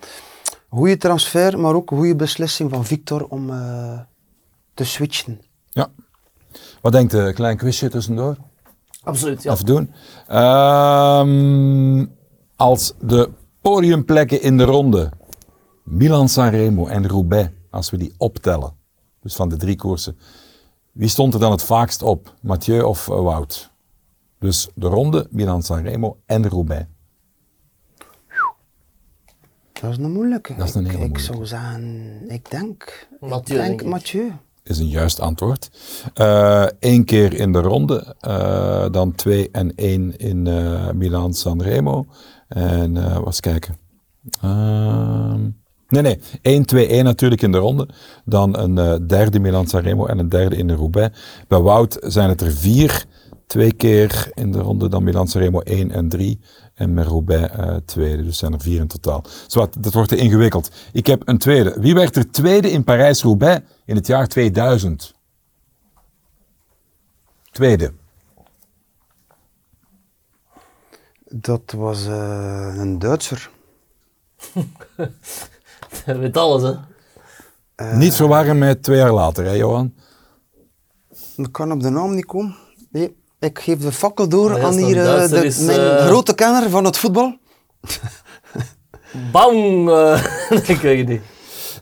Goede 0.68 0.96
transfer, 0.96 1.58
maar 1.58 1.74
ook 1.74 1.90
een 1.90 1.96
goede 1.96 2.16
beslissing 2.16 2.70
van 2.70 2.84
Victor 2.84 3.26
om 3.26 3.50
eh, 3.50 4.00
te 4.74 4.84
switchen. 4.84 5.40
Ja. 5.68 5.88
Wat 6.80 6.92
denkt 6.92 7.10
de 7.10 7.32
klein 7.34 7.56
quizje 7.56 7.88
tussendoor? 7.88 8.36
Absoluut, 9.02 9.42
ja. 9.42 9.52
Even 9.52 9.66
doen. 9.66 9.92
Ehm, 10.26 12.06
als 12.56 12.94
de 13.00 13.30
podiumplekken 13.60 14.42
in 14.42 14.56
de 14.56 14.64
ronde, 14.64 15.10
Milan 15.84 16.28
Sanremo 16.28 16.86
en 16.86 17.08
Roubaix, 17.08 17.50
als 17.70 17.90
we 17.90 17.96
die 17.96 18.14
optellen, 18.16 18.72
dus 19.20 19.34
van 19.34 19.48
de 19.48 19.56
drie 19.56 19.76
koersen, 19.76 20.18
wie 20.92 21.08
stond 21.08 21.34
er 21.34 21.40
dan 21.40 21.50
het 21.50 21.62
vaakst 21.62 22.02
op? 22.02 22.34
Mathieu 22.42 22.82
of 22.82 23.08
eh, 23.08 23.20
Wout? 23.20 23.70
Dus 24.46 24.68
de 24.74 24.86
ronde, 24.86 25.26
Milan 25.30 25.62
Sanremo 25.62 26.16
en 26.26 26.48
Roubaix. 26.48 26.84
Dat 29.72 29.90
is 29.90 29.96
een 29.96 30.12
moeilijke. 30.12 30.54
Dat 30.56 30.68
is 30.68 30.74
een 30.74 30.84
Ik- 30.84 30.90
hele 30.90 31.04
ik, 31.04 31.08
moeilijke. 31.08 31.32
zou 31.34 31.46
zeggen, 31.46 32.20
ik 32.28 32.50
denk, 32.50 33.08
Mathieu, 33.20 33.38
ik 33.38 33.46
denk 33.46 33.66
denk 33.68 33.80
ik. 33.80 33.86
Mathieu. 33.86 34.32
Is 34.62 34.78
een 34.78 34.88
juist 34.88 35.20
antwoord. 35.20 35.70
Eén 36.78 37.04
keer 37.04 37.34
in 37.34 37.52
de 37.52 37.60
ronde, 37.60 38.14
eh, 38.20 38.86
dan 38.90 39.14
2 39.14 39.48
en 39.52 39.72
1 39.76 40.16
in 40.16 40.46
eh 40.46 40.90
Milan 40.90 41.34
Sanremo. 41.34 42.06
En 42.48 42.96
eh 42.96 43.18
was 43.18 43.40
kijken. 43.40 43.76
Ehm, 44.42 45.42
nee, 45.88 46.02
nee. 46.02 46.18
1, 46.42 46.66
2, 46.66 46.88
1 46.92 47.04
natuurlijk 47.04 47.42
in 47.42 47.52
de 47.52 47.58
ronde. 47.58 47.88
Dan 48.24 48.58
een 48.58 48.78
eh, 48.78 48.94
derde 49.06 49.38
Milan 49.40 49.66
Sanremo 49.66 50.06
en 50.06 50.18
een 50.18 50.28
derde 50.28 50.56
in 50.56 50.66
de 50.66 50.74
Roubaix. 50.74 51.18
Bij 51.48 51.60
Wout 51.60 51.96
zijn 52.00 52.28
het 52.28 52.40
er 52.40 52.52
vier. 52.52 53.04
Twee 53.46 53.72
keer 53.72 54.30
in 54.34 54.52
de 54.52 54.58
ronde, 54.58 54.88
dan 54.88 55.02
Milan 55.02 55.28
Sanremo 55.28 55.60
1 55.60 55.90
en 55.90 56.08
3. 56.08 56.40
En 56.74 56.94
met 56.94 57.06
Roubaix 57.06 57.52
eh, 57.52 57.76
tweede. 57.84 58.22
Dus 58.22 58.38
zijn 58.38 58.52
er 58.52 58.60
vier 58.60 58.80
in 58.80 58.86
totaal. 58.86 59.24
Zwat, 59.46 59.76
dat 59.80 59.92
wordt 59.92 60.08
te 60.08 60.16
ingewikkeld. 60.16 60.70
Ik 60.92 61.06
heb 61.06 61.28
een 61.28 61.38
tweede. 61.38 61.76
Wie 61.80 61.94
werd 61.94 62.16
er 62.16 62.30
tweede 62.30 62.70
in 62.70 62.84
Parijs-Roubaix 62.84 63.66
in 63.84 63.96
het 63.96 64.06
jaar 64.06 64.26
2000? 64.26 65.14
Tweede. 67.50 67.92
Dat 71.28 71.72
was 71.76 72.06
eh, 72.06 72.74
een 72.76 72.98
Duitser. 72.98 73.50
Je 76.06 76.18
weet 76.18 76.36
alles, 76.36 76.62
hè. 76.62 76.74
Eh. 77.74 77.96
Niet 77.96 78.14
verwarren 78.14 78.58
met 78.58 78.82
twee 78.82 78.98
jaar 78.98 79.12
later, 79.12 79.44
hè 79.44 79.52
Johan? 79.52 79.94
Ik 81.36 81.52
kan 81.52 81.72
op 81.72 81.80
de 81.80 81.88
naam 81.88 82.14
niet 82.14 82.24
komen. 82.24 82.56
Nee, 82.90 83.16
ik 83.38 83.58
geef 83.58 83.78
de 83.78 83.92
fakkel 83.92 84.28
door 84.28 84.56
ja, 84.56 84.64
aan 84.64 84.76
hier 84.76 84.98
eh, 84.98 85.04
Duitser 85.04 85.40
de, 85.40 85.46
is, 85.46 85.58
mijn 85.58 85.80
eh, 85.80 86.06
grote 86.06 86.34
kenner 86.34 86.70
van 86.70 86.84
het 86.84 86.96
voetbal. 86.96 87.36
Bang! 89.32 89.90
eh, 89.90 90.22
ik 90.68 90.80
weet 90.80 90.98
het 90.98 91.08
niet. 91.08 91.22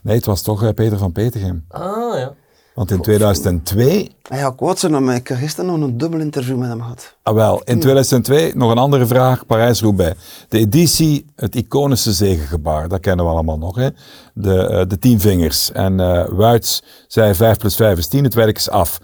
Nee, 0.03 0.15
het 0.15 0.25
was 0.25 0.41
toch 0.41 0.73
Peter 0.73 0.97
van 0.97 1.11
Petergem. 1.11 1.65
Ah, 1.67 2.17
ja. 2.17 2.33
Want 2.75 2.91
in 2.91 3.01
2002, 3.01 4.11
Hij 4.29 4.39
gaat 4.39 4.55
kwaad 4.55 4.79
zijn 4.79 4.91
naar 4.91 5.03
mij. 5.03 5.15
Ik 5.15 5.27
heb 5.27 5.37
gisteren 5.37 5.79
nog 5.79 5.89
een 5.89 5.97
dubbel 5.97 6.19
interview 6.19 6.57
met 6.57 6.69
hem 6.69 6.81
gehad. 6.81 7.15
ah 7.23 7.33
wel, 7.33 7.61
in 7.63 7.79
2002 7.79 8.55
nog 8.55 8.71
een 8.71 8.77
andere 8.77 9.05
vraag, 9.05 9.45
Parijs-Roubaix. 9.45 10.19
De 10.49 10.57
editie, 10.57 11.25
het 11.35 11.55
iconische 11.55 12.13
zegengebaar, 12.13 12.87
dat 12.87 12.99
kennen 12.99 13.25
we 13.25 13.31
allemaal 13.31 13.57
nog, 13.57 13.75
hè? 13.75 13.89
De, 14.33 14.85
de 14.87 14.99
tien 14.99 15.19
vingers. 15.19 15.71
En 15.71 15.99
eh 15.99 16.27
Wuits 16.29 16.83
zei 17.07 17.33
5 17.33 17.57
plus 17.57 17.75
5 17.75 17.97
is 17.97 18.07
10, 18.07 18.23
het 18.23 18.33
werk 18.33 18.57
is 18.57 18.69
af. 18.69 18.99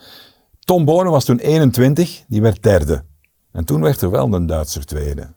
Tom 0.72 0.86
Bonen 0.86 1.12
was 1.12 1.26
toen 1.26 1.40
21, 1.40 2.24
die 2.28 2.42
werd 2.42 2.64
derde. 2.64 3.04
En 3.52 3.66
toen 3.66 3.82
werd 3.82 4.02
er 4.02 4.12
wel 4.12 4.34
een 4.34 4.46
Duitser 4.46 4.86
tweede. 4.86 5.34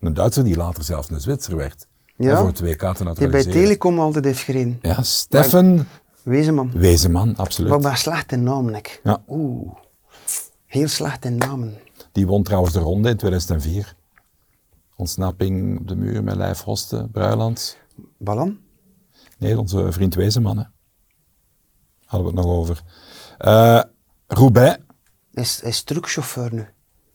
Een 0.00 0.14
Duitser 0.14 0.44
die 0.44 0.56
later 0.56 0.84
zelfs 0.84 1.10
een 1.10 1.20
Zwitser 1.20 1.56
werd. 1.56 1.86
Ja. 2.16 2.40
Voor 2.40 2.52
twee 2.52 2.76
kaarten 2.76 3.04
Die 3.04 3.14
bij 3.14 3.24
naturaliseren. 3.24 3.62
Telecom 3.62 3.98
altijd 3.98 4.24
heeft 4.24 4.40
gereden. 4.40 4.78
Ja, 4.82 5.02
Stefan 5.02 5.86
Wezenman. 6.22 6.70
Wezenman, 6.74 7.36
absoluut. 7.36 7.68
Maar 7.68 7.78
ik 7.78 7.84
ben 7.84 7.96
slecht 7.96 8.32
in 8.32 8.42
namen, 8.42 8.74
ik. 8.74 9.00
Ja. 9.04 9.22
Oeh. 9.28 9.74
Heel 10.66 10.88
slecht 10.88 11.24
in 11.24 11.36
namen. 11.36 11.76
Die 12.12 12.26
won 12.26 12.42
trouwens 12.42 12.72
de 12.72 12.80
ronde 12.80 13.08
in 13.08 13.16
2004. 13.16 13.94
Ontsnapping 14.96 15.78
op 15.78 15.88
de 15.88 15.96
muur 15.96 16.24
met 16.24 16.36
Lijf 16.36 16.60
Hoste, 16.60 17.08
Bruiland. 17.12 17.78
Ballan? 18.18 18.58
Nee, 19.38 19.58
onze 19.58 19.92
vriend 19.92 20.14
Wezenman. 20.14 20.58
Hè. 20.58 20.64
Hadden 22.04 22.30
we 22.30 22.36
het 22.36 22.46
nog 22.46 22.56
over. 22.56 22.82
Eh, 23.38 23.82
Roubaix, 24.28 24.78
Hij 25.32 25.42
is, 25.42 25.60
hij 25.60 25.70
is 25.70 25.82
truckchauffeur 25.82 26.54
nu. 26.54 26.66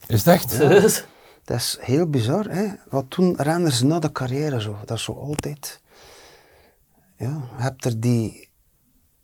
is 0.07 0.26
het 0.26 0.28
echt? 0.28 0.57
Dat 1.43 1.57
is 1.57 1.78
heel 1.82 2.09
bizar, 2.09 2.45
hè. 2.45 2.68
Wat 2.89 3.11
doen 3.11 3.36
renners 3.36 3.82
na 3.82 3.99
de 3.99 4.11
carrière 4.11 4.61
zo? 4.61 4.78
Dat 4.86 4.97
is 4.97 5.03
zo 5.03 5.14
altijd... 5.14 5.82
Ja, 7.18 7.49
je 7.57 7.61
hebt 7.61 7.86
er 7.86 7.99
die 7.99 8.49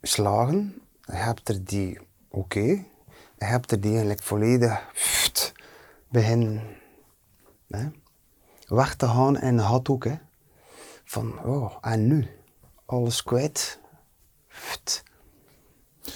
slagen, 0.02 0.82
je 1.02 1.14
hebt 1.16 1.50
er 1.50 1.64
die 1.64 2.00
oké, 2.30 2.60
je 2.60 3.46
hebt 3.46 3.72
er 3.72 3.80
die 3.80 3.90
eigenlijk 3.92 4.24
volledig 4.24 4.90
pft, 4.94 5.52
begin 6.10 6.62
hè, 7.68 7.88
weg 8.68 8.96
te 8.96 9.08
gaan 9.08 9.38
en 9.38 9.58
had 9.58 9.90
ook, 9.90 10.04
hè. 10.04 10.16
Van, 11.04 11.44
oh, 11.46 11.78
en 11.82 12.08
nu? 12.08 12.28
Alles 12.86 13.24
kwijt. 13.24 13.80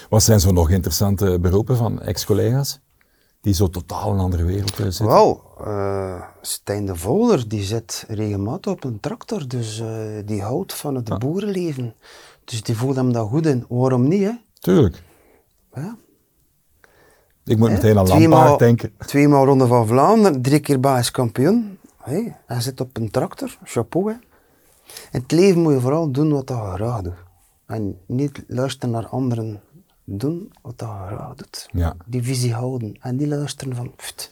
Wat 0.10 0.24
zijn 0.24 0.40
zo 0.40 0.52
nog 0.52 0.70
interessante 0.70 1.40
beroepen 1.40 1.78
van 1.78 2.02
ex-collega's? 2.02 2.80
Die 3.42 3.54
zo 3.54 3.70
totaal 3.70 4.14
een 4.14 4.20
andere 4.20 4.44
wereld 4.44 4.72
eh, 4.72 4.78
zitten? 4.78 5.06
Wel, 5.06 5.44
eh, 5.66 6.22
Stijn 6.42 6.86
de 6.86 6.96
Volder 6.96 7.48
die 7.48 7.64
zit 7.64 8.06
regelmatig 8.08 8.72
op 8.72 8.84
een 8.84 9.00
tractor, 9.00 9.48
dus 9.48 9.80
eh, 9.80 9.88
die 10.26 10.42
houdt 10.42 10.74
van 10.74 10.96
het 10.96 11.20
boerenleven. 11.20 11.96
Dus 12.46 12.64
die 12.64 12.78
voelt 12.78 12.96
hem 12.96 13.14
dat 13.14 13.28
goed 13.28 13.46
in. 13.46 13.66
Waarom 13.70 14.08
niet, 14.08 14.24
hè? 14.24 14.32
Tuurlijk. 14.60 15.04
Ja. 15.74 15.98
Ik 17.44 17.58
moet 17.58 17.70
meteen 17.70 17.98
aan 17.98 18.08
Lampaard 18.08 18.60
denken. 18.60 18.92
Tweemaal 18.98 19.46
Ronde 19.46 19.68
van 19.68 19.88
Vlaanderen, 19.88 20.42
drie 20.42 20.60
keer 20.60 20.80
Belgisch 20.80 21.12
kampioen. 21.12 21.78
Hey, 21.98 22.38
hij 22.46 22.62
zit 22.62 22.82
op 22.82 22.98
een 22.98 23.12
tractor, 23.12 23.58
chapeau 23.64 24.12
hè. 24.12 24.18
In 25.12 25.22
het 25.22 25.32
leven 25.32 25.62
moet 25.62 25.74
je 25.74 25.80
vooral 25.80 26.12
doen 26.12 26.32
wat 26.32 26.50
je 26.50 26.56
graag 26.56 27.02
doet. 27.02 27.14
En 27.66 27.98
niet 28.08 28.44
luisteren 28.48 28.92
naar 28.92 29.08
anderen. 29.08 29.62
Doen 30.06 30.52
wat 30.62 30.74
je 30.78 30.86
graag 30.86 31.36
doet. 31.36 31.68
Ja. 31.72 31.96
Die 32.06 32.24
visie 32.24 32.54
houden. 32.54 32.98
En 33.02 33.16
niet 33.16 33.28
luisteren 33.28 33.76
van, 33.76 33.92
pft, 33.96 34.28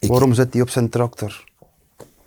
waarom 0.00 0.34
zit 0.34 0.52
hij 0.52 0.62
op 0.62 0.68
zijn 0.68 0.88
tractor? 0.88 1.44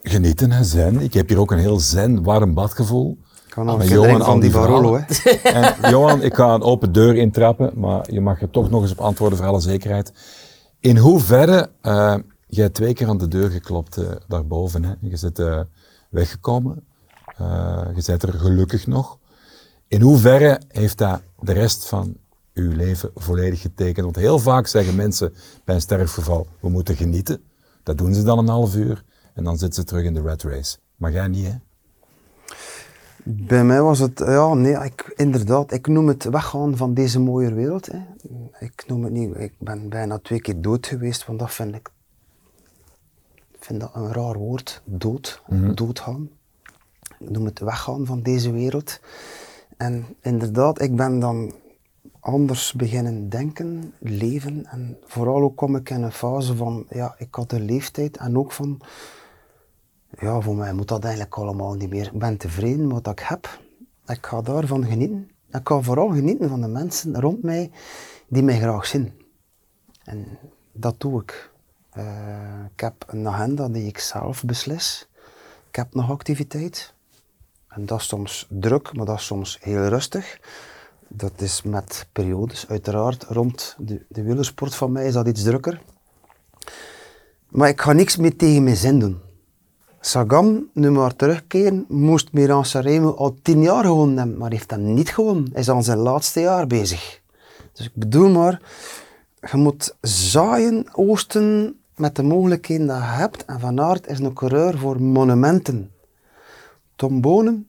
Genieten, 0.01 0.51
hè, 0.51 0.63
zen. 0.63 0.99
Ik 0.99 1.13
heb 1.13 1.29
hier 1.29 1.39
ook 1.39 1.51
een 1.51 1.57
heel 1.57 1.79
zen, 1.79 2.23
warm 2.23 2.53
badgevoel. 2.53 3.17
nog 3.55 3.77
Met 3.77 3.97
al 3.97 4.19
van 4.19 4.39
die 4.39 4.51
Barolo. 4.51 4.95
En 5.43 5.89
Johan, 5.89 6.21
ik 6.21 6.33
ga 6.33 6.53
een 6.53 6.61
open 6.61 6.91
deur 6.91 7.15
intrappen, 7.15 7.71
maar 7.75 8.11
je 8.11 8.21
mag 8.21 8.41
er 8.41 8.49
toch 8.49 8.69
nog 8.69 8.81
eens 8.81 8.91
op 8.91 8.99
antwoorden 8.99 9.37
voor 9.37 9.47
alle 9.47 9.59
zekerheid. 9.59 10.13
In 10.79 10.97
hoeverre, 10.97 11.69
eh 11.81 12.15
jij 12.47 12.69
twee 12.69 12.93
keer 12.93 13.07
aan 13.07 13.17
de 13.17 13.27
deur 13.27 13.49
geklopt 13.49 13.97
eh, 13.97 14.11
daarboven, 14.27 14.83
hè? 14.83 14.93
je 15.01 15.17
bent 15.21 15.39
eh, 15.39 15.59
weggekomen, 16.09 16.83
je 17.95 18.03
bent 18.05 18.23
er 18.23 18.33
gelukkig 18.33 18.87
nog. 18.87 19.17
In 19.87 20.01
hoeverre 20.01 20.61
heeft 20.67 20.97
dat 20.97 21.21
de 21.39 21.53
rest 21.53 21.85
van 21.85 22.17
uw 22.55 22.71
leven 22.71 23.11
volledig 23.15 23.61
getekend? 23.61 24.03
Want 24.03 24.15
heel 24.15 24.39
vaak 24.39 24.67
zeggen 24.67 24.95
mensen 24.95 25.33
bij 25.63 25.75
een 25.75 25.81
sterfgeval, 25.81 26.47
we 26.59 26.69
moeten 26.69 26.95
genieten. 26.95 27.43
Dat 27.83 27.97
doen 27.97 28.13
ze 28.13 28.23
dan 28.23 28.37
een 28.37 28.47
half 28.47 28.75
uur 28.75 29.03
en 29.33 29.43
dan 29.43 29.57
zitten 29.57 29.81
ze 29.81 29.87
terug 29.87 30.03
in 30.03 30.13
de 30.13 30.21
rat 30.21 30.43
race. 30.43 30.77
Maar 30.95 31.11
jij 31.11 31.27
niet, 31.27 31.45
hè? 31.45 31.53
Bij 33.23 33.63
mij 33.63 33.81
was 33.81 33.99
het, 33.99 34.19
ja, 34.19 34.53
nee, 34.53 34.83
ik, 34.83 35.13
inderdaad, 35.15 35.71
ik 35.71 35.87
noem 35.87 36.07
het 36.07 36.23
weggaan 36.23 36.77
van 36.77 36.93
deze 36.93 37.19
mooie 37.19 37.53
wereld. 37.53 37.85
Hè. 37.91 37.99
Ik 38.59 38.83
noem 38.87 39.03
het 39.03 39.13
niet, 39.13 39.35
ik 39.35 39.53
ben 39.59 39.89
bijna 39.89 40.19
twee 40.19 40.41
keer 40.41 40.61
dood 40.61 40.87
geweest, 40.87 41.25
want 41.25 41.39
dat 41.39 41.51
vind 41.51 41.75
ik, 41.75 41.89
vind 43.59 43.79
dat 43.79 43.91
een 43.93 44.13
raar 44.13 44.37
woord, 44.37 44.81
dood, 44.83 45.41
doodgaan. 45.73 46.29
Ik 47.19 47.29
noem 47.29 47.45
het 47.45 47.59
weggaan 47.59 48.05
van 48.05 48.21
deze 48.21 48.51
wereld. 48.51 48.99
En 49.77 50.05
inderdaad, 50.21 50.81
ik 50.81 50.95
ben 50.95 51.19
dan 51.19 51.53
anders 52.25 52.73
beginnen 52.73 53.29
denken, 53.29 53.93
leven. 53.99 54.65
En 54.65 54.97
vooral 55.03 55.41
ook 55.41 55.55
kom 55.55 55.75
ik 55.75 55.89
in 55.89 56.03
een 56.03 56.11
fase 56.11 56.55
van, 56.55 56.85
ja, 56.89 57.15
ik 57.17 57.35
had 57.35 57.51
een 57.51 57.65
leeftijd 57.65 58.17
en 58.17 58.37
ook 58.37 58.51
van, 58.51 58.81
ja, 60.19 60.41
voor 60.41 60.55
mij 60.55 60.73
moet 60.73 60.87
dat 60.87 61.03
eigenlijk 61.03 61.35
allemaal 61.35 61.73
niet 61.73 61.89
meer. 61.89 62.05
Ik 62.05 62.19
ben 62.19 62.37
tevreden 62.37 62.87
met 62.87 63.05
wat 63.05 63.19
ik 63.19 63.25
heb. 63.25 63.59
Ik 64.07 64.25
ga 64.25 64.41
daarvan 64.41 64.85
genieten. 64.85 65.29
Ik 65.51 65.67
ga 65.67 65.81
vooral 65.81 66.09
genieten 66.09 66.49
van 66.49 66.61
de 66.61 66.67
mensen 66.67 67.19
rond 67.19 67.43
mij 67.43 67.71
die 68.27 68.43
mij 68.43 68.59
graag 68.59 68.85
zien. 68.85 69.13
En 70.03 70.39
dat 70.71 70.95
doe 70.97 71.21
ik. 71.21 71.51
Eh, 71.89 72.65
ik 72.73 72.79
heb 72.79 73.05
een 73.07 73.27
agenda 73.27 73.69
die 73.69 73.87
ik 73.87 73.99
zelf 73.99 74.43
beslis. 74.43 75.09
Ik 75.69 75.75
heb 75.75 75.93
nog 75.93 76.11
activiteit. 76.11 76.93
En 77.67 77.85
dat 77.85 77.99
is 77.99 78.07
soms 78.07 78.47
druk, 78.49 78.93
maar 78.93 79.05
dat 79.05 79.17
is 79.17 79.25
soms 79.25 79.57
heel 79.61 79.87
rustig. 79.87 80.39
Dat 81.07 81.41
is 81.41 81.61
met 81.61 82.07
periodes, 82.11 82.67
uiteraard. 82.67 83.23
Rond 83.23 83.75
de, 83.79 84.05
de 84.09 84.23
wielersport 84.23 84.75
van 84.75 84.91
mij 84.91 85.07
is 85.07 85.13
dat 85.13 85.27
iets 85.27 85.43
drukker. 85.43 85.81
Maar 87.49 87.69
ik 87.69 87.81
ga 87.81 87.91
niks 87.91 88.17
meer 88.17 88.35
tegen 88.35 88.63
mijn 88.63 88.75
zin 88.75 88.99
doen. 88.99 89.19
Sagan, 89.99 90.67
nu 90.73 90.91
maar 90.91 91.15
terugkeren, 91.15 91.85
moest 91.87 92.31
Miran 92.31 92.65
Sanremo 92.65 93.13
al 93.13 93.37
tien 93.41 93.61
jaar 93.61 93.83
gewonnen 93.83 94.17
hebben, 94.17 94.37
maar 94.37 94.51
heeft 94.51 94.71
hem 94.71 94.93
niet 94.93 95.09
gewonnen. 95.09 95.49
Hij 95.51 95.61
is 95.61 95.69
aan 95.69 95.83
zijn 95.83 95.97
laatste 95.97 96.39
jaar 96.39 96.67
bezig. 96.67 97.21
Dus 97.73 97.85
ik 97.85 97.95
bedoel 97.95 98.29
maar, 98.29 98.61
je 99.51 99.57
moet 99.57 99.95
zaaien, 100.01 100.85
oosten 100.91 101.79
met 101.95 102.15
de 102.15 102.23
mogelijkheden 102.23 102.87
die 102.87 102.95
je 102.95 103.01
hebt. 103.01 103.45
En 103.45 103.59
Van 103.59 103.81
Aert 103.81 104.07
is 104.07 104.19
een 104.19 104.33
coureur 104.33 104.77
voor 104.77 105.01
monumenten. 105.01 105.91
Tom 106.95 107.21
Bonen, 107.21 107.67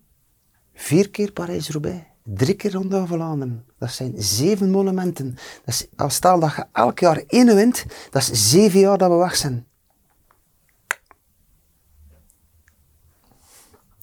vier 0.74 1.10
keer 1.10 1.32
Parijs-Roubaix, 1.32 2.02
drie 2.26 2.54
keer 2.54 2.72
Ronde 2.72 2.96
van 2.96 3.06
Vlaanderen. 3.06 3.64
Dat 3.78 3.90
zijn 3.90 4.12
zeven 4.16 4.70
monumenten. 4.70 5.30
Dat 5.64 5.74
is, 5.74 5.86
als 5.96 6.14
stel 6.14 6.40
dat 6.40 6.54
je 6.56 6.64
elk 6.72 6.98
jaar 6.98 7.22
één 7.26 7.54
wint, 7.54 7.84
dat 8.10 8.22
is 8.22 8.50
zeven 8.50 8.80
jaar 8.80 8.98
dat 8.98 9.10
we 9.10 9.16
weg 9.16 9.36
zijn. 9.36 9.66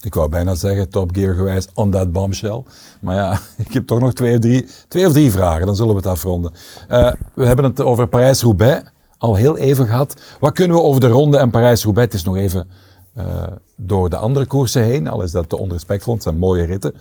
Ik 0.00 0.14
wou 0.14 0.28
bijna 0.28 0.54
zeggen, 0.54 0.88
Top 0.88 1.14
Gear 1.14 1.34
gewijs, 1.34 1.68
on 1.74 1.90
that 1.90 2.12
bombshell. 2.12 2.62
Maar 3.00 3.14
ja, 3.14 3.38
ik 3.66 3.72
heb 3.72 3.86
toch 3.86 4.00
nog 4.00 4.12
twee 4.12 4.34
of 4.34 4.40
drie, 4.40 4.66
twee 4.88 5.06
of 5.06 5.12
drie 5.12 5.30
vragen, 5.30 5.66
dan 5.66 5.76
zullen 5.76 5.90
we 5.90 5.98
het 5.98 6.06
afronden. 6.10 6.52
Eh, 6.88 7.12
we 7.34 7.46
hebben 7.46 7.64
het 7.64 7.80
over 7.80 8.08
Parijs-Roubaix 8.08 8.82
al 9.18 9.34
heel 9.34 9.56
even 9.56 9.86
gehad. 9.86 10.14
Wat 10.40 10.52
kunnen 10.52 10.76
we 10.76 10.82
over 10.82 11.00
de 11.00 11.08
ronde 11.08 11.38
en 11.38 11.50
Parijs-Roubaix? 11.50 12.12
Het 12.12 12.20
is 12.20 12.26
nog 12.26 12.36
even 12.36 12.68
eh, 13.14 13.46
door 13.76 14.10
de 14.10 14.16
andere 14.16 14.46
koersen 14.46 14.82
heen, 14.82 15.08
al 15.08 15.22
is 15.22 15.30
dat 15.30 15.48
te 15.48 15.58
onrespectvol, 15.58 16.14
het 16.14 16.22
zijn 16.22 16.38
mooie 16.38 16.64
ritten. 16.64 16.94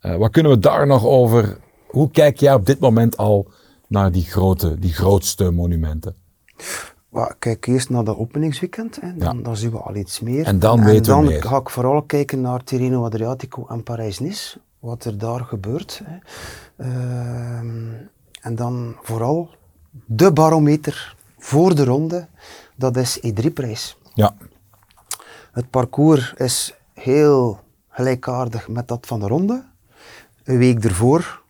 Eh, 0.00 0.16
wat 0.16 0.30
kunnen 0.30 0.52
we 0.52 0.58
daar 0.58 0.86
nog 0.86 1.04
over? 1.06 1.58
Hoe 1.86 2.10
kijk 2.10 2.38
jij 2.40 2.54
op 2.54 2.66
dit 2.66 2.78
moment 2.80 3.16
al 3.16 3.48
naar 3.86 4.12
die, 4.12 4.24
grote, 4.24 4.78
die 4.78 4.92
grootste 4.92 5.50
monumenten? 5.50 6.14
Maar 7.08 7.34
kijk 7.38 7.66
eerst 7.66 7.90
naar 7.90 8.04
de 8.04 8.18
openingsweekend, 8.18 9.00
hè. 9.00 9.16
Dan, 9.16 9.42
dan 9.42 9.56
zien 9.56 9.70
we 9.70 9.78
al 9.78 9.94
iets 9.94 10.20
meer. 10.20 10.44
En 10.46 10.58
dan 10.58 10.84
weten 10.84 11.00
we 11.00 11.06
dan 11.08 11.24
meer. 11.24 11.42
ga 11.42 11.56
ik 11.56 11.70
vooral 11.70 12.02
kijken 12.02 12.40
naar 12.40 12.64
Tirreno 12.64 13.04
Adriatico 13.04 13.66
en 13.68 13.82
Parijs-Nice, 13.82 14.58
wat 14.78 15.04
er 15.04 15.18
daar 15.18 15.40
gebeurt. 15.40 16.02
Hè. 16.04 16.16
Ehm, 16.76 17.92
en 18.40 18.54
dan 18.54 18.96
vooral 19.02 19.48
de 20.06 20.32
barometer 20.32 21.16
voor 21.38 21.74
de 21.74 21.84
ronde, 21.84 22.28
dat 22.76 22.96
is 22.96 23.18
E3-prijs. 23.26 23.96
Ja, 24.14 24.34
Het 25.52 25.70
parcours 25.70 26.34
is 26.36 26.74
heel 26.94 27.58
gelijkaardig 27.88 28.68
met 28.68 28.88
dat 28.88 29.06
van 29.06 29.20
de 29.20 29.26
ronde. 29.26 29.64
Een 30.44 30.58
week 30.58 30.84
ervoor, 30.84 31.42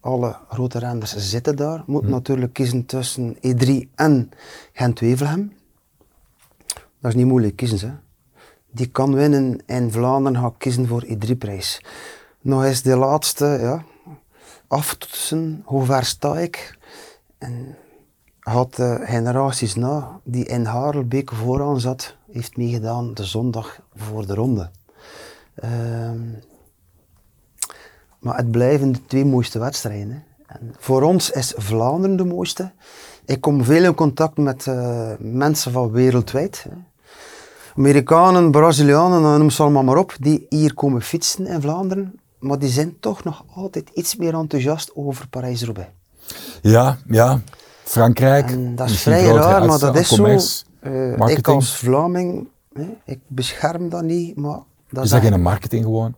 alle 0.00 0.36
grote 0.48 0.78
renners 0.78 1.16
zitten 1.16 1.56
daar. 1.56 1.82
Moet 1.86 2.08
natuurlijk 2.08 2.52
kiezen 2.52 2.86
tussen 2.86 3.36
E3 3.36 3.70
en 3.94 4.30
Gent-Wevelgem. 4.72 5.52
Dat 7.00 7.10
is 7.10 7.14
niet 7.14 7.26
moeilijk 7.26 7.56
kiezen. 7.56 7.88
Hè. 7.88 7.94
Die 8.70 8.86
kan 8.86 9.14
winnen 9.14 9.62
in 9.66 9.92
Vlaanderen, 9.92 10.40
ga 10.40 10.46
ik 10.46 10.54
kiezen 10.58 10.86
voor 10.86 11.04
E3-prijs. 11.04 11.84
Nog 12.40 12.64
eens 12.64 12.82
de 12.82 12.96
laatste, 12.96 13.46
ja, 13.46 13.84
aftoetsen, 14.66 15.62
hoe 15.64 15.84
ver 15.84 16.04
sta 16.04 16.38
ik? 16.38 16.78
En 17.38 17.76
had 18.40 18.74
de 18.74 19.00
generaties 19.02 19.74
na, 19.74 20.20
die 20.24 20.44
in 20.44 20.64
Harelbeek 20.64 21.32
vooraan 21.32 21.80
zat, 21.80 22.16
heeft 22.30 22.56
meegedaan 22.56 23.14
de 23.14 23.24
zondag 23.24 23.80
voor 23.94 24.26
de 24.26 24.34
ronde. 24.34 24.70
Ehm, 25.54 26.20
maar 28.20 28.36
het 28.36 28.50
blijven 28.50 28.92
de 28.92 29.06
twee 29.06 29.24
mooiste 29.24 29.58
wedstrijden. 29.58 30.10
Hè. 30.10 30.18
En 30.54 30.74
voor 30.78 31.02
ons 31.02 31.30
is 31.30 31.54
Vlaanderen 31.56 32.16
de 32.16 32.24
mooiste. 32.24 32.70
Ik 33.24 33.40
kom 33.40 33.64
veel 33.64 33.84
in 33.84 33.94
contact 33.94 34.36
met 34.36 34.66
eh, 34.66 35.10
mensen 35.18 35.72
van 35.72 35.90
wereldwijd. 35.90 36.66
Hè. 36.68 36.76
Amerikanen, 37.76 38.50
Brazilianen, 38.50 39.38
noem 39.38 39.50
ze 39.50 39.62
allemaal 39.62 39.82
maar 39.82 39.96
op, 39.96 40.16
die 40.20 40.46
hier 40.48 40.74
komen 40.74 41.02
fietsen 41.02 41.46
in 41.46 41.60
Vlaanderen. 41.60 42.20
Maar 42.38 42.58
die 42.58 42.68
zijn 42.68 42.96
toch 43.00 43.24
nog 43.24 43.44
altijd 43.54 43.90
iets 43.94 44.16
meer 44.16 44.34
enthousiast 44.34 44.90
over 44.94 45.28
Parijs-Roubaix. 45.28 45.88
ja, 46.62 46.98
ja. 47.06 47.40
Frankrijk. 47.84 48.50
En 48.50 48.76
dat 48.76 48.88
is 48.90 49.00
vrij 49.00 49.24
raar, 49.24 49.66
maar 49.66 49.78
dat 49.78 49.96
is 49.96 50.08
zo. 50.08 50.38
eh, 50.80 51.28
ik 51.28 51.48
als 51.48 51.76
Vlaming, 51.76 52.48
hè, 52.72 52.96
ik 53.04 53.18
bescherm 53.26 53.88
dat 53.88 54.02
niet, 54.02 54.36
maar 54.36 54.58
dat 54.90 55.04
Is 55.04 55.10
dat 55.10 55.22
is 55.22 55.28
geen 55.28 55.42
marketing 55.42 55.84
gewoon? 55.84 56.14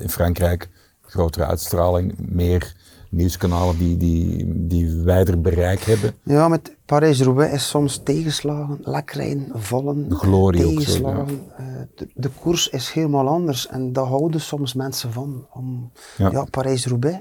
In 0.00 0.10
Frankrijk, 0.10 0.68
grotere 1.12 1.46
uitstraling, 1.46 2.14
meer 2.18 2.74
nieuwskanalen 3.10 3.78
die, 3.78 3.96
die, 3.96 4.52
die 4.66 4.90
wijder 4.90 5.40
bereik 5.40 5.80
hebben. 5.80 6.14
Ja, 6.22 6.48
met 6.48 6.76
Parijs-Roubaix 6.84 7.52
is 7.52 7.68
soms 7.68 8.00
tegenslagen, 8.04 8.78
lekrijden, 8.82 9.48
vallen, 9.54 10.08
De 10.08 10.14
glorie 10.14 10.64
ook 10.64 10.70
zo, 10.70 10.78
tegenslagen. 10.78 11.40
Eh, 11.56 11.64
de, 11.94 12.08
de 12.14 12.30
koers 12.40 12.68
is 12.68 12.90
helemaal 12.90 13.28
anders 13.28 13.66
en 13.66 13.92
daar 13.92 14.04
houden 14.04 14.40
soms 14.40 14.74
mensen 14.74 15.12
van. 15.12 15.46
Om, 15.52 15.92
Ja. 16.16 16.30
ja, 16.30 16.44
Parijs-Roubaix. 16.50 17.18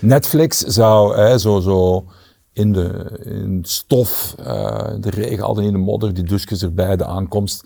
Netflix 0.00 0.58
zou 0.58 1.16
hè, 1.16 1.38
zo, 1.38 1.60
zo 1.60 2.04
in 2.52 2.72
de 2.72 3.20
in 3.24 3.58
stof, 3.62 4.34
eh, 4.38 4.94
de 5.00 5.10
regen, 5.10 5.44
altijd 5.44 5.66
in 5.66 5.72
de 5.72 5.78
modder, 5.78 6.14
die 6.14 6.24
douches 6.24 6.62
erbij, 6.62 6.96
de 6.96 7.04
aankomst. 7.04 7.64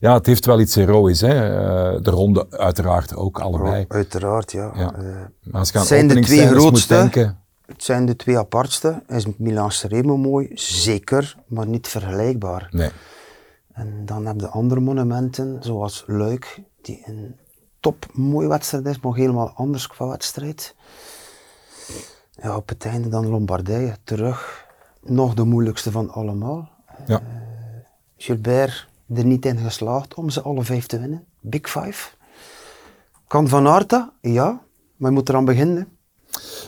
Ja, 0.00 0.14
het 0.14 0.26
heeft 0.26 0.46
wel 0.46 0.60
iets 0.60 0.74
heroïs. 0.74 1.20
Hè? 1.20 1.28
eh, 1.28 2.02
de 2.02 2.10
ronde 2.10 2.46
uiteraard 2.50 3.14
ook 3.16 3.40
allebei. 3.40 3.84
Uiteraard, 3.88 4.52
ja. 4.52 4.70
Ja. 4.74 4.94
Eh, 4.94 5.02
Maar 5.42 5.60
als 5.60 5.70
je 5.70 5.78
aan 5.78 5.84
zijn 5.84 6.08
de 6.08 6.20
twee 6.20 6.46
grootste. 6.46 6.94
denken, 6.94 7.38
het 7.66 7.84
zijn 7.84 8.06
de 8.06 8.16
twee 8.16 8.38
apartste. 8.38 9.02
Is 9.08 9.26
Milan 9.36 9.70
Sanremo 9.72 10.16
mooi? 10.16 10.50
Zeker, 10.54 11.36
maar 11.46 11.66
niet 11.66 11.88
vergelijkbaar. 11.88 12.68
nee. 12.70 12.90
En 13.72 14.02
dan 14.06 14.26
heb 14.26 14.40
je 14.40 14.48
andere 14.48 14.80
monumenten, 14.80 15.56
zoals 15.60 16.04
Luik, 16.06 16.60
die 16.82 17.02
een 17.06 17.36
top 17.80 18.06
mooi 18.12 18.48
wedstrijd 18.48 18.86
is, 18.86 19.00
maar 19.00 19.14
helemaal 19.14 19.50
anders 19.54 19.86
qua 19.86 20.08
wedstrijd. 20.08 20.74
Ja, 22.30 22.56
op 22.56 22.68
het 22.68 22.84
einde 22.84 23.08
dan 23.08 23.28
Lombardije, 23.28 23.96
terug. 24.04 24.66
Nog 25.02 25.34
de 25.34 25.44
moeilijkste 25.44 25.90
van 25.90 26.10
allemaal. 26.10 26.68
Ja. 27.06 27.20
Gilbert 28.16 28.88
er 29.14 29.24
niet 29.24 29.46
in 29.46 29.58
geslaagd 29.58 30.14
om 30.14 30.30
ze 30.30 30.40
alle 30.42 30.62
vijf 30.62 30.86
te 30.86 31.00
winnen. 31.00 31.24
Big 31.40 31.70
Five. 31.70 32.08
Kan 33.26 33.48
Van 33.48 33.66
Aerta? 33.66 34.12
Ja, 34.20 34.60
maar 34.96 35.10
je 35.10 35.16
moet 35.16 35.28
eraan 35.28 35.44
beginnen. 35.44 35.88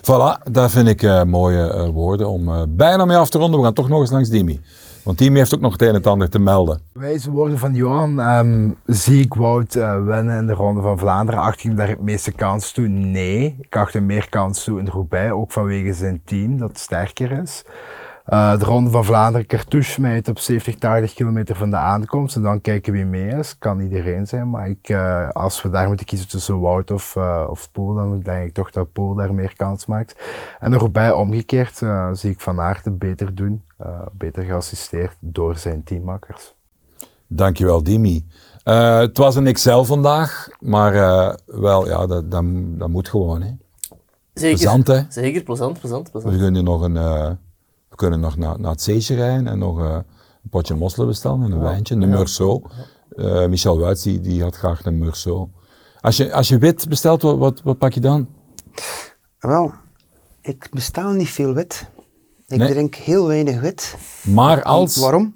Voilà, 0.01 0.43
dat 0.51 0.71
vind 0.71 0.89
ik 0.89 1.03
eh, 1.03 1.23
mooie 1.23 1.71
eh, 1.71 1.89
woorden 1.89 2.29
om 2.29 2.49
eh, 2.49 2.63
bijna 2.69 3.05
mee 3.05 3.17
af 3.17 3.31
te 3.31 3.39
ronden. 3.39 3.59
We 3.59 3.65
gaan 3.65 3.75
toch 3.75 3.89
nog 3.89 4.01
eens 4.01 4.11
langs 4.11 4.29
Dimi. 4.29 4.61
Want 5.03 5.19
Dimi 5.19 5.39
heeft 5.39 5.55
ook 5.55 5.61
nog 5.61 5.73
het 5.73 5.83
een 5.83 5.89
en 5.89 5.95
het 5.95 6.07
ander 6.07 6.29
te 6.29 6.39
melden. 6.39 6.81
Wijze 6.93 7.31
woorden 7.31 7.59
van 7.59 7.75
Johan. 7.75 8.21
ehm, 8.21 8.71
zie 8.87 9.21
ik 9.21 9.35
Wout 9.35 9.75
eh, 9.75 10.05
winnen 10.05 10.39
in 10.39 10.47
de 10.47 10.53
Ronde 10.53 10.81
van 10.81 10.99
Vlaanderen? 10.99 11.41
Acht 11.41 11.65
ik 11.65 11.77
daar 11.77 11.89
het 11.89 12.01
meeste 12.01 12.33
kans 12.33 12.73
toe? 12.73 12.89
Nee. 12.89 13.57
Ik 13.61 13.77
acht 13.77 13.93
hem 13.93 14.07
meer 14.07 14.29
kans 14.29 14.65
toe 14.65 14.79
in 14.79 14.87
Roubaix, 14.87 15.33
ook 15.33 15.53
vanwege 15.53 15.93
zijn 15.93 16.21
team 16.25 16.59
dat 16.59 16.79
sterker 16.79 17.31
is. 17.43 17.65
Eh, 18.25 18.59
de 18.59 18.65
Ronde 18.65 18.91
van 18.91 19.05
Vlaanderen, 19.05 19.47
Cartouche 19.47 20.01
mij 20.01 20.23
op 20.29 20.39
70, 20.39 20.79
80 20.79 21.15
kilometer 21.15 21.57
van 21.57 21.71
de 21.71 21.77
aankomst. 21.77 22.37
En 22.37 22.43
dan 22.43 22.61
kijken 22.61 22.93
wie 22.93 23.05
mee 23.05 23.27
is. 23.29 23.59
Kan 23.59 23.81
iedereen 23.81 24.27
zijn. 24.27 24.51
Maar 24.51 24.69
ik, 24.69 24.89
eh, 24.89 25.29
als 25.29 25.63
we 25.63 25.71
daar 25.71 25.87
moeten 25.89 26.07
kiezen 26.07 26.29
tussen 26.29 26.61
Wout 26.61 26.91
of, 26.91 27.17
eh 27.17 27.47
of 27.51 27.71
Poel, 27.73 27.95
dan 27.95 28.21
denk 28.21 28.47
ik 28.47 28.55
toch 28.55 28.71
dat 28.71 28.93
Poel 28.93 29.15
daar 29.15 29.35
meer 29.35 29.57
kans 29.57 29.87
maakt. 29.87 30.17
En 30.61 30.75
Roubaix 30.79 31.15
omgekeerd 31.15 31.83
eh, 31.83 32.09
zie 32.13 32.31
ik 32.31 32.41
Van 32.41 32.61
Aert 32.61 32.85
het 32.85 32.99
beter 32.99 33.35
doen. 33.35 33.63
eh, 33.79 34.01
beter 34.13 34.43
geassisteerd 34.45 35.17
door 35.21 35.57
zijn 35.57 35.85
teammakkers. 35.85 36.55
Dankjewel, 37.27 37.83
Dimi. 37.83 38.27
Eh, 38.65 38.99
het 38.99 39.19
was 39.19 39.37
een 39.37 39.47
Excel 39.47 39.85
vandaag, 39.85 40.49
maar 40.61 40.95
eh, 40.95 41.35
wel, 41.47 41.87
ja, 41.89 42.07
dat, 42.07 42.31
dat, 42.31 42.45
dat 42.79 42.89
moet 42.89 43.09
gewoon. 43.09 43.43
Hè. 43.43 43.51
Zeker. 44.35 44.59
Plezant, 44.59 44.87
hè? 44.87 45.01
Zeker, 45.09 45.43
plezant, 45.43 45.81
plezant, 45.81 46.11
plezant. 46.11 46.35
We 46.35 46.41
kunnen 46.41 46.65
nog, 46.65 46.83
een, 46.83 47.39
we 47.93 47.99
kunnen 47.99 48.21
nog 48.21 48.37
naar, 48.37 48.61
naar 48.61 48.71
het 48.71 48.83
zeetje 48.83 49.15
rijden 49.15 49.47
en 49.47 49.59
nog 49.59 49.81
eh, 49.81 49.93
een 50.43 50.51
potje 50.51 50.75
mosselen 50.75 51.07
bestellen 51.09 51.43
en 51.43 51.53
een 51.53 51.61
wijntje, 51.61 51.95
een 51.95 52.09
Meursault. 52.09 52.73
Eh, 53.09 53.47
Michel 53.47 53.79
Wuits 53.79 54.03
die, 54.03 54.21
die 54.21 54.43
had 54.43 54.57
graag 54.57 54.85
een 54.85 54.99
Meursault. 54.99 55.51
Als 56.01 56.17
je, 56.17 56.33
als 56.33 56.49
je 56.49 56.59
wit 56.59 56.89
bestelt, 56.89 57.23
wat, 57.23 57.39
wat, 57.39 57.61
wat 57.63 57.79
pak 57.79 57.93
je 57.93 58.01
dan? 58.01 58.29
Wel, 59.39 59.73
ik 60.41 60.69
bestel 60.71 61.11
niet 61.11 61.29
veel 61.31 61.55
wit. 61.55 61.91
Ik 62.47 62.59
Nee. 62.59 62.69
drink 62.71 62.95
heel 62.95 63.27
weinig 63.27 63.61
wit. 63.61 63.97
Maar 64.23 64.63
als... 64.63 64.97
Waarom? 64.97 65.35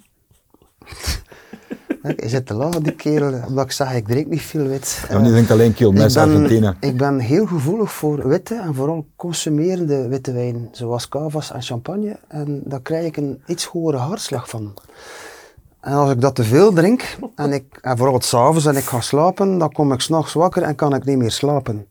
Hij 2.07 2.29
zit 2.29 2.47
te 2.47 2.55
lachen, 2.55 2.83
die 2.83 2.93
kerel, 2.93 3.41
omdat 3.47 3.65
ik 3.65 3.73
zeg, 3.73 3.95
ik 3.95 4.07
drink 4.07 4.27
niet 4.27 4.43
veel 4.43 4.67
wit. 4.67 5.05
Ja, 5.11 5.19
die 5.19 5.33
denkt 5.33 5.51
alleen 5.51 5.75
ik 5.77 5.95
ben, 5.95 6.03
Argentina. 6.03 6.77
Ik 6.81 6.97
ben 6.97 7.19
heel 7.19 7.47
gevoelig 7.47 7.93
voor 7.93 8.29
witte 8.29 8.55
en 8.55 8.75
vooral 8.75 9.07
consumerende 9.17 10.09
witte 10.09 10.33
wijn, 10.33 10.69
zoals 10.73 11.09
cavas 11.09 11.53
en 11.53 11.63
champagne. 11.63 12.17
En 12.29 12.63
daar 12.65 12.81
krijg 12.81 13.07
ik 13.07 13.17
een 13.17 13.43
iets 13.47 13.65
hogere 13.65 13.97
hartslag 13.97 14.49
van. 14.49 14.75
En 15.81 15.93
als 15.93 16.11
ik 16.11 16.21
dat 16.21 16.35
te 16.35 16.45
veel 16.45 16.73
drink, 16.73 17.17
en, 17.35 17.53
ik, 17.53 17.79
en 17.81 17.97
vooral 17.97 18.21
s'avonds 18.21 18.67
en 18.67 18.77
ik 18.77 18.85
ga 18.85 19.01
slapen, 19.01 19.59
dan 19.59 19.73
kom 19.73 19.93
ik 19.93 20.01
s'nachts 20.01 20.33
wakker 20.33 20.63
en 20.63 20.75
kan 20.75 20.95
ik 20.95 21.05
niet 21.05 21.19
meer 21.19 21.31
slapen. 21.31 21.87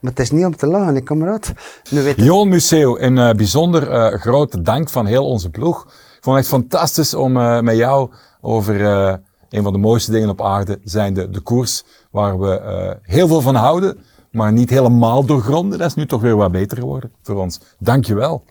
Maar 0.00 0.10
het 0.10 0.20
is 0.20 0.30
niet 0.30 0.44
om 0.44 0.56
te 0.56 0.66
lachen, 0.66 0.96
ik 0.96 1.04
kameraad. 1.04 1.52
Nu 1.90 2.02
weet 2.02 2.16
Johan 2.16 2.48
Museo, 2.48 2.98
een 2.98 3.18
eh, 3.18 3.34
bijzonder 3.34 3.90
eh, 3.90 4.20
grote 4.20 4.62
dank 4.62 4.90
van 4.90 5.06
heel 5.06 5.26
onze 5.26 5.50
ploeg. 5.50 5.84
Ik 6.18 6.24
vond 6.24 6.36
het 6.36 6.44
echt 6.44 6.54
fantastisch 6.54 7.14
om 7.14 7.36
eh, 7.36 7.60
met 7.60 7.76
jou 7.76 8.10
over 8.40 8.84
eh, 8.84 9.14
een 9.50 9.62
van 9.62 9.72
de 9.72 9.78
mooiste 9.78 10.10
dingen 10.10 10.28
op 10.28 10.42
aarde, 10.42 10.78
zijn 10.84 11.14
de, 11.14 11.30
de 11.30 11.40
koers, 11.40 11.84
waar 12.10 12.40
we 12.40 12.58
eh, 12.58 12.94
heel 13.02 13.28
veel 13.28 13.40
van 13.40 13.54
houden, 13.54 13.98
maar 14.30 14.52
niet 14.52 14.70
helemaal 14.70 15.24
doorgronden. 15.24 15.78
Dat 15.78 15.88
is 15.88 15.94
nu 15.94 16.06
toch 16.06 16.20
weer 16.20 16.36
wat 16.36 16.52
beter 16.52 16.78
geworden 16.78 17.12
voor 17.22 17.36
ons. 17.36 17.60
Dankjewel, 17.78 18.44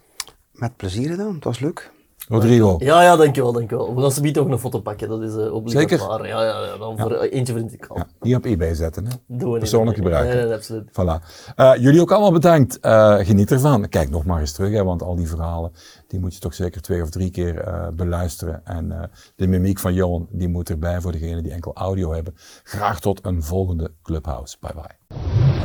met 0.52 0.78
plezier 0.78 1.10
gedaan, 1.10 1.36
het 1.36 1.44
was 1.44 1.60
leuk. 1.60 1.92
Rodrigo. 2.28 2.76
Ja, 2.80 3.04
ja, 3.04 3.16
dankjewel, 3.16 3.52
dankjewel. 3.52 3.96
We 3.96 4.02
gaan 4.02 4.12
ze 4.12 4.40
ook 4.40 4.50
een 4.50 4.60
foto 4.60 4.80
pakken, 4.80 5.10
dat 5.10 5.22
is 5.22 5.36
eh 5.36 5.54
obligatoire. 5.54 5.98
Zeker? 5.98 6.28
Ja, 6.28 6.44
ja, 6.44 6.66
ja, 6.66 6.78
dan 6.78 6.98
voor 7.00 7.12
eh, 7.12 7.38
eentje 7.38 7.54
vind 7.54 7.74
ik 7.74 7.86
al. 7.86 7.98
Ja, 7.98 8.08
niet 8.20 8.36
op 8.36 8.46
eBay 8.46 8.74
zetten, 8.74 9.06
hè? 9.06 9.12
Doen 9.28 9.40
we 9.40 9.46
niet. 9.46 9.60
Persoonlijk 9.60 9.98
Nee, 9.98 10.06
gebruiken. 10.06 10.36
Nee, 10.38 10.46
nee, 10.46 10.56
absoluut. 10.56 10.90
Voilà. 10.92 11.54
Eh, 11.56 11.74
jullie 11.76 12.02
ook 12.02 12.12
allemaal 12.12 12.32
bedankt. 12.32 12.80
Eh, 12.80 13.16
geniet 13.18 13.52
ervan. 13.52 13.90
Kijk 13.90 14.10
nog 14.10 14.26
maar 14.26 14.40
eens 14.40 14.52
terug, 14.52 14.72
hè, 14.72 14.84
want 14.84 15.04
al 15.04 15.16
die 15.16 15.28
verhalen 15.28 15.72
die 16.08 16.20
moet 16.20 16.34
je 16.34 16.40
toch 16.40 16.54
zeker 16.54 16.82
twee 16.82 17.02
of 17.02 17.10
drie 17.10 17.32
keer 17.32 17.60
eh, 17.60 17.88
beluisteren. 17.94 18.62
En 18.66 18.92
eh, 18.92 19.08
de 19.36 19.48
mimiek 19.48 19.80
van 19.80 19.94
Johan 19.94 20.28
die 20.32 20.48
moet 20.48 20.70
erbij 20.70 21.02
voor 21.02 21.12
degenen 21.12 21.44
die 21.44 21.52
enkel 21.52 21.74
audio 21.76 22.14
hebben. 22.14 22.34
Graag 22.64 23.00
tot 23.00 23.26
een 23.26 23.44
volgende 23.44 23.92
Clubhouse. 24.04 24.58
Bye 24.60 24.74
bye. 24.74 25.57